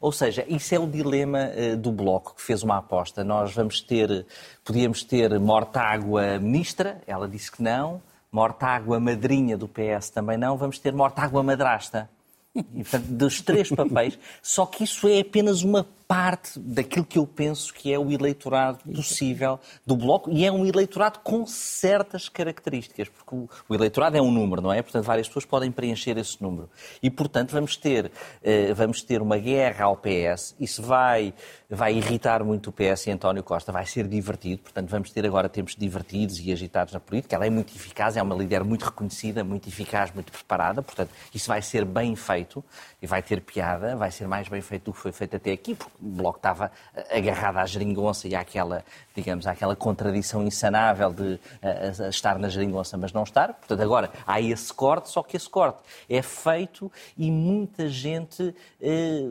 Ou 0.01 0.11
seja, 0.11 0.43
isso 0.49 0.75
é 0.75 0.79
o 0.79 0.87
dilema 0.87 1.39
eh, 1.55 1.77
do 1.77 1.93
bloco 1.93 2.35
que 2.35 2.41
fez 2.41 2.63
uma 2.63 2.79
aposta. 2.79 3.23
Nós 3.23 3.55
vamos 3.55 3.83
ter, 3.83 4.27
podíamos 4.65 5.05
ter 5.05 5.39
Mortágua 5.39 6.39
ministra, 6.39 7.03
ela 7.07 7.29
disse 7.29 7.53
que 7.53 7.63
não. 7.63 8.01
Mortágua 8.33 8.99
madrinha 8.99 9.57
do 9.59 9.69
PS 9.69 10.09
também 10.09 10.39
não. 10.39 10.57
Vamos 10.57 10.79
ter 10.79 10.95
Mortágua 10.95 11.43
madrasta. 11.43 12.09
E, 12.55 12.63
portanto, 12.63 13.07
dos 13.07 13.43
três 13.43 13.69
papéis, 13.69 14.19
só 14.43 14.65
que 14.65 14.85
isso 14.85 15.07
é 15.09 15.21
apenas 15.21 15.63
uma 15.63 15.87
parte 16.11 16.59
daquilo 16.59 17.05
que 17.05 17.17
eu 17.21 17.25
penso 17.25 17.73
que 17.73 17.93
é 17.93 17.97
o 17.97 18.11
eleitorado 18.11 18.81
possível 18.93 19.61
do 19.87 19.95
Bloco 19.95 20.29
e 20.29 20.45
é 20.45 20.51
um 20.51 20.67
eleitorado 20.67 21.21
com 21.21 21.47
certas 21.47 22.29
características, 22.29 23.09
porque 23.09 23.33
o, 23.33 23.49
o 23.69 23.75
eleitorado 23.77 24.17
é 24.17 24.21
um 24.21 24.29
número, 24.29 24.61
não 24.61 24.73
é? 24.73 24.83
Portanto, 24.83 25.05
várias 25.05 25.29
pessoas 25.29 25.45
podem 25.45 25.71
preencher 25.71 26.19
esse 26.19 26.43
número. 26.43 26.69
E, 27.01 27.09
portanto, 27.09 27.53
vamos 27.53 27.77
ter, 27.77 28.11
eh, 28.43 28.75
vamos 28.75 29.03
ter 29.03 29.23
uma 29.23 29.39
guerra 29.39 29.85
ao 29.85 29.97
PS. 29.97 30.57
Isso 30.59 30.83
vai, 30.83 31.33
vai 31.69 31.95
irritar 31.95 32.43
muito 32.43 32.71
o 32.71 32.73
PS 32.73 33.07
e 33.07 33.13
António 33.13 33.45
Costa, 33.45 33.71
vai 33.71 33.87
ser 33.87 34.09
divertido. 34.09 34.63
Portanto, 34.63 34.89
vamos 34.89 35.13
ter 35.13 35.25
agora 35.25 35.49
tempos 35.49 35.77
divertidos 35.77 36.41
e 36.41 36.51
agitados 36.51 36.93
na 36.93 36.99
política. 36.99 37.37
Ela 37.37 37.47
é 37.47 37.51
muito 37.51 37.73
eficaz, 37.73 38.17
é 38.17 38.23
uma 38.23 38.35
líder 38.35 38.65
muito 38.65 38.85
reconhecida, 38.85 39.45
muito 39.45 39.69
eficaz, 39.69 40.13
muito 40.13 40.33
preparada. 40.33 40.83
Portanto, 40.83 41.11
isso 41.33 41.47
vai 41.47 41.63
ser 41.63 41.85
bem 41.85 42.17
feito 42.17 42.65
e 43.01 43.07
vai 43.07 43.23
ter 43.23 43.43
piada, 43.43 43.95
vai 43.95 44.11
ser 44.11 44.27
mais 44.27 44.49
bem 44.49 44.61
feito 44.61 44.87
do 44.87 44.93
que 44.93 44.99
foi 44.99 45.13
feito 45.13 45.37
até 45.37 45.53
aqui, 45.53 45.77
porque 45.77 46.00
Bloco 46.01 46.39
estava 46.39 46.71
agarrado 47.11 47.59
à 47.59 47.67
geringonça 47.67 48.29
e 48.29 48.35
àquela, 48.35 48.85
digamos, 49.15 49.47
àquela 49.47 49.77
contradição 49.77 50.43
insanável 50.43 51.13
de 51.13 51.41
a, 51.63 52.07
a 52.07 52.09
estar 52.09 52.39
na 52.39 52.49
geringonça, 52.49 52.97
mas 52.97 53.13
não 53.13 53.23
estar. 53.23 53.55
Portanto, 53.55 53.81
agora 53.83 54.11
há 54.27 54.41
esse 54.41 54.73
corte, 54.73 55.09
só 55.09 55.23
que 55.23 55.37
esse 55.37 55.49
corte 55.49 55.81
é 56.09 56.23
feito 56.23 56.91
e 57.17 57.31
muita 57.31 57.89
gente 57.89 58.55
eh, 58.81 59.23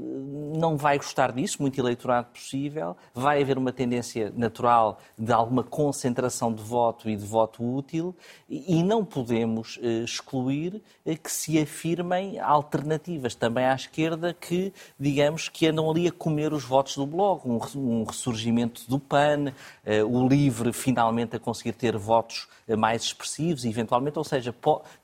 não 0.55 0.77
vai 0.77 0.97
gostar 0.97 1.31
disso, 1.31 1.61
muito 1.61 1.79
eleitorado 1.79 2.27
possível. 2.27 2.95
Vai 3.13 3.41
haver 3.41 3.57
uma 3.57 3.71
tendência 3.71 4.31
natural 4.35 4.99
de 5.17 5.31
alguma 5.31 5.63
concentração 5.63 6.53
de 6.53 6.61
voto 6.61 7.09
e 7.09 7.15
de 7.15 7.25
voto 7.25 7.63
útil 7.63 8.15
e, 8.49 8.79
e 8.79 8.83
não 8.83 9.03
podemos 9.03 9.79
eh, 9.81 10.03
excluir 10.03 10.81
eh, 11.05 11.15
que 11.15 11.31
se 11.31 11.59
afirmem 11.59 12.39
alternativas 12.39 13.35
também 13.35 13.65
à 13.65 13.75
esquerda 13.75 14.33
que, 14.33 14.73
digamos, 14.99 15.49
que 15.49 15.67
andam 15.67 15.89
ali 15.89 16.07
a 16.07 16.11
comer 16.11 16.53
os 16.53 16.58
votos 16.63 16.95
do 16.95 17.05
Bloco, 17.05 17.49
um, 17.75 18.03
ressurgimento 18.03 18.83
do 18.87 18.99
PAN, 18.99 19.53
eh, 19.85 20.03
o 20.03 20.27
LIVRE 20.27 20.73
finalmente 20.73 21.35
a 21.35 21.39
conseguir 21.39 21.73
ter 21.73 21.97
votos 21.97 22.47
eh, 22.67 22.75
mais 22.75 23.03
expressivos, 23.03 23.65
eventualmente, 23.65 24.17
ou 24.17 24.23
seja, 24.23 24.53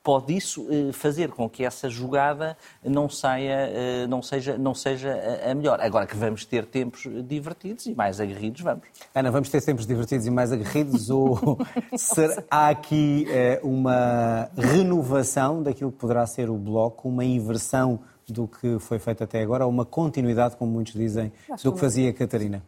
pode 0.02 0.36
isso 0.36 0.66
eh, 0.70 0.92
fazer 0.92 1.30
com 1.30 1.48
que 1.48 1.64
essa 1.64 1.88
jogada 1.88 2.56
não, 2.84 3.08
saia, 3.08 4.06
não, 4.08 4.22
seja, 4.22 4.56
não 4.58 4.74
seja 4.74 5.14
a 5.50 5.54
melhor. 5.54 5.80
Agora 5.80 6.06
que 6.06 6.16
vamos 6.16 6.44
ter 6.44 6.66
tempos 6.66 7.06
divertidos 7.24 7.86
e 7.86 7.94
mais 7.94 8.20
aguerridos, 8.20 8.60
vamos. 8.60 8.86
Ana, 9.14 9.30
vamos 9.30 9.48
ter 9.48 9.62
tempos 9.62 9.86
divertidos 9.86 10.26
e 10.26 10.30
mais 10.30 10.52
aguerridos 10.52 11.10
ou 11.10 11.58
há 12.50 12.68
aqui 12.68 13.26
uma 13.62 14.50
renovação 14.56 15.62
daquilo 15.62 15.92
que 15.92 15.98
poderá 15.98 16.26
ser 16.26 16.50
o 16.50 16.56
Bloco, 16.56 17.08
uma 17.08 17.24
inversão 17.24 18.00
do 18.28 18.48
que 18.48 18.78
foi 18.78 18.98
feito 18.98 19.22
até 19.24 19.40
agora, 19.40 19.64
ou 19.64 19.70
uma 19.70 19.84
continuidade, 19.84 20.56
como 20.56 20.70
muitos 20.70 20.94
dizem, 20.94 21.32
do 21.62 21.72
que 21.72 21.80
fazia 21.80 22.10
a 22.10 22.12
Catarina? 22.12 22.62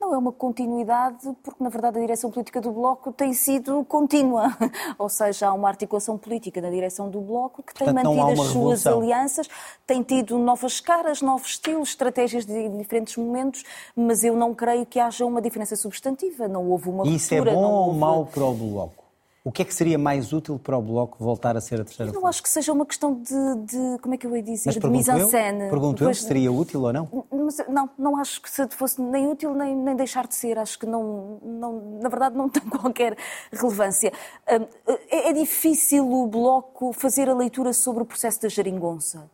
Não, 0.00 0.14
é 0.14 0.18
uma 0.18 0.32
continuidade, 0.32 1.28
porque 1.42 1.62
na 1.62 1.68
verdade 1.68 1.98
a 1.98 2.00
direção 2.00 2.30
política 2.30 2.58
do 2.58 2.72
Bloco 2.72 3.12
tem 3.12 3.34
sido 3.34 3.84
contínua. 3.84 4.56
Ou 4.98 5.10
seja, 5.10 5.48
há 5.48 5.52
uma 5.52 5.68
articulação 5.68 6.16
política 6.16 6.58
na 6.58 6.70
direção 6.70 7.10
do 7.10 7.20
Bloco 7.20 7.62
que 7.62 7.74
Portanto, 7.74 7.94
tem 7.94 8.16
mantido 8.16 8.40
as 8.40 8.48
suas 8.48 8.82
revolução. 8.82 8.98
alianças, 8.98 9.48
tem 9.86 10.02
tido 10.02 10.38
novas 10.38 10.80
caras, 10.80 11.20
novos 11.20 11.50
estilos, 11.50 11.90
estratégias 11.90 12.46
de 12.46 12.70
diferentes 12.78 13.14
momentos, 13.18 13.62
mas 13.94 14.24
eu 14.24 14.34
não 14.34 14.54
creio 14.54 14.86
que 14.86 14.98
haja 14.98 15.26
uma 15.26 15.42
diferença 15.42 15.76
substantiva. 15.76 16.48
Não 16.48 16.66
houve 16.70 16.88
uma 16.88 17.06
e 17.06 17.16
Isso 17.16 17.34
é 17.34 17.42
bom 17.42 17.62
ou 17.62 17.86
houve... 17.88 17.98
mau 17.98 18.24
para 18.24 18.44
o 18.44 18.54
Bloco? 18.54 18.99
O 19.42 19.50
que 19.50 19.62
é 19.62 19.64
que 19.64 19.72
seria 19.74 19.96
mais 19.96 20.34
útil 20.34 20.58
para 20.58 20.76
o 20.76 20.82
Bloco 20.82 21.16
voltar 21.18 21.56
a 21.56 21.62
ser 21.62 21.80
a 21.80 21.84
terceira 21.84 22.12
Eu 22.12 22.20
não 22.20 22.26
acho 22.26 22.42
que 22.42 22.48
seja 22.48 22.72
uma 22.74 22.84
questão 22.84 23.14
de, 23.14 23.54
de 23.64 23.98
como 24.02 24.14
é 24.14 24.18
que 24.18 24.26
eu 24.26 24.36
ia 24.36 24.42
dizer, 24.42 24.66
Mas 24.66 24.76
de 24.76 24.86
mise-en-scène. 24.86 25.70
Pergunto 25.70 26.04
eu 26.04 26.12
se 26.12 26.24
seria 26.24 26.52
útil 26.52 26.82
ou 26.82 26.92
não? 26.92 27.24
Não, 27.66 27.90
não 27.98 28.16
acho 28.18 28.42
que 28.42 28.50
fosse 28.76 29.00
nem 29.00 29.26
útil 29.26 29.54
nem, 29.54 29.74
nem 29.74 29.96
deixar 29.96 30.26
de 30.26 30.34
ser. 30.34 30.58
Acho 30.58 30.78
que 30.78 30.84
não, 30.84 31.38
não, 31.42 32.00
na 32.02 32.10
verdade 32.10 32.36
não 32.36 32.48
tem 32.50 32.62
qualquer 32.62 33.16
relevância. 33.50 34.12
Hum, 34.46 34.66
é, 35.08 35.30
é 35.30 35.32
difícil 35.32 36.06
o 36.06 36.26
Bloco 36.26 36.92
fazer 36.92 37.30
a 37.30 37.34
leitura 37.34 37.72
sobre 37.72 38.02
o 38.02 38.06
processo 38.06 38.42
da 38.42 38.48
geringonça. 38.48 39.30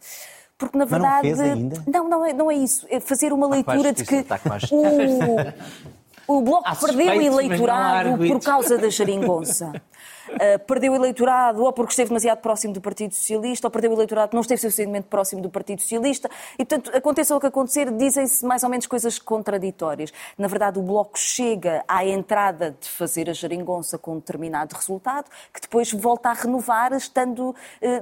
Porque, 0.56 0.78
na 0.78 0.84
verdade. 0.84 1.28
Não, 1.28 1.36
fez 1.36 1.40
ainda? 1.40 1.84
não, 1.86 2.08
não 2.08 2.24
é, 2.24 2.32
não 2.32 2.50
é 2.50 2.54
isso. 2.54 2.86
É 2.88 3.00
fazer 3.00 3.32
uma 3.32 3.48
leitura 3.48 3.92
de 3.92 4.04
que. 4.04 4.24
O, 6.28 6.38
o 6.38 6.42
Bloco 6.42 6.76
perdeu 6.80 7.22
eleitorado 7.22 8.18
por 8.18 8.40
causa 8.40 8.78
da 8.78 8.88
geringonça. 8.88 9.72
Uh, 10.28 10.58
perdeu 10.66 10.92
o 10.92 10.96
eleitorado 10.96 11.62
ou 11.62 11.72
porque 11.72 11.92
esteve 11.92 12.08
demasiado 12.08 12.40
próximo 12.40 12.72
do 12.74 12.80
Partido 12.80 13.14
Socialista, 13.14 13.66
ou 13.66 13.70
perdeu 13.70 13.90
o 13.90 13.94
eleitorado 13.94 14.34
não 14.34 14.40
esteve 14.40 14.60
suficientemente 14.60 15.06
próximo 15.08 15.40
do 15.40 15.50
Partido 15.50 15.80
Socialista. 15.80 16.28
E, 16.58 16.64
portanto, 16.64 16.90
aconteça 16.94 17.36
o 17.36 17.40
que 17.40 17.46
acontecer, 17.46 17.90
dizem-se 17.90 18.44
mais 18.44 18.62
ou 18.62 18.68
menos 18.68 18.86
coisas 18.86 19.18
contraditórias. 19.18 20.12
Na 20.36 20.48
verdade, 20.48 20.78
o 20.78 20.82
Bloco 20.82 21.18
chega 21.18 21.84
à 21.86 22.04
entrada 22.04 22.76
de 22.78 22.88
fazer 22.88 23.30
a 23.30 23.32
geringonça 23.32 23.98
com 23.98 24.14
um 24.14 24.16
determinado 24.16 24.74
resultado, 24.74 25.30
que 25.52 25.60
depois 25.60 25.92
volta 25.92 26.30
a 26.30 26.32
renovar 26.32 26.92
estando 26.92 27.50
uh, 27.50 27.54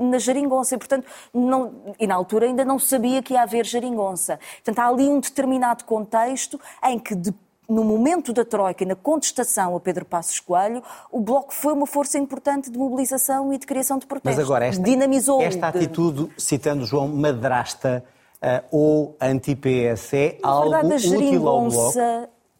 na 0.04 0.18
geringonça. 0.18 0.74
E, 0.74 0.78
portanto, 0.78 1.06
não, 1.32 1.94
e 1.98 2.06
na 2.06 2.14
altura 2.14 2.46
ainda 2.46 2.64
não 2.64 2.78
sabia 2.78 3.22
que 3.22 3.34
ia 3.34 3.42
haver 3.42 3.64
geringonça. 3.64 4.38
Portanto, 4.56 4.78
há 4.78 4.88
ali 4.88 5.08
um 5.08 5.20
determinado 5.20 5.84
contexto 5.84 6.60
em 6.82 6.98
que 6.98 7.14
depois 7.14 7.43
no 7.68 7.84
momento 7.84 8.32
da 8.32 8.44
Troika 8.44 8.84
e 8.84 8.86
na 8.86 8.94
contestação 8.94 9.76
a 9.76 9.80
Pedro 9.80 10.04
Passos 10.04 10.40
Coelho, 10.40 10.82
o 11.10 11.20
Bloco 11.20 11.52
foi 11.52 11.72
uma 11.72 11.86
força 11.86 12.18
importante 12.18 12.70
de 12.70 12.78
mobilização 12.78 13.52
e 13.52 13.58
de 13.58 13.66
criação 13.66 13.98
de 13.98 14.06
protestos. 14.06 14.36
Mas 14.36 14.44
agora, 14.44 14.66
esta, 14.66 14.82
Dinamizou 14.82 15.40
esta 15.40 15.68
atitude, 15.68 16.30
citando 16.36 16.84
João 16.84 17.08
Madrasta, 17.08 18.04
uh, 18.42 18.64
ou 18.70 19.16
anti-PS, 19.20 20.14
é 20.14 20.38
algo 20.42 20.76
útil 20.86 21.48
ao 21.48 21.68
Bloco? 21.68 21.98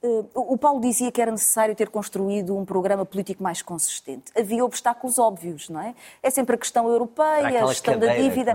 Eh, 0.04 0.24
o 0.34 0.58
Paulo 0.58 0.82
dizia 0.82 1.10
que 1.10 1.22
era 1.22 1.30
necessário 1.30 1.74
ter 1.74 1.88
construído 1.88 2.54
um 2.54 2.62
programa 2.62 3.06
político 3.06 3.42
mais 3.42 3.62
consistente. 3.62 4.24
Havia 4.36 4.62
obstáculos 4.62 5.18
óbvios, 5.18 5.70
não 5.70 5.80
é? 5.80 5.94
É 6.22 6.28
sempre 6.28 6.56
a 6.56 6.58
questão 6.58 6.86
europeia, 6.86 7.64
a 7.64 7.68
questão 7.68 7.98
da 7.98 8.14
dívida. 8.14 8.54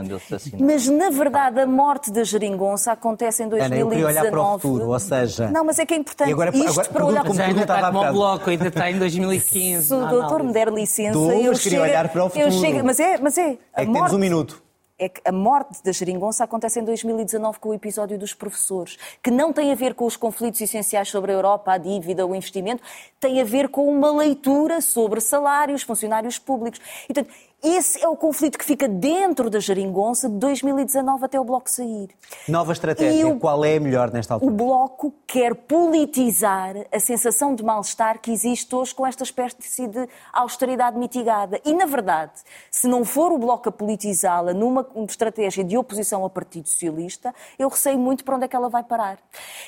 Mas, 0.60 0.88
na 0.88 1.10
verdade, 1.10 1.60
a 1.62 1.66
morte 1.66 2.12
da 2.12 2.24
geringonça 2.24 2.92
acontece 2.92 3.42
em 3.42 3.50
2019. 3.50 3.96
Ana, 3.96 4.02
eu 4.02 4.08
olhar 4.08 4.30
para 4.30 4.42
o 4.42 4.60
futuro, 4.60 4.90
ou 4.90 5.00
seja... 5.00 5.50
Não, 5.50 5.64
mas 5.64 5.80
é 5.80 5.88
que 5.88 5.96
é 5.96 5.98
importante 5.98 6.32
agora, 6.32 6.56
isto 6.56 6.70
agora, 6.70 6.90
para 6.90 7.06
olhar 7.06 7.22
para 7.24 7.32
o 7.32 7.34
futuro. 7.34 7.50
Ainda 7.50 7.62
está 7.62 7.92
como 7.92 8.00
o 8.00 8.14
bloco, 8.14 8.50
ainda 8.50 8.68
está 8.68 8.92
em 8.92 9.00
2015. 9.00 9.88
Se 9.88 9.94
o 9.94 10.08
doutor 10.08 10.44
me 10.44 10.54
der 10.54 10.72
licença, 10.72 11.14
Dou, 11.14 11.32
eu 11.32 11.56
chego... 11.56 11.82
olhar 11.82 12.10
para 12.10 12.26
o 12.26 12.30
futuro. 12.30 12.48
Eu 12.48 12.52
chego, 12.52 12.86
mas 12.86 13.00
é, 13.00 13.18
mas 13.18 13.38
é... 13.40 13.58
É 13.74 13.86
que 13.86 13.88
morte... 13.88 13.94
temos 13.94 14.14
um 14.14 14.20
minuto 14.20 14.69
é 15.00 15.10
que 15.10 15.22
a 15.26 15.32
morte 15.32 15.82
da 15.84 15.92
geringonça 15.92 16.44
acontece 16.44 16.80
em 16.80 16.84
2019 16.84 17.60
com 17.60 17.70
o 17.70 17.74
episódio 17.74 18.18
dos 18.18 18.34
professores, 18.34 18.98
que 19.24 19.32
não 19.32 19.54
tem 19.54 19.72
a 19.72 19.76
ver 19.76 19.96
com 19.96 20.06
os 20.06 20.18
conflitos 20.18 20.60
essenciais 20.60 21.08
sobre 21.08 21.32
a 21.32 21.36
Europa, 21.36 21.72
a 21.72 21.78
dívida, 21.78 22.28
o 22.28 22.36
investimento, 22.36 22.84
tem 23.20 23.42
a 23.42 23.46
ver 23.46 23.70
com 23.70 23.88
uma 23.88 24.12
leitura 24.12 24.82
sobre 24.82 25.22
salários, 25.22 25.82
funcionários 25.82 26.38
públicos. 26.38 26.80
E, 27.08 27.14
portanto, 27.14 27.34
esse 27.62 28.02
é 28.02 28.08
o 28.08 28.16
conflito 28.16 28.58
que 28.58 28.64
fica 28.64 28.88
dentro 28.88 29.50
da 29.50 29.60
geringonça 29.60 30.30
de 30.30 30.36
2019 30.36 31.26
até 31.26 31.38
o 31.38 31.44
Bloco 31.44 31.70
sair. 31.70 32.10
Nova 32.48 32.72
estratégia, 32.72 33.28
o, 33.28 33.38
qual 33.38 33.66
é 33.66 33.76
a 33.76 33.80
melhor 33.82 34.12
nesta 34.14 34.34
altura? 34.36 34.50
O 34.50 34.56
Bloco 34.56 35.14
quer 35.28 35.54
politizar 35.54 36.76
a 36.90 37.00
sensação 37.02 37.54
de 37.54 37.62
mal-estar 37.62 38.22
que 38.22 38.32
existe 38.32 38.74
hoje 38.74 38.96
com 38.96 39.06
esta 39.06 39.24
espécie 39.24 39.88
de 39.88 40.08
austeridade 40.32 40.98
mitigada. 40.98 41.60
E, 41.66 41.74
na 41.74 41.86
verdade, 41.86 42.32
se 42.72 42.88
não 42.88 43.04
for 43.04 43.30
o 43.34 43.38
Bloco 43.38 43.68
a 43.68 43.72
politizá-la 43.74 44.54
numa 44.54 44.86
estratégia 45.08 45.64
de 45.64 45.78
oposição 45.78 46.24
ao 46.24 46.30
Partido 46.30 46.68
Socialista, 46.68 47.34
eu 47.58 47.68
receio 47.70 47.98
muito 47.98 48.24
para 48.24 48.36
onde 48.36 48.46
é 48.46 48.48
que 48.48 48.56
ela 48.56 48.70
vai 48.70 48.84
parar. 48.84 49.20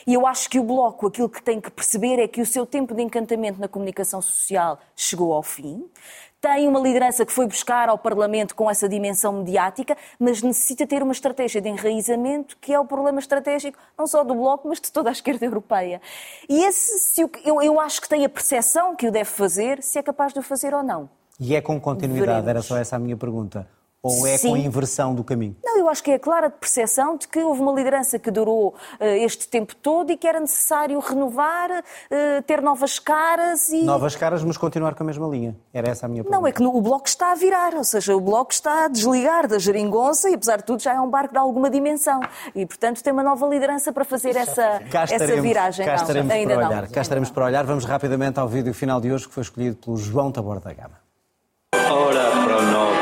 E 0.05 0.13
eu 0.13 0.25
acho 0.27 0.49
que 0.49 0.59
o 0.59 0.63
Bloco, 0.63 1.07
aquilo 1.07 1.29
que 1.29 1.41
tem 1.41 1.59
que 1.59 1.71
perceber 1.71 2.19
é 2.19 2.27
que 2.27 2.41
o 2.41 2.45
seu 2.45 2.65
tempo 2.65 2.93
de 2.93 3.01
encantamento 3.01 3.59
na 3.59 3.67
comunicação 3.67 4.21
social 4.21 4.79
chegou 4.95 5.33
ao 5.33 5.43
fim 5.43 5.89
tem 6.41 6.67
uma 6.67 6.79
liderança 6.79 7.23
que 7.23 7.31
foi 7.31 7.45
buscar 7.45 7.87
ao 7.87 7.99
Parlamento 7.99 8.55
com 8.55 8.69
essa 8.69 8.89
dimensão 8.89 9.31
mediática, 9.31 9.95
mas 10.19 10.41
necessita 10.41 10.87
ter 10.87 11.03
uma 11.03 11.11
estratégia 11.11 11.61
de 11.61 11.69
enraizamento, 11.69 12.57
que 12.59 12.73
é 12.73 12.79
o 12.79 12.85
problema 12.85 13.19
estratégico 13.19 13.77
não 13.95 14.07
só 14.07 14.23
do 14.23 14.33
Bloco, 14.33 14.67
mas 14.67 14.81
de 14.81 14.91
toda 14.91 15.09
a 15.09 15.11
esquerda 15.11 15.45
europeia. 15.45 16.01
E 16.49 16.63
esse, 16.63 16.99
se 16.99 17.21
eu, 17.21 17.61
eu 17.61 17.79
acho 17.79 18.01
que 18.01 18.09
tem 18.09 18.25
a 18.25 18.29
percepção 18.29 18.95
que 18.95 19.07
o 19.07 19.11
deve 19.11 19.29
fazer, 19.29 19.83
se 19.83 19.99
é 19.99 20.03
capaz 20.03 20.33
de 20.33 20.39
o 20.39 20.41
fazer 20.41 20.73
ou 20.73 20.81
não. 20.81 21.07
E 21.39 21.55
é 21.55 21.61
com 21.61 21.79
continuidade, 21.79 22.25
Veremos. 22.25 22.47
era 22.47 22.61
só 22.63 22.77
essa 22.77 22.95
a 22.95 22.99
minha 22.99 23.15
pergunta. 23.15 23.67
Ou 24.03 24.25
é 24.25 24.35
Sim. 24.35 24.49
com 24.49 24.55
a 24.55 24.57
inversão 24.57 25.13
do 25.13 25.23
caminho? 25.23 25.55
Não, 25.63 25.77
eu 25.77 25.87
acho 25.87 26.01
que 26.03 26.09
é 26.09 26.15
a 26.15 26.19
clara 26.19 26.49
percepção 26.49 27.15
de 27.17 27.27
que 27.27 27.37
houve 27.39 27.61
uma 27.61 27.71
liderança 27.71 28.17
que 28.17 28.31
durou 28.31 28.73
eh, 28.99 29.19
este 29.23 29.47
tempo 29.47 29.75
todo 29.75 30.11
e 30.11 30.17
que 30.17 30.27
era 30.27 30.39
necessário 30.39 30.97
renovar, 30.99 31.69
eh, 32.09 32.41
ter 32.41 32.63
novas 32.63 32.97
caras 32.97 33.69
e. 33.69 33.83
Novas 33.83 34.15
caras, 34.15 34.43
mas 34.43 34.57
continuar 34.57 34.95
com 34.95 35.03
a 35.03 35.05
mesma 35.05 35.27
linha. 35.27 35.55
Era 35.71 35.91
essa 35.91 36.07
a 36.07 36.09
minha 36.09 36.23
pergunta. 36.23 36.41
Não, 36.41 36.47
é 36.47 36.51
que 36.51 36.63
no- 36.63 36.75
o 36.75 36.81
Bloco 36.81 37.07
está 37.07 37.31
a 37.31 37.35
virar, 37.35 37.75
ou 37.75 37.83
seja, 37.83 38.15
o 38.15 38.19
Bloco 38.19 38.51
está 38.51 38.85
a 38.85 38.87
desligar 38.87 39.47
da 39.47 39.59
geringonça 39.59 40.31
e, 40.31 40.33
apesar 40.33 40.57
de 40.57 40.63
tudo, 40.63 40.81
já 40.81 40.95
é 40.95 40.99
um 40.99 41.07
barco 41.09 41.33
de 41.33 41.39
alguma 41.39 41.69
dimensão. 41.69 42.19
E, 42.55 42.65
portanto, 42.65 43.03
tem 43.03 43.13
uma 43.13 43.21
nova 43.21 43.45
liderança 43.45 43.93
para 43.93 44.03
fazer 44.03 44.35
essa, 44.35 44.81
essa 45.11 45.41
viragem. 45.41 45.85
cá 45.85 45.91
Não, 45.95 46.01
estaremos 46.01 46.31
ainda 46.31 46.53
para 46.55 46.63
não. 46.63 46.69
olhar. 46.71 46.87
Cá 46.89 47.01
estaremos 47.01 47.29
para 47.29 47.45
olhar. 47.45 47.63
Vamos 47.65 47.85
rapidamente 47.85 48.39
ao 48.39 48.47
vídeo 48.47 48.73
final 48.73 48.99
de 48.99 49.11
hoje 49.11 49.27
que 49.27 49.33
foi 49.35 49.43
escolhido 49.43 49.75
pelo 49.75 49.95
João 49.95 50.31
Tabor 50.31 50.59
da 50.59 50.73
Gama. 50.73 50.99
Ora 51.73 52.31
pro 52.31 52.61
nobis 52.63 53.00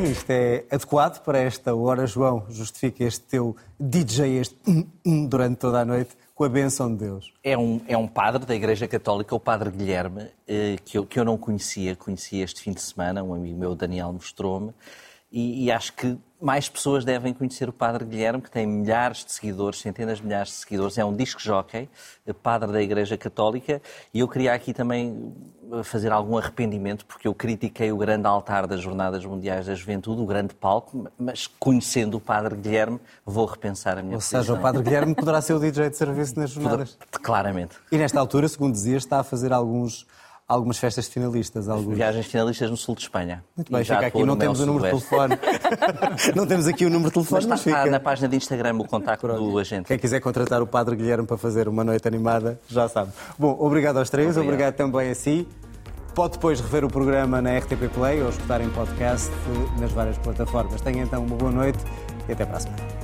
bem, 0.00 0.12
isto 0.12 0.30
é 0.30 0.64
adequado 0.70 1.22
para 1.22 1.38
esta 1.38 1.74
hora. 1.74 2.06
João, 2.06 2.46
justifica 2.48 3.04
este 3.04 3.20
teu 3.22 3.56
DJ, 3.78 4.38
este 4.38 4.56
hum, 4.66 4.86
hum, 5.04 5.26
durante 5.26 5.56
toda 5.56 5.80
a 5.80 5.84
noite, 5.84 6.16
com 6.34 6.44
a 6.44 6.48
bênção 6.48 6.92
de 6.92 7.00
Deus. 7.04 7.32
É 7.42 7.58
um, 7.58 7.80
é 7.88 7.96
um 7.96 8.06
padre 8.06 8.46
da 8.46 8.54
Igreja 8.54 8.86
Católica, 8.86 9.34
o 9.34 9.40
padre 9.40 9.70
Guilherme, 9.70 10.28
eh, 10.46 10.76
que, 10.84 10.98
eu, 10.98 11.04
que 11.04 11.18
eu 11.18 11.24
não 11.24 11.36
conhecia, 11.36 11.96
conheci 11.96 12.38
este 12.38 12.60
fim 12.60 12.72
de 12.72 12.80
semana, 12.80 13.24
um 13.24 13.34
amigo 13.34 13.58
meu, 13.58 13.74
Daniel, 13.74 14.12
mostrou-me, 14.12 14.72
e, 15.32 15.64
e 15.64 15.72
acho 15.72 15.92
que 15.94 16.16
mais 16.40 16.68
pessoas 16.68 17.04
devem 17.04 17.34
conhecer 17.34 17.68
o 17.68 17.72
padre 17.72 18.04
Guilherme, 18.04 18.40
que 18.40 18.50
tem 18.50 18.66
milhares 18.66 19.24
de 19.24 19.32
seguidores, 19.32 19.80
centenas 19.80 20.18
de 20.18 20.24
milhares 20.24 20.50
de 20.50 20.54
seguidores, 20.56 20.96
é 20.96 21.04
um 21.04 21.14
disco 21.14 21.40
jockey, 21.40 21.88
eh, 22.26 22.32
padre 22.32 22.72
da 22.72 22.80
Igreja 22.80 23.16
Católica, 23.16 23.82
e 24.14 24.20
eu 24.20 24.28
queria 24.28 24.54
aqui 24.54 24.72
também 24.72 25.34
eh, 25.72 25.82
fazer 25.82 26.12
algum 26.12 26.38
arrependimento, 26.38 27.04
porque 27.06 27.26
eu 27.26 27.34
critiquei 27.34 27.90
o 27.90 27.96
grande 27.96 28.26
altar 28.26 28.66
das 28.66 28.80
Jornadas 28.80 29.24
Mundiais 29.24 29.66
da 29.66 29.74
Juventude, 29.74 30.22
o 30.22 30.26
grande 30.26 30.54
palco, 30.54 31.08
mas 31.18 31.46
conhecendo 31.46 32.16
o 32.16 32.20
padre 32.20 32.56
Guilherme, 32.56 33.00
vou 33.26 33.44
repensar 33.44 33.98
a 33.98 34.02
minha 34.02 34.14
Ou 34.14 34.20
seja, 34.20 34.38
posição. 34.38 34.56
o 34.56 34.60
Padre 34.60 34.82
Guilherme 34.82 35.14
poderá 35.14 35.40
ser 35.40 35.54
o 35.54 35.58
DJ 35.60 35.90
de 35.90 35.96
serviço 35.96 36.38
nas 36.38 36.50
jornadas. 36.50 36.96
Claramente. 37.10 37.76
E 37.90 37.98
nesta 37.98 38.20
altura, 38.20 38.46
segundo 38.48 38.72
dizias, 38.72 39.02
está 39.02 39.20
a 39.20 39.24
fazer 39.24 39.52
alguns, 39.52 40.06
algumas 40.48 40.78
festas 40.78 41.06
finalistas. 41.06 41.68
Alguns... 41.68 41.94
Viagens 41.94 42.26
finalistas 42.26 42.70
no 42.70 42.76
sul 42.76 42.94
de 42.94 43.02
Espanha. 43.02 43.44
Muito 43.54 43.70
bem, 43.70 43.84
fica 43.84 44.06
aqui. 44.06 44.24
Não 44.24 44.36
temos 44.36 44.60
o 44.60 44.66
número 44.66 44.84
de 44.84 44.90
telefone. 44.90 45.38
não 46.34 46.46
temos 46.46 46.66
aqui 46.66 46.86
o 46.86 46.90
número 46.90 47.10
de 47.10 47.14
telefone, 47.14 47.42
Mas 47.42 47.50
mas, 47.50 47.66
está, 47.66 47.78
fica. 47.78 47.90
na 47.90 48.00
página 48.00 48.28
de 48.28 48.36
Instagram 48.36 48.76
o 48.78 48.86
contacto 48.86 49.26
do 49.26 49.58
agente. 49.58 49.86
Quem 49.86 49.98
quiser 49.98 50.20
contratar 50.20 50.62
o 50.62 50.66
Padre 50.66 50.96
Guilherme 50.96 51.26
para 51.26 51.36
fazer 51.36 51.68
uma 51.68 51.84
noite 51.84 52.08
animada, 52.08 52.58
já 52.66 52.88
sabe. 52.88 53.12
Bom, 53.38 53.54
obrigado 53.60 53.98
aos 53.98 54.08
três, 54.08 54.30
Obrigado. 54.36 54.48
obrigado 54.48 54.74
também 54.74 55.10
a 55.10 55.14
si. 55.14 55.46
Pode 56.14 56.32
depois 56.32 56.60
rever 56.60 56.84
o 56.84 56.88
programa 56.88 57.40
na 57.40 57.56
RTP 57.58 57.88
Play 57.94 58.22
ou 58.22 58.30
escutar 58.30 58.60
em 58.60 58.68
podcast 58.70 59.30
nas 59.78 59.92
várias 59.92 60.18
plataformas. 60.18 60.80
Tenha 60.80 61.02
então 61.02 61.24
uma 61.24 61.36
boa 61.36 61.52
noite 61.52 61.78
e 62.28 62.32
até 62.32 62.44
para 62.44 62.56
a 62.56 62.60
semana. 62.60 62.97